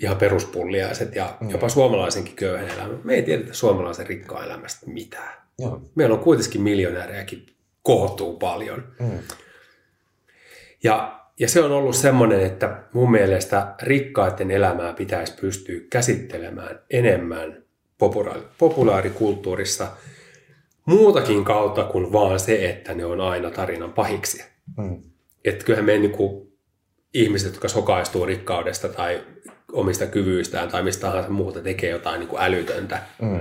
[0.00, 1.50] ihan peruspulliaiset ja mm.
[1.50, 2.94] jopa suomalaisenkin köyhän elämä.
[3.04, 5.32] Me ei tiedetä suomalaisen rikkaan elämästä mitään.
[5.58, 5.82] Joo.
[5.94, 7.46] Meillä on kuitenkin miljonäärejäkin
[7.82, 8.94] kohtuu paljon.
[9.00, 9.18] Mm.
[10.82, 17.62] Ja, ja se on ollut semmoinen, että mun mielestä rikkaiden elämää pitäisi pystyä käsittelemään enemmän
[17.98, 19.86] populaari, populaarikulttuurissa
[20.86, 24.44] muutakin kautta kuin vaan se, että ne on aina tarinan pahiksi.
[24.76, 25.02] Mm.
[25.44, 26.48] Että kyllähän me niin
[27.14, 29.20] ihmiset, jotka sokaistuu rikkaudesta tai
[29.72, 33.40] omista kyvyistään tai mistä tahansa muuta tekee jotain niin kuin älytöntä, Mm.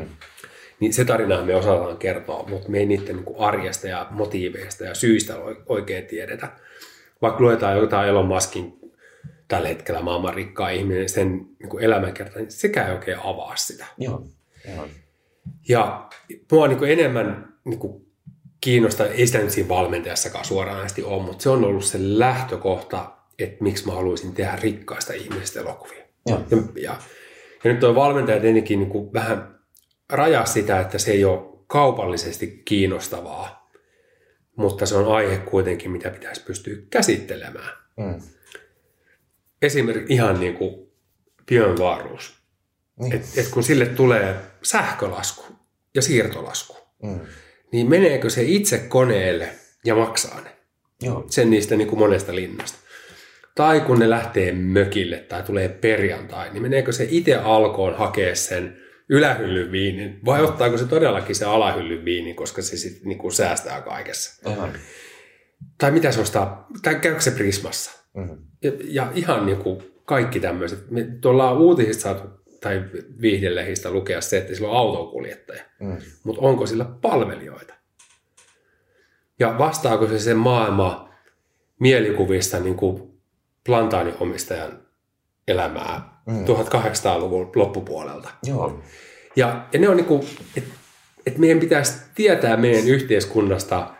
[0.80, 4.84] niin se tarinaa me osataan kertoa, mutta me ei niiden niin kuin arjesta ja motiiveista
[4.84, 6.47] ja syistä oi- oikein tiedetä.
[7.22, 8.80] Vaikka luetaan jotain Elon Muskin
[9.47, 13.86] tällä hetkellä maailman rikkaa ihminen, sen niin elämänkerta, niin sekään ei oikein avaa sitä.
[13.97, 14.24] Joo.
[14.76, 14.88] Joo.
[15.69, 16.09] Ja
[16.51, 18.05] mua niin enemmän niin kuin
[18.61, 23.63] kiinnostaa, ei sitä nyt siinä valmentajassakaan suoranaisesti ole, mutta se on ollut se lähtökohta, että
[23.63, 26.03] miksi mä haluaisin tehdä rikkaista ihmisistä elokuvia.
[26.26, 26.41] Joo.
[26.51, 26.95] Ja, ja,
[27.63, 29.59] ja nyt tuo valmentaja tietenkin niin kuin vähän
[30.09, 33.61] rajaa sitä, että se ei ole kaupallisesti kiinnostavaa,
[34.56, 37.72] mutta se on aihe kuitenkin, mitä pitäisi pystyä käsittelemään.
[37.97, 38.22] Mm.
[39.62, 40.91] Esimerkiksi ihan niin kuin
[41.45, 42.34] pienvaaruus.
[42.99, 43.16] Niin.
[43.16, 45.43] Et, et kun sille tulee sähkölasku
[45.95, 47.20] ja siirtolasku, Mm.
[47.72, 49.49] niin meneekö se itse koneelle
[49.86, 50.49] ja maksaa ne?
[51.02, 51.26] Joo.
[51.30, 52.78] Sen niistä niin kuin monesta linnasta.
[53.56, 58.78] Tai kun ne lähtee mökille tai tulee perjantai, niin meneekö se itse alkoon hakea sen
[59.12, 63.82] ylähyllyn viinin vai ottaako se todellakin se alahyllyn viinin, koska se sitten niin kuin säästää
[63.82, 64.49] kaikessa?
[64.49, 64.74] Aivan.
[65.78, 67.91] Tai mitä se ostaa, tai käykö se Prismassa?
[68.14, 68.38] Mm.
[68.64, 70.91] Ja, ja ihan niin kuin kaikki tämmöiset.
[70.91, 72.28] Me tuolla on uutisista saatu
[72.62, 72.84] tai
[73.22, 75.64] viihdelehistä lukea se, että sillä on autokuljettaja.
[75.80, 75.97] Mm.
[76.24, 77.74] Mutta onko sillä palvelijoita?
[79.39, 81.14] Ja vastaako se sen maailma
[81.80, 83.22] mielikuvista niin kuin
[83.66, 84.82] plantaaninomistajan
[85.47, 86.45] elämää Mm.
[86.45, 88.30] 1800-luvun loppupuolelta?
[88.43, 88.80] Joo.
[89.36, 90.24] Ja, ja ne on niin kuin,
[90.57, 90.69] että
[91.26, 93.93] et meidän pitäisi tietää meidän yhteiskunnasta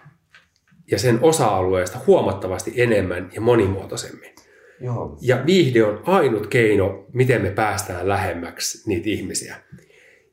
[0.92, 4.36] ja sen osa-alueesta huomattavasti enemmän ja monimuotoisemmin.
[4.80, 5.18] Joo.
[5.22, 9.56] Ja viihde on ainut keino, miten me päästään lähemmäksi niitä ihmisiä.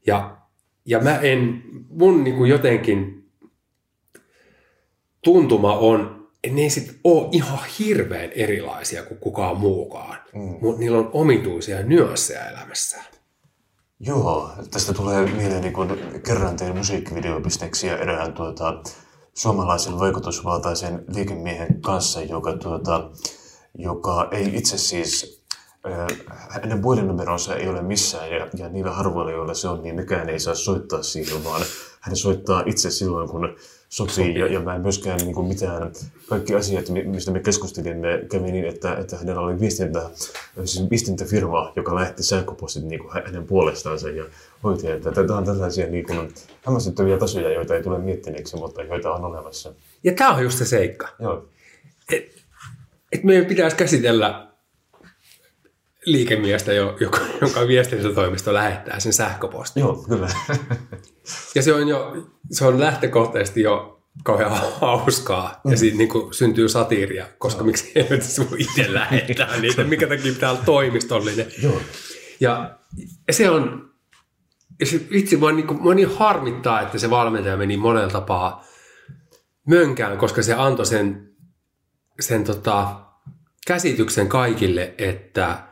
[0.06, 0.36] Ja,
[0.86, 3.24] ja mä en, mun niin kuin jotenkin
[5.24, 10.18] tuntuma on, ne ei sit ole ihan hirveän erilaisia kuin kukaan muukaan.
[10.34, 10.58] Mm.
[10.60, 13.04] Mutta niillä on omituisia nyansseja elämässään.
[14.00, 18.82] Joo, tästä tulee mieleen, niin kun kerran tein musiikkivideobisneksiä erään tuota,
[19.34, 23.10] suomalaisen vaikutusvaltaisen liikemiehen kanssa, joka, tuota,
[23.74, 25.38] joka ei itse siis
[26.50, 30.40] hänen puhelinnumeronsa ei ole missään ja, ja niillä harvoilla, joilla se on, niin nekään ei
[30.40, 31.62] saa soittaa siihen, vaan
[32.00, 33.56] hän soittaa itse silloin, kun
[33.88, 34.14] sopii.
[34.14, 34.38] sopii.
[34.38, 35.92] Ja, ja mä en myöskään niin kuin mitään,
[36.28, 40.10] kaikki asiat, mi- mistä me keskustelimme, kävi niin, että, että hänellä oli viestintä,
[40.64, 44.24] siis viestintäfirma, joka lähetti sähköpostit niin kuin hänen puolestaansa ja
[44.64, 46.34] hoiti, että tämä on tällaisia niin kuin,
[46.66, 49.74] hämmästyttäviä tasoja, joita ei tule miettineeksi, mutta joita on olemassa.
[50.04, 51.08] Ja tämä on just se seikka.
[51.20, 51.48] Joo,
[52.12, 52.42] Et,
[53.12, 54.48] et meidän pitäisi käsitellä
[56.04, 59.80] liikemiestä, jo- joka, joka viestintätoimisto lähettää sen sähköpostin.
[59.80, 60.28] Joo kyllä.
[61.54, 62.16] Ja se on jo,
[62.50, 64.50] se on lähtökohtaisesti jo kauhean
[64.80, 65.60] hauskaa.
[65.70, 69.84] Ja siitä niin kuin syntyy satiiria, koska miksi ei nyt se voi itse lähettää niitä,
[69.84, 71.46] mikä takia pitää olla toimistollinen.
[71.62, 71.80] Joo.
[72.40, 72.78] Ja
[73.30, 73.90] se on,
[74.80, 78.64] ja se vitsi, mua niin, kuin, mua niin harmittaa, että se valmentaja meni monella tapaa
[79.66, 81.30] mönkään, koska se antoi sen,
[82.20, 83.00] sen tota,
[83.66, 85.68] käsityksen kaikille, että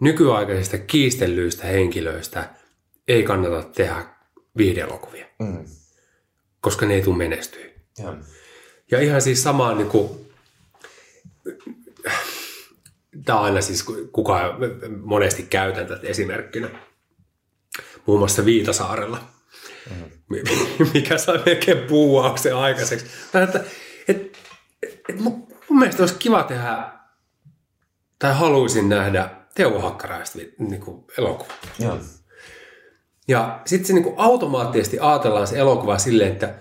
[0.00, 2.50] nykyaikaisista kiistellyistä henkilöistä
[3.08, 4.17] ei kannata tehdä
[4.58, 5.64] viihdeelokuvia, Mm.
[6.60, 7.64] koska ne ei tule menestyä.
[7.98, 8.16] Joo.
[8.90, 10.10] Ja ihan siis samaan niin kuin,
[13.24, 14.58] tämä on aina siis, kuka
[15.02, 16.70] monesti käytän tätä esimerkkinä,
[18.06, 19.20] muun muassa Viitasaarella,
[19.90, 20.36] mm.
[20.94, 23.06] mikä sai melkein puuauksen aikaiseksi.
[23.32, 23.64] Tai että,
[24.08, 24.38] et,
[25.08, 26.88] et, mun, mun mielestä olisi kiva tehdä,
[28.18, 30.82] tai haluaisin nähdä Teuvo Hakkaraista niin
[31.18, 31.52] elokuva.
[31.78, 31.98] Joo.
[33.28, 36.54] Ja sitten se niinku automaattisesti ajatellaan se elokuva silleen, että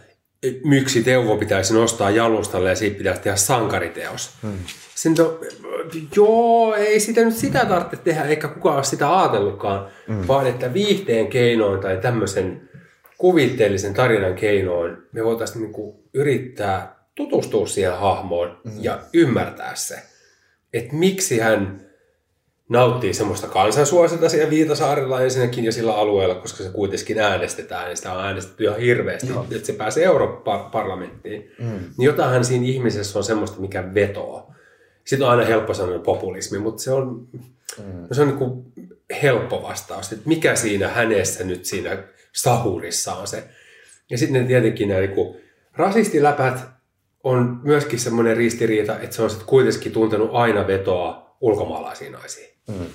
[0.44, 4.32] et miksi Teuvo pitäisi nostaa jalustalle ja siitä pitäisi tehdä sankariteos.
[4.42, 4.58] Hmm.
[4.96, 5.42] Sen to,
[6.16, 10.28] joo, ei sitä nyt sitä tarvitse tehdä, eikä kukaan ole sitä ajatellutkaan, hmm.
[10.28, 12.70] vaan että viihteen keinoin tai tämmöisen
[13.18, 18.84] kuvitteellisen tarinan keinoin me voitaisiin niinku yrittää tutustua siihen hahmoon hmm.
[18.84, 19.96] ja ymmärtää se,
[20.74, 21.87] että miksi hän
[22.70, 28.14] nauttii semmoista kansansuosiota siellä Viitasaarella ensinnäkin ja sillä alueella, koska se kuitenkin äänestetään, niin sitä
[28.14, 29.46] on äänestetty ihan hirveästi, Joo.
[29.52, 31.52] että se pääsee Eurooppa-parlamenttiin.
[31.60, 31.80] Mm.
[31.98, 34.52] Niin jotainhan siinä ihmisessä on semmoista, mikä vetoo.
[35.06, 38.08] Sitten on aina helppo sanoa populismi, mutta se on, mm.
[38.12, 38.64] se on niin kuin
[39.22, 43.44] helppo vastaus, että mikä siinä hänessä nyt siinä sahurissa on se.
[44.10, 45.38] Ja sitten tietenkin nämä niin kuin
[45.74, 46.60] rasistiläpät
[47.24, 52.57] on myöskin semmoinen ristiriita, että se on sitten kuitenkin tuntenut aina vetoa ulkomaalaisiin naisiin.
[52.68, 52.86] Mm.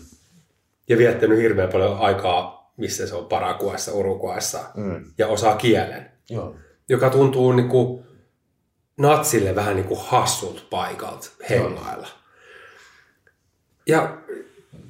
[0.89, 5.05] Ja viettänyt hirveän paljon aikaa, missä se on Paraguassa, Uruguayssa mm.
[5.19, 6.11] ja osaa kielen.
[6.31, 6.57] Joo.
[6.89, 8.05] Joka tuntuu niin kuin
[8.99, 12.09] natsille vähän niin kuin hassut paikalta hengailla.
[13.87, 14.19] Ja,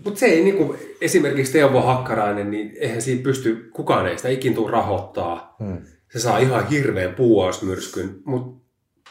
[0.04, 4.28] mutta se ei niin kuin, esimerkiksi Teuvo Hakkarainen, niin eihän siinä pysty, kukaan ei sitä
[4.28, 5.56] ikin tuu rahoittaa.
[5.60, 5.82] Mm.
[6.12, 8.64] Se saa ihan hirveän puuausmyrskyn, mutta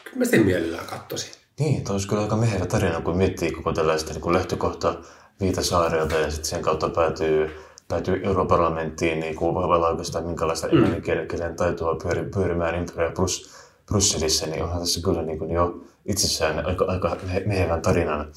[0.04, 1.32] kyllä mä sen mielellään katsoisin.
[1.58, 5.02] Niin, toi olisi kyllä aika mehevä tarina, kun miettii koko tällaista niin lähtökohtaa
[5.42, 7.50] Viitasaarelta ja sitten sen kautta päätyy,
[7.88, 10.72] päätyy Europarlamenttiin niin kuin vailla oikeastaan minkälaista mm.
[10.72, 13.50] englannin kielen taitoa pyöri, pyörimään ympärillä Brus,
[13.86, 17.16] Brysselissä, niin onhan tässä kyllä niin kuin jo itsessään aika, aika
[17.46, 18.32] mehevän tarinan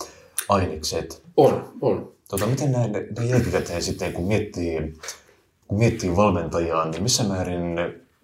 [0.50, 1.24] ainekset.
[1.38, 2.12] On, on.
[2.30, 4.94] Tota, miten näin, näin jälkikäteen sitten, kun miettii,
[5.68, 7.76] kun miettii valmentajaa, niin missä määrin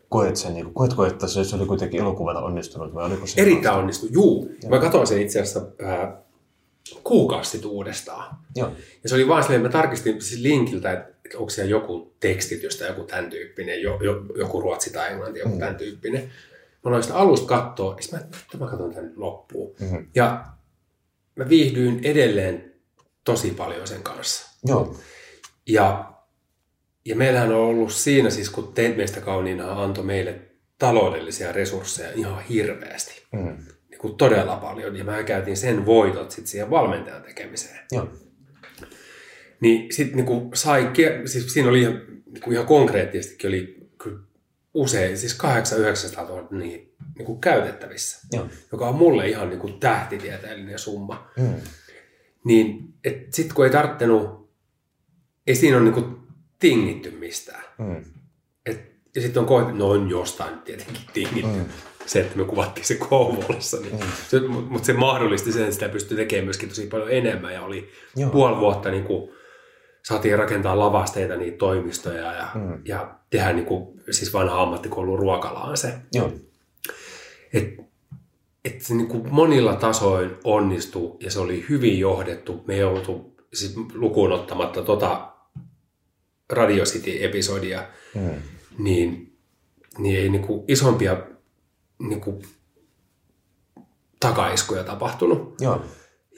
[0.09, 3.41] koet sen, niin koetko, että se, se oli kuitenkin elokuvana onnistunut vai oliko se...
[3.41, 4.49] Erittäin onnistunut, juu.
[4.69, 6.13] Mä katsoin sen itse asiassa äh,
[7.03, 8.38] kuukausi sitten uudestaan.
[8.55, 8.71] Joo.
[9.03, 12.75] Ja se oli vaan silleen, mä tarkistin siis linkiltä, että, että onko siellä joku tekstitys
[12.75, 15.59] tai joku tämän tyyppinen, jo, jo, joku ruotsi tai englanti, joku mm.
[15.59, 16.21] tämän tyyppinen.
[16.84, 19.75] Mä aloin sitä alusta katsoa, ja mä, että mä katson tämän loppuun.
[19.79, 20.07] Mm-hmm.
[20.15, 20.45] Ja
[21.36, 22.73] mä viihdyin edelleen
[23.23, 24.57] tosi paljon sen kanssa.
[24.65, 24.95] Joo.
[25.67, 26.13] Ja,
[27.05, 30.39] ja meillähän on ollut siinä siis, kun Teet meistä kauniina antoi meille
[30.77, 33.24] taloudellisia resursseja ihan hirveästi.
[33.32, 33.58] Mm
[34.01, 37.79] kuin todella paljon, ja mä käytin sen voitot sitten siihen valmentajan tekemiseen.
[37.91, 38.09] Joo.
[39.59, 40.91] Niin sitten niin sai,
[41.25, 44.19] siis siinä oli ihan, niin kuin ihan konkreettisestikin oli kyllä
[44.73, 48.47] usein, siis 800 000 niin, niin kuin käytettävissä, Joo.
[48.71, 51.32] joka on mulle ihan niin kuin tähtitieteellinen summa.
[51.37, 51.53] Mm.
[52.45, 52.93] Niin
[53.29, 54.51] sitten kun ei tarttenut,
[55.47, 56.17] ei siinä ole niin kuin
[56.59, 57.63] tingitty mistään.
[57.78, 58.03] Mm.
[59.16, 61.59] Ja sitten on koettu, no on jostain tietenkin tingitty.
[61.59, 61.66] Mm
[62.05, 63.78] se, että me kuvattiin se Kouvolassa.
[63.78, 64.00] Niin
[64.42, 64.50] mm.
[64.50, 67.54] Mutta se mahdollisti sen, että sitä pystyi tekemään myöskin tosi paljon enemmän.
[67.54, 68.29] Ja oli Joo.
[68.29, 69.32] puoli vuotta niin kuin,
[70.04, 72.82] saatiin rakentaa lavasteita niitä toimistoja ja, mm.
[72.86, 75.93] ja tehdä niin kuin, siis vanha ammattikoulun ruokalaan se.
[76.13, 76.32] Joo.
[77.54, 77.78] Et,
[78.66, 82.63] et se niin kuin monilla tasoin onnistui ja se oli hyvin johdettu.
[82.67, 85.32] Me joutu siis lukuun ottamatta tota
[86.50, 87.83] Radio City-episodia,
[88.16, 88.29] mm.
[88.78, 89.38] Niin,
[89.98, 91.18] niin ei niin kuin isompia
[92.00, 92.42] niin kuin,
[94.20, 95.56] takaiskuja tapahtunut.
[95.62, 95.82] Joo.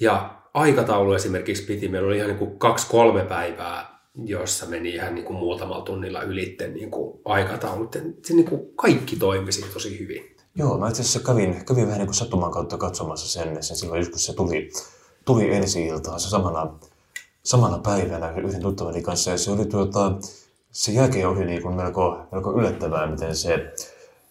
[0.02, 5.26] Ja aikataulu esimerkiksi piti, meillä oli ihan niin kuin kaksi-kolme päivää, jossa meni ihan niin
[5.26, 7.96] kuin muutamalla tunnilla ylitte niin kuin aikataulut.
[8.26, 10.36] Se niin kuin kaikki toimisi tosi hyvin.
[10.56, 14.00] Joo, mä itse asiassa kävin, kävin vähän niin kuin sattuman kautta katsomassa sen, sen silloin
[14.00, 14.72] joskus se tuli,
[15.26, 16.74] tuli ensi iltaan se samana,
[17.44, 20.16] samana päivänä yhden tuttavani kanssa ja se oli tuota,
[20.74, 23.74] se jälkeen oli niin kuin melko, melko yllättävää, miten se,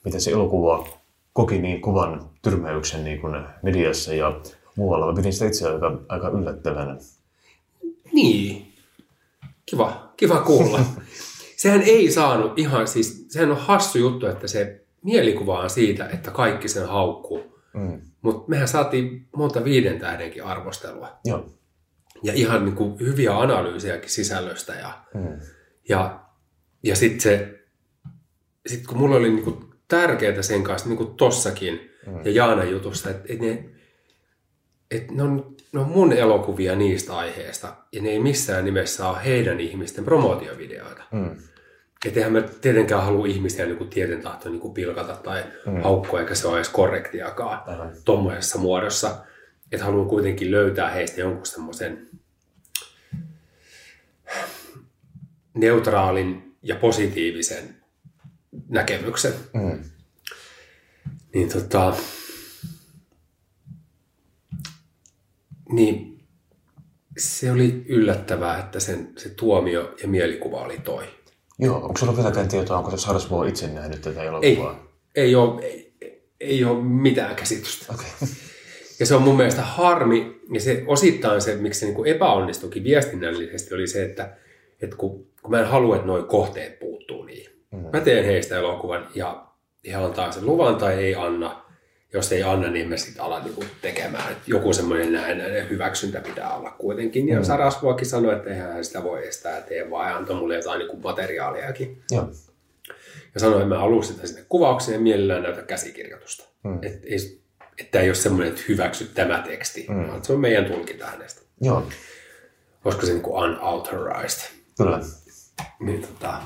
[0.04, 0.88] miten se elokuva
[1.32, 4.40] koki niin kovan tyrmäyksen niin kuin mediassa ja
[4.76, 5.06] muualla.
[5.06, 6.96] Mä pidin sitä itse aika, aika yllättävänä.
[8.12, 8.72] Niin.
[9.66, 10.80] Kiva, kiva kuulla.
[11.56, 16.30] sehän ei saanut ihan siis, sehän on hassu juttu, että se mielikuva on siitä, että
[16.30, 17.58] kaikki sen haukkuu.
[17.74, 18.00] Mm.
[18.22, 21.08] Mutta mehän saatiin monta viiden tähdenkin arvostelua.
[21.24, 21.46] Joo.
[22.22, 24.74] Ja ihan niin kuin hyviä analyysejäkin sisällöstä.
[24.74, 25.40] Ja, Mm.
[25.88, 26.20] ja,
[26.82, 27.60] ja sitten se,
[28.66, 31.90] sit kun mulla oli niin kuin tärkeää sen kanssa, niin kuin tossakin
[32.24, 33.64] ja Jaanan jutussa, että et ne,
[34.90, 39.24] et ne, on, ne on mun elokuvia niistä aiheista, ja ne ei missään nimessä ole
[39.24, 41.02] heidän ihmisten promootiovideoita.
[41.12, 41.36] Mm.
[42.06, 45.82] Että eihän mä tietenkään halua ihmisiä niin tieten tahto niin pilkata tai mm.
[45.82, 47.92] haukkua, eikä se ole edes korrektiakaan Aivan.
[48.04, 49.16] tuommoisessa muodossa.
[49.72, 52.08] Että haluan kuitenkin löytää heistä jonkun semmoisen
[55.54, 57.76] neutraalin ja positiivisen
[58.68, 59.32] näkemyksen.
[59.52, 59.84] Mm.
[61.34, 61.96] Niin tota...
[65.72, 66.12] Niin
[67.18, 71.04] se oli yllättävää, että sen, se tuomio ja mielikuva oli toi.
[71.58, 74.86] Joo, onko sulla vieläkään tietoa, onko Sarasvuo itse nähnyt tätä Ei, elokuvaa?
[75.14, 75.92] ei, ole, ei,
[76.40, 77.92] ei ole mitään käsitystä.
[77.92, 78.28] Okei.
[79.00, 82.84] Ja se on mun mielestä harmi, ja se osittain se, miksi se niin kuin epäonnistuikin
[82.84, 84.36] viestinnällisesti, oli se, että,
[84.82, 87.52] että kun, kun mä en halua, että nuo kohteet puuttuu niihin.
[87.70, 87.78] Mm.
[87.92, 89.46] Mä teen heistä elokuvan, ja
[89.86, 91.62] he antaa sen luvan tai ei anna.
[92.14, 94.32] Jos ei anna, niin me sitten ala niin kuin tekemään.
[94.32, 97.28] Et joku semmoinen näennäinen hyväksyntä pitää olla kuitenkin.
[97.28, 97.44] Ja mm.
[97.44, 100.88] Sarasvuokin sanoi, että eihän hän sitä voi estää, tee vaan, ja antoi mulle jotain niin
[100.88, 102.02] kuin materiaaliakin.
[102.10, 102.28] Joo.
[103.34, 106.44] Ja sanoi, että mä haluan sitä sinne kuvaukseen ja mielellään näytä käsikirjoitusta.
[106.64, 106.78] Mm.
[106.82, 107.42] Että ei,
[107.78, 110.08] että ei ole semmoinen, että hyväksy tämä teksti, mm.
[110.08, 111.42] vaan se on meidän tulkinta hänestä.
[111.60, 111.86] Joo,
[112.84, 114.50] Olisiko se niin kuin unauthorized?
[114.76, 115.00] kyllä.
[115.80, 116.42] Niin, tota,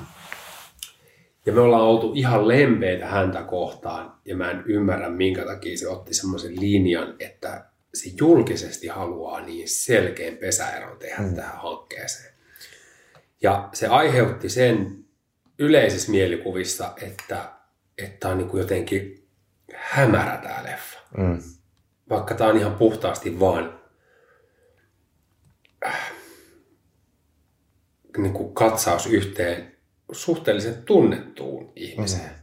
[1.45, 5.87] ja me ollaan oltu ihan lempeitä häntä kohtaan, ja mä en ymmärrä, minkä takia se
[5.87, 11.35] otti semmoisen linjan, että se julkisesti haluaa niin selkeän pesäeron tehdä mm.
[11.35, 12.33] tähän hankkeeseen.
[13.41, 15.05] Ja se aiheutti sen
[15.59, 17.57] yleisissä mielikuvissa, että
[17.97, 19.27] että on niin kuin jotenkin
[19.75, 20.99] hämärä tämä leffa.
[21.17, 21.39] Mm.
[22.09, 23.79] Vaikka tämä on ihan puhtaasti vaan
[28.17, 29.71] niin kuin katsaus yhteen
[30.11, 32.29] suhteellisen tunnettuun ihmiseen.
[32.29, 32.37] Mm.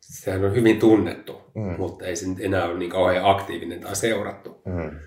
[0.00, 1.74] Sehän on hyvin tunnettu, mm.
[1.78, 4.62] mutta ei se nyt enää ole niin kauhean aktiivinen tai seurattu.
[4.64, 4.98] Mm.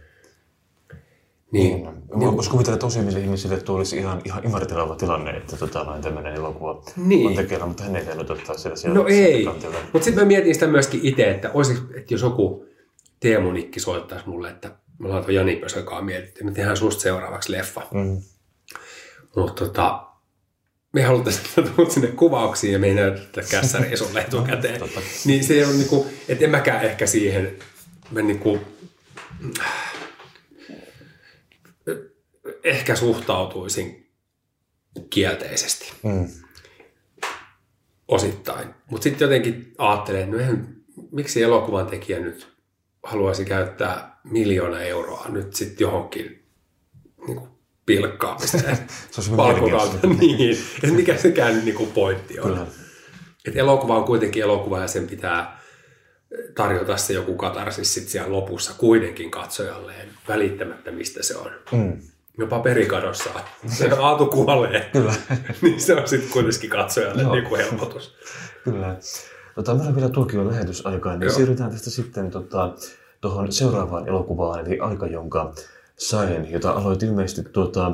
[1.51, 2.35] Niin, Niin.
[2.35, 6.35] Voisi kuvitella, että useimmille ihmisille tuo olisi ihan, ihan imarteleva tilanne, että tota, noin tämmöinen
[6.35, 7.27] elokuva Niin.
[7.27, 9.45] on tekeillä, mutta hän ei tehnyt ottaa sitä sieltä No ei,
[9.93, 12.65] mutta sitten mä mietin sitä myöskin itse, että, olisiko, että jos joku
[13.19, 17.01] Teemu Nikki soittaisi mulle, että me ollaan tuon Jani Pösökaan mietitty, että me tehdään susta
[17.01, 17.81] seuraavaksi leffa.
[17.91, 18.21] Mm.
[19.35, 20.07] Mutta tota,
[20.93, 24.81] me haluttaisiin, että tulet sinne kuvauksiin ja me ei näytetä kässäriä sulle etukäteen.
[25.25, 27.57] Niin se on niinku, että en mäkään ehkä siihen,
[28.11, 28.59] mä niinku,
[32.63, 34.09] ehkä suhtautuisin
[35.09, 36.27] kielteisesti Mm.
[38.07, 38.67] osittain.
[38.89, 40.75] Mutta sitten jotenkin ajattelen, että no eihän,
[41.11, 42.47] miksi elokuvan tekijä nyt
[43.03, 46.45] haluaisi käyttää miljoona euroa nyt sitten johonkin
[47.27, 47.41] niin
[47.89, 48.77] pilkkaamiseen.
[49.11, 50.07] Se Palkkokautta.
[50.19, 52.51] niin, että mikä sekään nyt niinku pointti on.
[52.51, 52.65] Kyllä.
[53.45, 55.59] Et elokuva on kuitenkin elokuva ja sen pitää
[56.55, 61.51] tarjota se joku katarsis sit siellä lopussa kuitenkin katsojalleen välittämättä mistä se on.
[61.71, 62.01] Mm.
[62.37, 63.29] Jopa perikadossa.
[63.67, 64.89] Se Aatu kuolee.
[64.93, 65.13] Kyllä.
[65.61, 67.35] niin se on sitten kuitenkin katsojalle Joo.
[67.35, 68.15] niinku helpotus.
[68.63, 68.95] Kyllä.
[69.55, 71.35] Tota, meillä on vielä tuokin lähetysaikaa, niin Joo.
[71.35, 72.73] siirrytään tästä sitten tota,
[73.21, 75.53] tuohon seuraavaan elokuvaan, eli Aika, jonka
[75.99, 77.91] sain, jota aloit ilmeisesti tuota,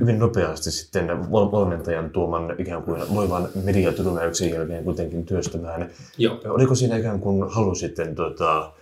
[0.00, 5.90] hyvin nopeasti sitten val- valmentajan tuoman ikään kuin loivan mediatyrmäyksen jälkeen kuitenkin työstämään.
[6.18, 6.38] Joo.
[6.44, 8.72] Oliko siinä ikään kuin halu sitten tuota,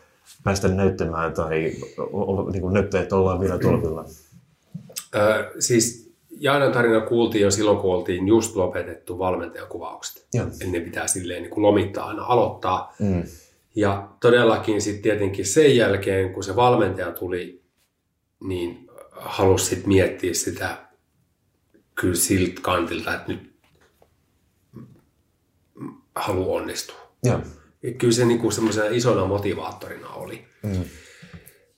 [0.45, 4.05] päästä näyttämään tai olla, niin kuin näyttää, että ollaan vielä tolpilla?
[5.15, 10.27] Ö, siis Jaanan tarina kuultiin jo silloin, kun oltiin just lopetettu valmentajakuvaukset.
[10.35, 10.47] Joo.
[10.61, 12.95] Ennen pitää silleen niin kuin lomittaa aina aloittaa.
[12.99, 13.23] Mm.
[13.75, 17.60] Ja todellakin sitten tietenkin sen jälkeen, kun se valmentaja tuli,
[18.41, 20.77] niin halusi sitten miettiä sitä
[21.95, 23.51] kyllä siltä kantilta, että nyt
[26.17, 27.13] halu onnistua.
[27.25, 27.41] Ja
[27.99, 30.45] kyllä se niinku semmoisena isona motivaattorina oli.
[30.63, 30.85] Mm.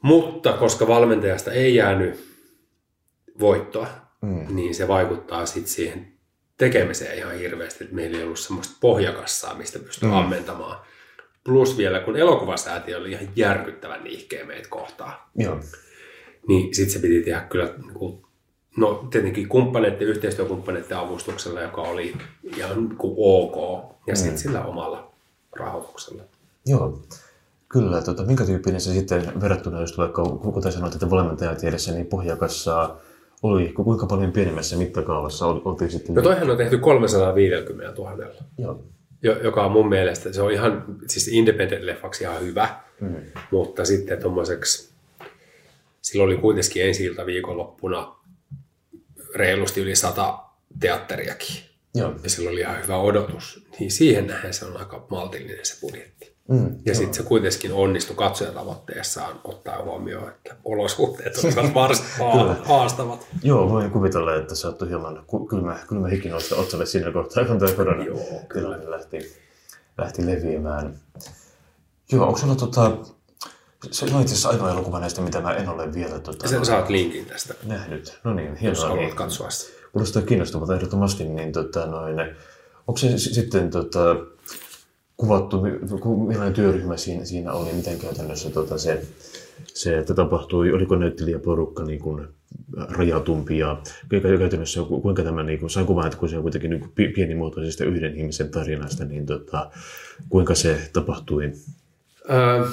[0.02, 2.32] Mutta koska valmentajasta ei jäänyt
[3.40, 3.86] voittoa,
[4.22, 4.56] mm.
[4.56, 6.12] niin se vaikuttaa sitten siihen
[6.56, 10.14] tekemiseen ihan hirveästi, että meillä ei ollut semmoista pohjakassaa, mistä pystyy mm.
[10.14, 10.78] ammentamaan.
[11.44, 15.60] Plus vielä, kun elokuvasäätiö oli ihan järkyttävän niihkeä meitä kohtaan, Joo.
[16.48, 18.22] Niin sitten se piti tehdä kyllä, niin kuin,
[18.76, 22.14] no tietenkin kumppaneiden, yhteistyökumppaneiden avustuksella, joka oli
[22.56, 25.12] ihan niin kuin ok, ja sitten sillä omalla
[25.56, 26.22] rahoituksella.
[26.66, 27.02] Joo.
[27.68, 33.00] Kyllä, tota, minkä tyyppinen se sitten verrattuna just vaikka, kuten sanoit, että valmentajatiedessä, niin pohjakassaa
[33.42, 36.14] oli, ku- kuinka paljon pienemmässä mittakaavassa ol- oltiin sitten?
[36.14, 38.16] No toihan on tehty 350 000.
[38.58, 38.84] Joo.
[39.22, 42.68] jo- joka on mun mielestä, se on ihan, siis independent-leffaksi ihan hyvä,
[43.00, 43.14] mm.
[43.50, 44.91] mutta sitten tuommoiseksi,
[46.02, 48.16] sillä oli kuitenkin ensi ilta viikonloppuna
[49.34, 50.38] reilusti yli sata
[50.80, 51.56] teatteriakin,
[51.94, 52.12] Joo.
[52.22, 56.32] ja sillä oli ihan hyvä odotus, niin siihen nähden se on aika maltillinen se budjetti.
[56.48, 56.78] Mm.
[56.86, 63.26] Ja sitten se kuitenkin onnistui katsojatavoitteessaan ottaa huomioon, että olosuhteet olivat varsin haa- haastavat.
[63.42, 67.72] Joo, voin kuvitella, että saattoi hieman kylmä, kylmä hiki nousta otsalle siinä kohtaa, kun tämä
[67.72, 68.18] korona Joo,
[68.48, 68.90] kyllä.
[68.90, 69.36] lähti,
[69.98, 70.98] lähti leviämään.
[72.12, 72.92] Joo, onko sulla tota,
[73.90, 76.88] se on itse asiassa ainoa elokuva näistä, mitä mä en ole vielä tota, Sä saat
[76.88, 78.18] linkin tästä, nähnyt.
[78.24, 78.82] No niin, jos hienoa.
[78.82, 79.16] haluat Niin.
[79.16, 79.72] katsoa sitä.
[79.92, 82.16] Kuulostaa kiinnostavalta ehdottomasti, niin tota, noin,
[82.86, 84.16] onko se s- sitten tota,
[85.16, 89.02] kuvattu, mi- ku- millainen työryhmä siinä, siinä oli, miten käytännössä tota, se,
[89.74, 92.28] se, että tapahtui, oliko näyttelijäporukka niin kuin
[92.76, 93.82] rajatumpi ja
[94.14, 97.12] kä- käytännössä ku- kuinka tämä, niin kuin, sain kuvan, että kun se on kuitenkin niin
[97.14, 99.70] pienimuotoisesta yhden ihmisen tarinasta, niin tota,
[100.28, 101.52] kuinka se tapahtui?
[102.30, 102.66] Öö,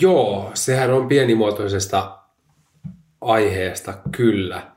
[0.00, 2.18] joo, sehän on pienimuotoisesta
[3.20, 4.72] aiheesta kyllä,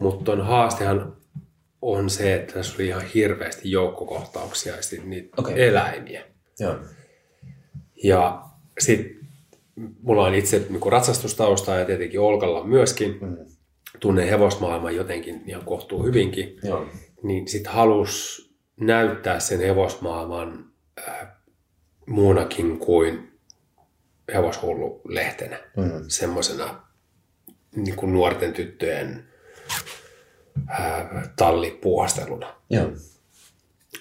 [0.00, 1.16] mutta on haastehan
[1.82, 5.62] on se, että tässä oli ihan hirveästi joukkokohtauksia ja sitten niitä okay.
[5.62, 6.24] eläimiä.
[6.60, 6.76] Joo.
[8.04, 8.42] Ja
[8.78, 9.18] sitten
[10.02, 13.18] mulla on itse niin ratsastustaustaa ja tietenkin Olkalla myöskin.
[13.20, 13.36] Mm.
[14.00, 16.56] Tunnen hevosmaailman jotenkin ihan kohtuu hyvinkin.
[16.62, 16.86] Joo.
[17.22, 18.48] Niin sitten halus
[18.80, 20.64] näyttää sen hevosmaailman
[21.08, 21.28] äh,
[22.06, 23.27] muunakin kuin
[24.34, 25.58] hevoshullu lehtenä.
[25.76, 26.04] Mm.
[26.08, 26.82] Semmoisena
[27.76, 29.28] niin kuin nuorten tyttöjen
[30.70, 31.06] äh,
[31.36, 32.90] tallipuhasteluna Joo.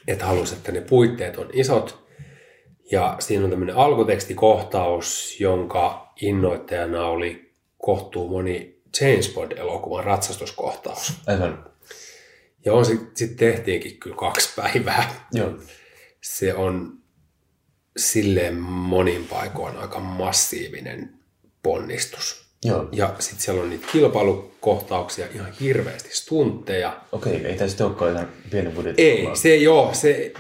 [0.08, 2.08] että halusi, että ne puitteet on isot.
[2.91, 11.14] Ja siinä on tämmöinen alkutekstikohtaus, jonka innoittajana oli kohtuu moni James Bond-elokuvan ratsastuskohtaus.
[11.28, 11.72] Aivan.
[12.66, 15.28] Ja on sitten sit tehtiinkin kyllä kaksi päivää.
[15.34, 15.52] Joo.
[16.22, 16.98] Se on
[17.98, 21.10] silleen monin paikoin aika massiivinen
[21.64, 22.48] ponnistus.
[22.65, 22.90] Joo.
[22.91, 27.02] Ja sitten siellä on niitä kilpailukohtauksia, ihan hirveästi stuntteja.
[27.11, 29.02] Okei, ei tämä sitten olekaan ihan pieni budjetti.
[29.02, 29.94] Ei, vaan- se ei ole.
[29.94, 30.34] Se,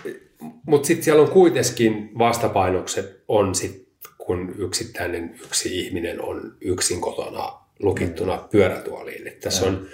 [0.65, 7.59] mutta sitten siellä on kuitenkin vastapainokset on sit, kun yksittäinen yksi ihminen on yksin kotona
[7.79, 9.27] lukittuna pyörätuoliin.
[9.27, 9.87] Että tässä on,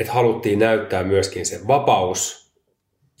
[0.00, 2.52] että haluttiin näyttää myöskin se vapaus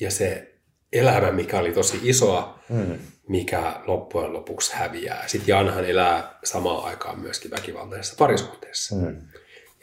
[0.00, 0.54] ja se
[0.92, 2.98] elämä, mikä oli tosi isoa, mm.
[3.28, 5.28] Mikä loppujen lopuksi häviää.
[5.28, 8.96] Sitten Janhan elää samaan aikaan myöskin väkivaltaisessa parisuhteessa.
[8.96, 9.16] Mm.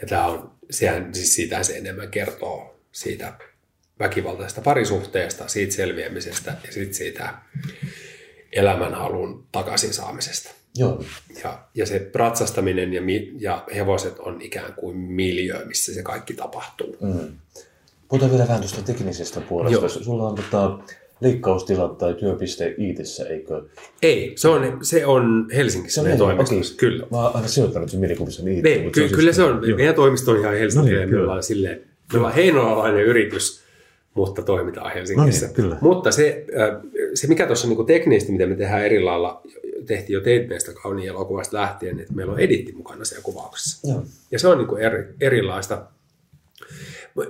[0.02, 3.34] Ja tämä on, sehän, siis siitä se enemmän kertoo siitä
[4.00, 7.34] väkivaltaisesta parisuhteesta, siitä selviämisestä ja sitten siitä
[8.52, 10.52] elämänhalun takaisin saamisesta.
[10.76, 11.04] Joo.
[11.44, 16.34] Ja, ja se ratsastaminen ja, mi, ja hevoset on ikään kuin miljöö, missä se kaikki
[16.34, 16.98] tapahtuu.
[17.02, 17.38] Mm.
[18.08, 19.80] Puhutaan vielä vähän tuosta teknisestä puolesta.
[19.80, 19.90] Joo.
[19.90, 20.80] Sulla on tota,
[21.22, 23.64] leikkaustilat tai työpiste Iitissä, eikö?
[24.02, 26.56] Ei, se on, se on Helsingissä meidän toimistossa.
[26.76, 26.90] okei.
[26.90, 27.08] Kyllä.
[27.12, 28.44] Mä oon aina sijoittanut sen mielikuvissa.
[28.44, 29.68] Me, mutta ky, on siis- kyllä se on.
[29.70, 29.78] Joo.
[29.78, 30.80] Meidän toimisto on ihan Helsingissä.
[30.94, 31.24] No niin, me kyllä.
[31.24, 31.82] ollaan silleen,
[32.14, 33.62] me ollaan heinolalainen yritys,
[34.14, 35.46] mutta toimitaan Helsingissä.
[35.46, 35.78] No niin, kyllä.
[35.82, 36.82] Mutta se, äh,
[37.14, 39.42] se mikä tuossa niin teknisesti, mitä me tehdään eri lailla,
[39.86, 43.88] tehtiin jo Teit meistä kauniin elokuvasta lähtien, että meillä on editti mukana siellä kuvauksessa.
[43.88, 44.04] Joo.
[44.32, 45.86] Ja se on niin kuin eri, erilaista.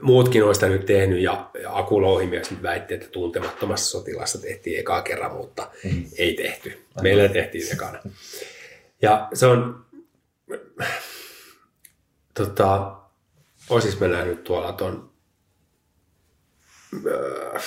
[0.01, 4.79] Muutkin on sitä nyt tehnyt ja, ja Aku Louhimies nyt väitti, että tuntemattomassa sotilassa tehtiin
[4.79, 6.05] ekaa kerran, mutta mm.
[6.17, 6.85] ei tehty.
[7.01, 7.99] Meillä tehtiin ekana.
[9.01, 9.85] Ja se on,
[12.33, 12.95] tota,
[13.69, 15.11] osis mä nähnyt tuolla ton,
[17.05, 17.59] öö,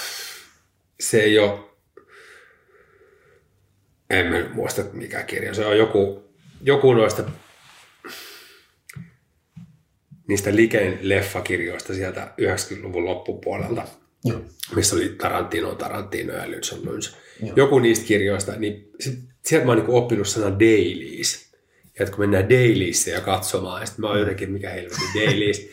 [1.00, 1.60] se ei ole,
[4.10, 6.24] en mä muista mikä kirja, se on joku,
[6.60, 7.22] joku noista
[10.28, 13.82] niistä Liken leffakirjoista sieltä 90-luvun loppupuolelta,
[14.24, 14.40] Joo.
[14.76, 17.14] missä oli Tarantino, Tarantino ja Lynch Lynch.
[17.56, 21.48] Joku niistä kirjoista, niin sit, sieltä mä oon niin oppinut sanan dailies.
[21.98, 25.68] Ja että kun mennään dailiesiin ja katsomaan, ja sitten mä oon jotenkin, mikä helvetin dailies.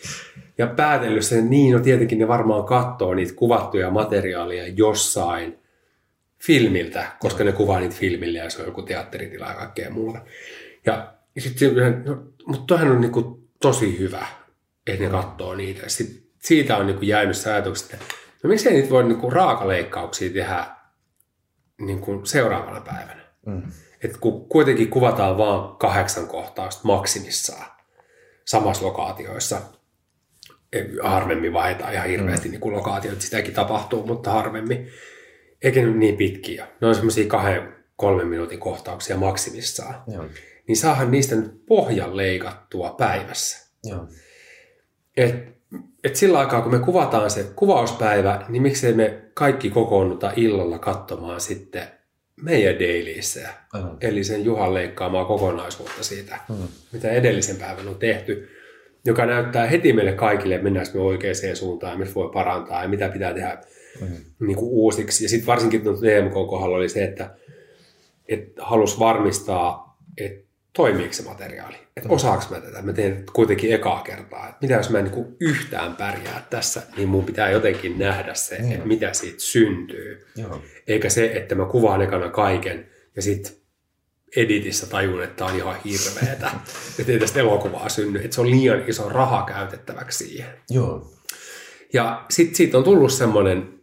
[0.58, 5.60] Ja päätellyt sen, niin no tietenkin ne varmaan katsoo niitä kuvattuja materiaaleja jossain
[6.44, 10.20] filmiltä, koska ne kuvaa niitä filmille ja se on joku teatteritila ja kaikkea muuta.
[10.86, 11.76] Ja Ja sitten
[12.06, 14.28] no, mutta toihan on niinku tosi hyvä,
[14.88, 15.82] että ne katsoo niitä.
[15.82, 17.98] Ja sit siitä on niinku jäänyt se ajatus, että
[18.44, 20.66] no miksei niitä voi niinku raakaleikkauksia tehdä
[21.82, 23.26] niinku seuraavana päivänä.
[23.46, 23.62] Mm.
[24.04, 27.66] Et kun kuitenkin kuvataan vain kahdeksan kohtausta maksimissaan
[28.46, 29.62] samassa lokaatioissa,
[31.04, 32.52] harvemmin vaihdetaan ihan hirveästi mm.
[32.52, 34.90] niin lokaatioita, sitäkin tapahtuu, mutta harvemmin.
[35.62, 36.68] Eikä ne niin pitkiä.
[36.82, 39.96] Ne on semmoisia kahden, kolmen minuutin kohtauksia maksimissaan.
[40.08, 40.26] Joo.
[40.68, 43.72] Niin saahan niistä nyt pohjan leikattua päivässä.
[43.84, 44.08] Joo.
[45.18, 45.36] Et,
[46.04, 51.42] et sillä aikaa, kun me kuvataan se kuvauspäivä, niin miksei me kaikki kokoonnuta illalla katsomaan
[51.42, 51.88] sitten
[52.42, 53.50] meidän dailissä.
[54.02, 56.56] Eli sen Juhan leikkaamaa kokonaisuutta siitä, mm.
[56.92, 58.50] mitä edellisen päivän on tehty
[59.06, 62.90] joka näyttää heti meille kaikille, että mennäänkö me oikeaan suuntaan ja mitä voi parantaa ja
[62.90, 63.62] mitä pitää tehdä
[64.02, 64.48] mm-hmm.
[64.48, 65.26] niin kuin uusiksi.
[65.26, 67.36] Ja sitten varsinkin TMK kohdalla oli se, että,
[68.28, 70.45] että halusi varmistaa, että
[70.76, 71.76] toimiiko se materiaali.
[71.98, 72.82] Että osaako mä tätä.
[72.82, 74.50] Mä teen kuitenkin ekaa kertaa.
[74.50, 78.58] Että mitä jos mä en niin yhtään pärjää tässä, niin mun pitää jotenkin nähdä se,
[78.60, 78.72] mm.
[78.72, 80.28] että mitä siitä syntyy.
[80.36, 80.62] Joo.
[80.88, 83.52] Eikä se, että mä kuvaan ekana kaiken ja sitten
[84.36, 86.52] editissä tajun, että on ihan hirveetä,
[87.00, 90.54] että ei tästä elokuvaa synny, että se on liian iso raha käytettäväksi siihen.
[90.70, 91.14] Joo.
[91.94, 93.75] Ja sitten siitä on tullut semmoinen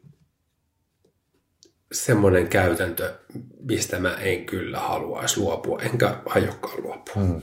[1.93, 3.15] semmoinen käytäntö,
[3.61, 7.23] mistä mä en kyllä haluaisi luopua, enkä aiokkaan luopua.
[7.23, 7.41] Hmm.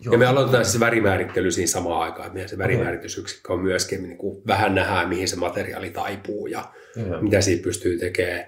[0.00, 0.12] Joo.
[0.12, 2.32] Ja me aloitetaan siis värimäärittely siinä samaan aikaan.
[2.32, 7.04] Meidän se värimääritysyksikkö on myöskin, niin kuin vähän nähdään, mihin se materiaali taipuu ja hmm.
[7.20, 8.44] mitä siitä pystyy tekemään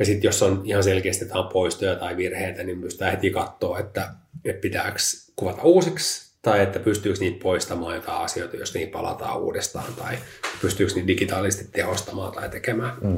[0.00, 4.14] ja sitten jos on ihan selkeästi jotain poistoja tai virheitä, niin pystytään heti katsoa, että,
[4.44, 4.98] että pitääkö
[5.36, 10.18] kuvata uusiksi tai että pystyykö niitä poistamaan jotain asioita, jos niitä palataan uudestaan tai
[10.62, 12.96] pystyykö niitä digitaalisesti tehostamaan tai tekemään.
[13.00, 13.16] Mm.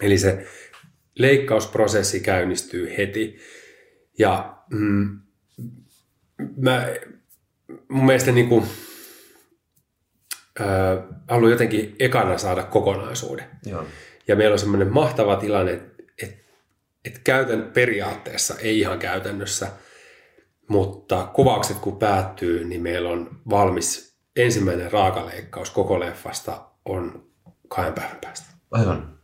[0.00, 0.46] Eli se
[1.18, 3.38] leikkausprosessi käynnistyy heti
[4.18, 5.20] ja mm,
[6.56, 6.88] mä,
[7.88, 8.64] mun mielestä niin kuin,
[10.60, 10.66] äh,
[11.28, 13.44] haluan jotenkin ekana saada kokonaisuuden.
[13.66, 13.86] Joo.
[14.28, 15.80] Ja meillä on semmoinen mahtava tilanne,
[17.04, 19.68] että käytän periaatteessa, ei ihan käytännössä,
[20.68, 27.26] mutta kuvaukset kun päättyy, niin meillä on valmis ensimmäinen raakaleikkaus koko leffasta on
[27.68, 28.46] kahden päivän päästä.
[28.70, 29.18] Aivan.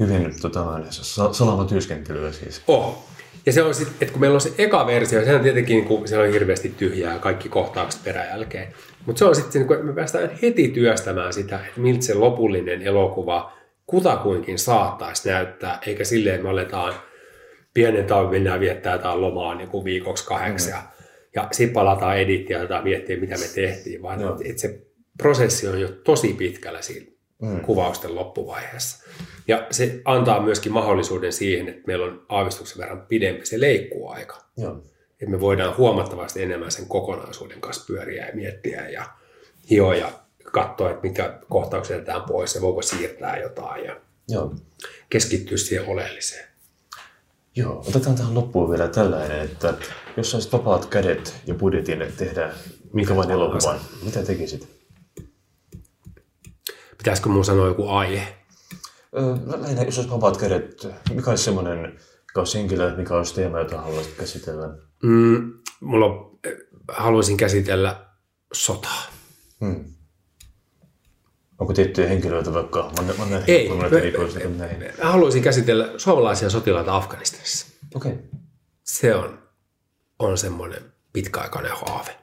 [0.00, 0.64] Hyvin tota,
[1.32, 2.62] salama työskentelyä siis.
[2.68, 3.04] Oh.
[3.46, 6.08] Ja se on sitten, että kun meillä on se eka versio, se on tietenkin, kun
[6.08, 8.74] se on hirveästi tyhjää, kaikki kohtaukset peräjälkeen.
[9.06, 13.52] Mutta se on sitten, kun me päästään heti työstämään sitä, että miltä se lopullinen elokuva
[13.86, 16.94] kutakuinkin saattaisi näyttää, eikä silleen, me aletaan
[17.74, 20.74] pienen talven mennään viettää jotain lomaa niin kuin viikoksi kahdeksi mm.
[20.74, 20.82] ja,
[21.34, 24.38] ja sitten palataan edittiä tai miettiä, mitä me tehtiin, vaan no.
[24.44, 24.86] että se
[25.18, 27.60] prosessi on jo tosi pitkällä siinä mm.
[27.60, 29.04] kuvausten loppuvaiheessa.
[29.48, 34.44] Ja se antaa myöskin mahdollisuuden siihen, että meillä on aavistuksen verran pidempi se leikkuaika.
[34.56, 34.82] Joo.
[35.10, 39.04] Että me voidaan huomattavasti enemmän sen kokonaisuuden kanssa pyöriä ja miettiä ja
[39.70, 40.12] hioja
[40.52, 44.54] katsoa, että mitkä kohtaukset jätetään pois ja voiko siirtää jotain ja Joo.
[45.10, 46.48] keskittyä siihen oleelliseen.
[47.56, 49.74] Joo, otetaan tähän loppuun vielä tällainen, että
[50.16, 52.54] jos saisit vapaat kädet ja budjetin, että tehdään
[52.92, 54.73] minkä vain elokuvan, mitä tekisit?
[57.04, 58.36] Pitäisikö mun sanoa joku aihe?
[59.16, 63.58] Öö, lähinnä, jos olisi vapaat kädet, mikä olisi semmoinen, mikä olisi henkilö, mikä olisi teema,
[63.58, 64.68] jota haluaisit käsitellä?
[65.02, 66.38] Mm, mulla on,
[66.88, 68.06] haluaisin käsitellä
[68.52, 69.06] sotaa.
[69.60, 69.84] Hmm.
[71.58, 72.92] Onko tiettyjä henkilöitä vaikka?
[72.96, 73.88] Mä, mä näin, Ei, mä, mä,
[74.98, 77.66] mä haluaisin käsitellä suomalaisia sotilaita Afganistanissa.
[77.94, 78.12] Okei.
[78.12, 78.24] Okay.
[78.84, 79.38] Se on,
[80.18, 80.82] on semmoinen
[81.12, 82.16] pitkäaikainen haave.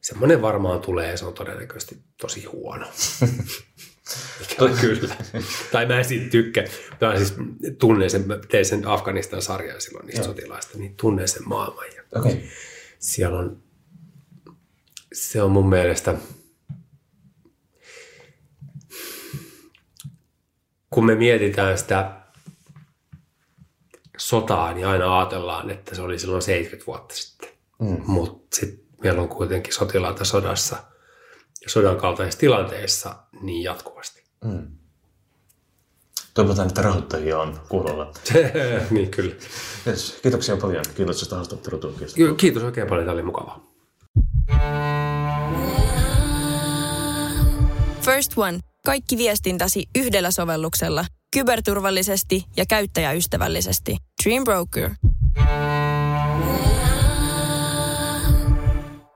[0.00, 2.86] Semmoinen varmaan tulee ja se on todennäköisesti tosi huono.
[4.52, 5.14] Ikävä kyllä.
[5.72, 6.64] tai mä en siitä tykkää.
[7.00, 7.34] Mä siis
[7.78, 10.34] tunnen sen, tein sen Afganistan sarjan silloin niistä Joo.
[10.34, 11.84] sotilaista, niin tunnen sen maailman.
[11.96, 12.36] Ja okay.
[12.98, 13.62] Siellä on,
[15.12, 16.14] se on mun mielestä–
[20.92, 22.10] kun me mietitään sitä
[24.18, 27.48] sotaa, niin aina ajatellaan, että se oli silloin 70 vuotta sitten.
[27.80, 28.02] Mm.
[28.06, 30.76] Mutta sitten meillä on kuitenkin sotilaita sodassa
[31.62, 34.22] ja sodan kaltaisissa tilanteissa niin jatkuvasti.
[34.44, 34.66] Mm.
[36.34, 38.12] Toivotaan, että rahoittajia on kuulolla.
[38.90, 39.34] niin, kyllä.
[39.86, 40.84] Yes, kiitoksia paljon.
[40.96, 42.20] Kiitos tästä haastattelutuokiosta.
[42.36, 43.06] Kiitos oikein paljon.
[43.06, 43.72] Tämä oli mukavaa.
[48.00, 51.04] First One kaikki viestintäsi yhdellä sovelluksella.
[51.32, 53.96] Kyberturvallisesti ja käyttäjäystävällisesti.
[54.24, 54.90] Dream Broker.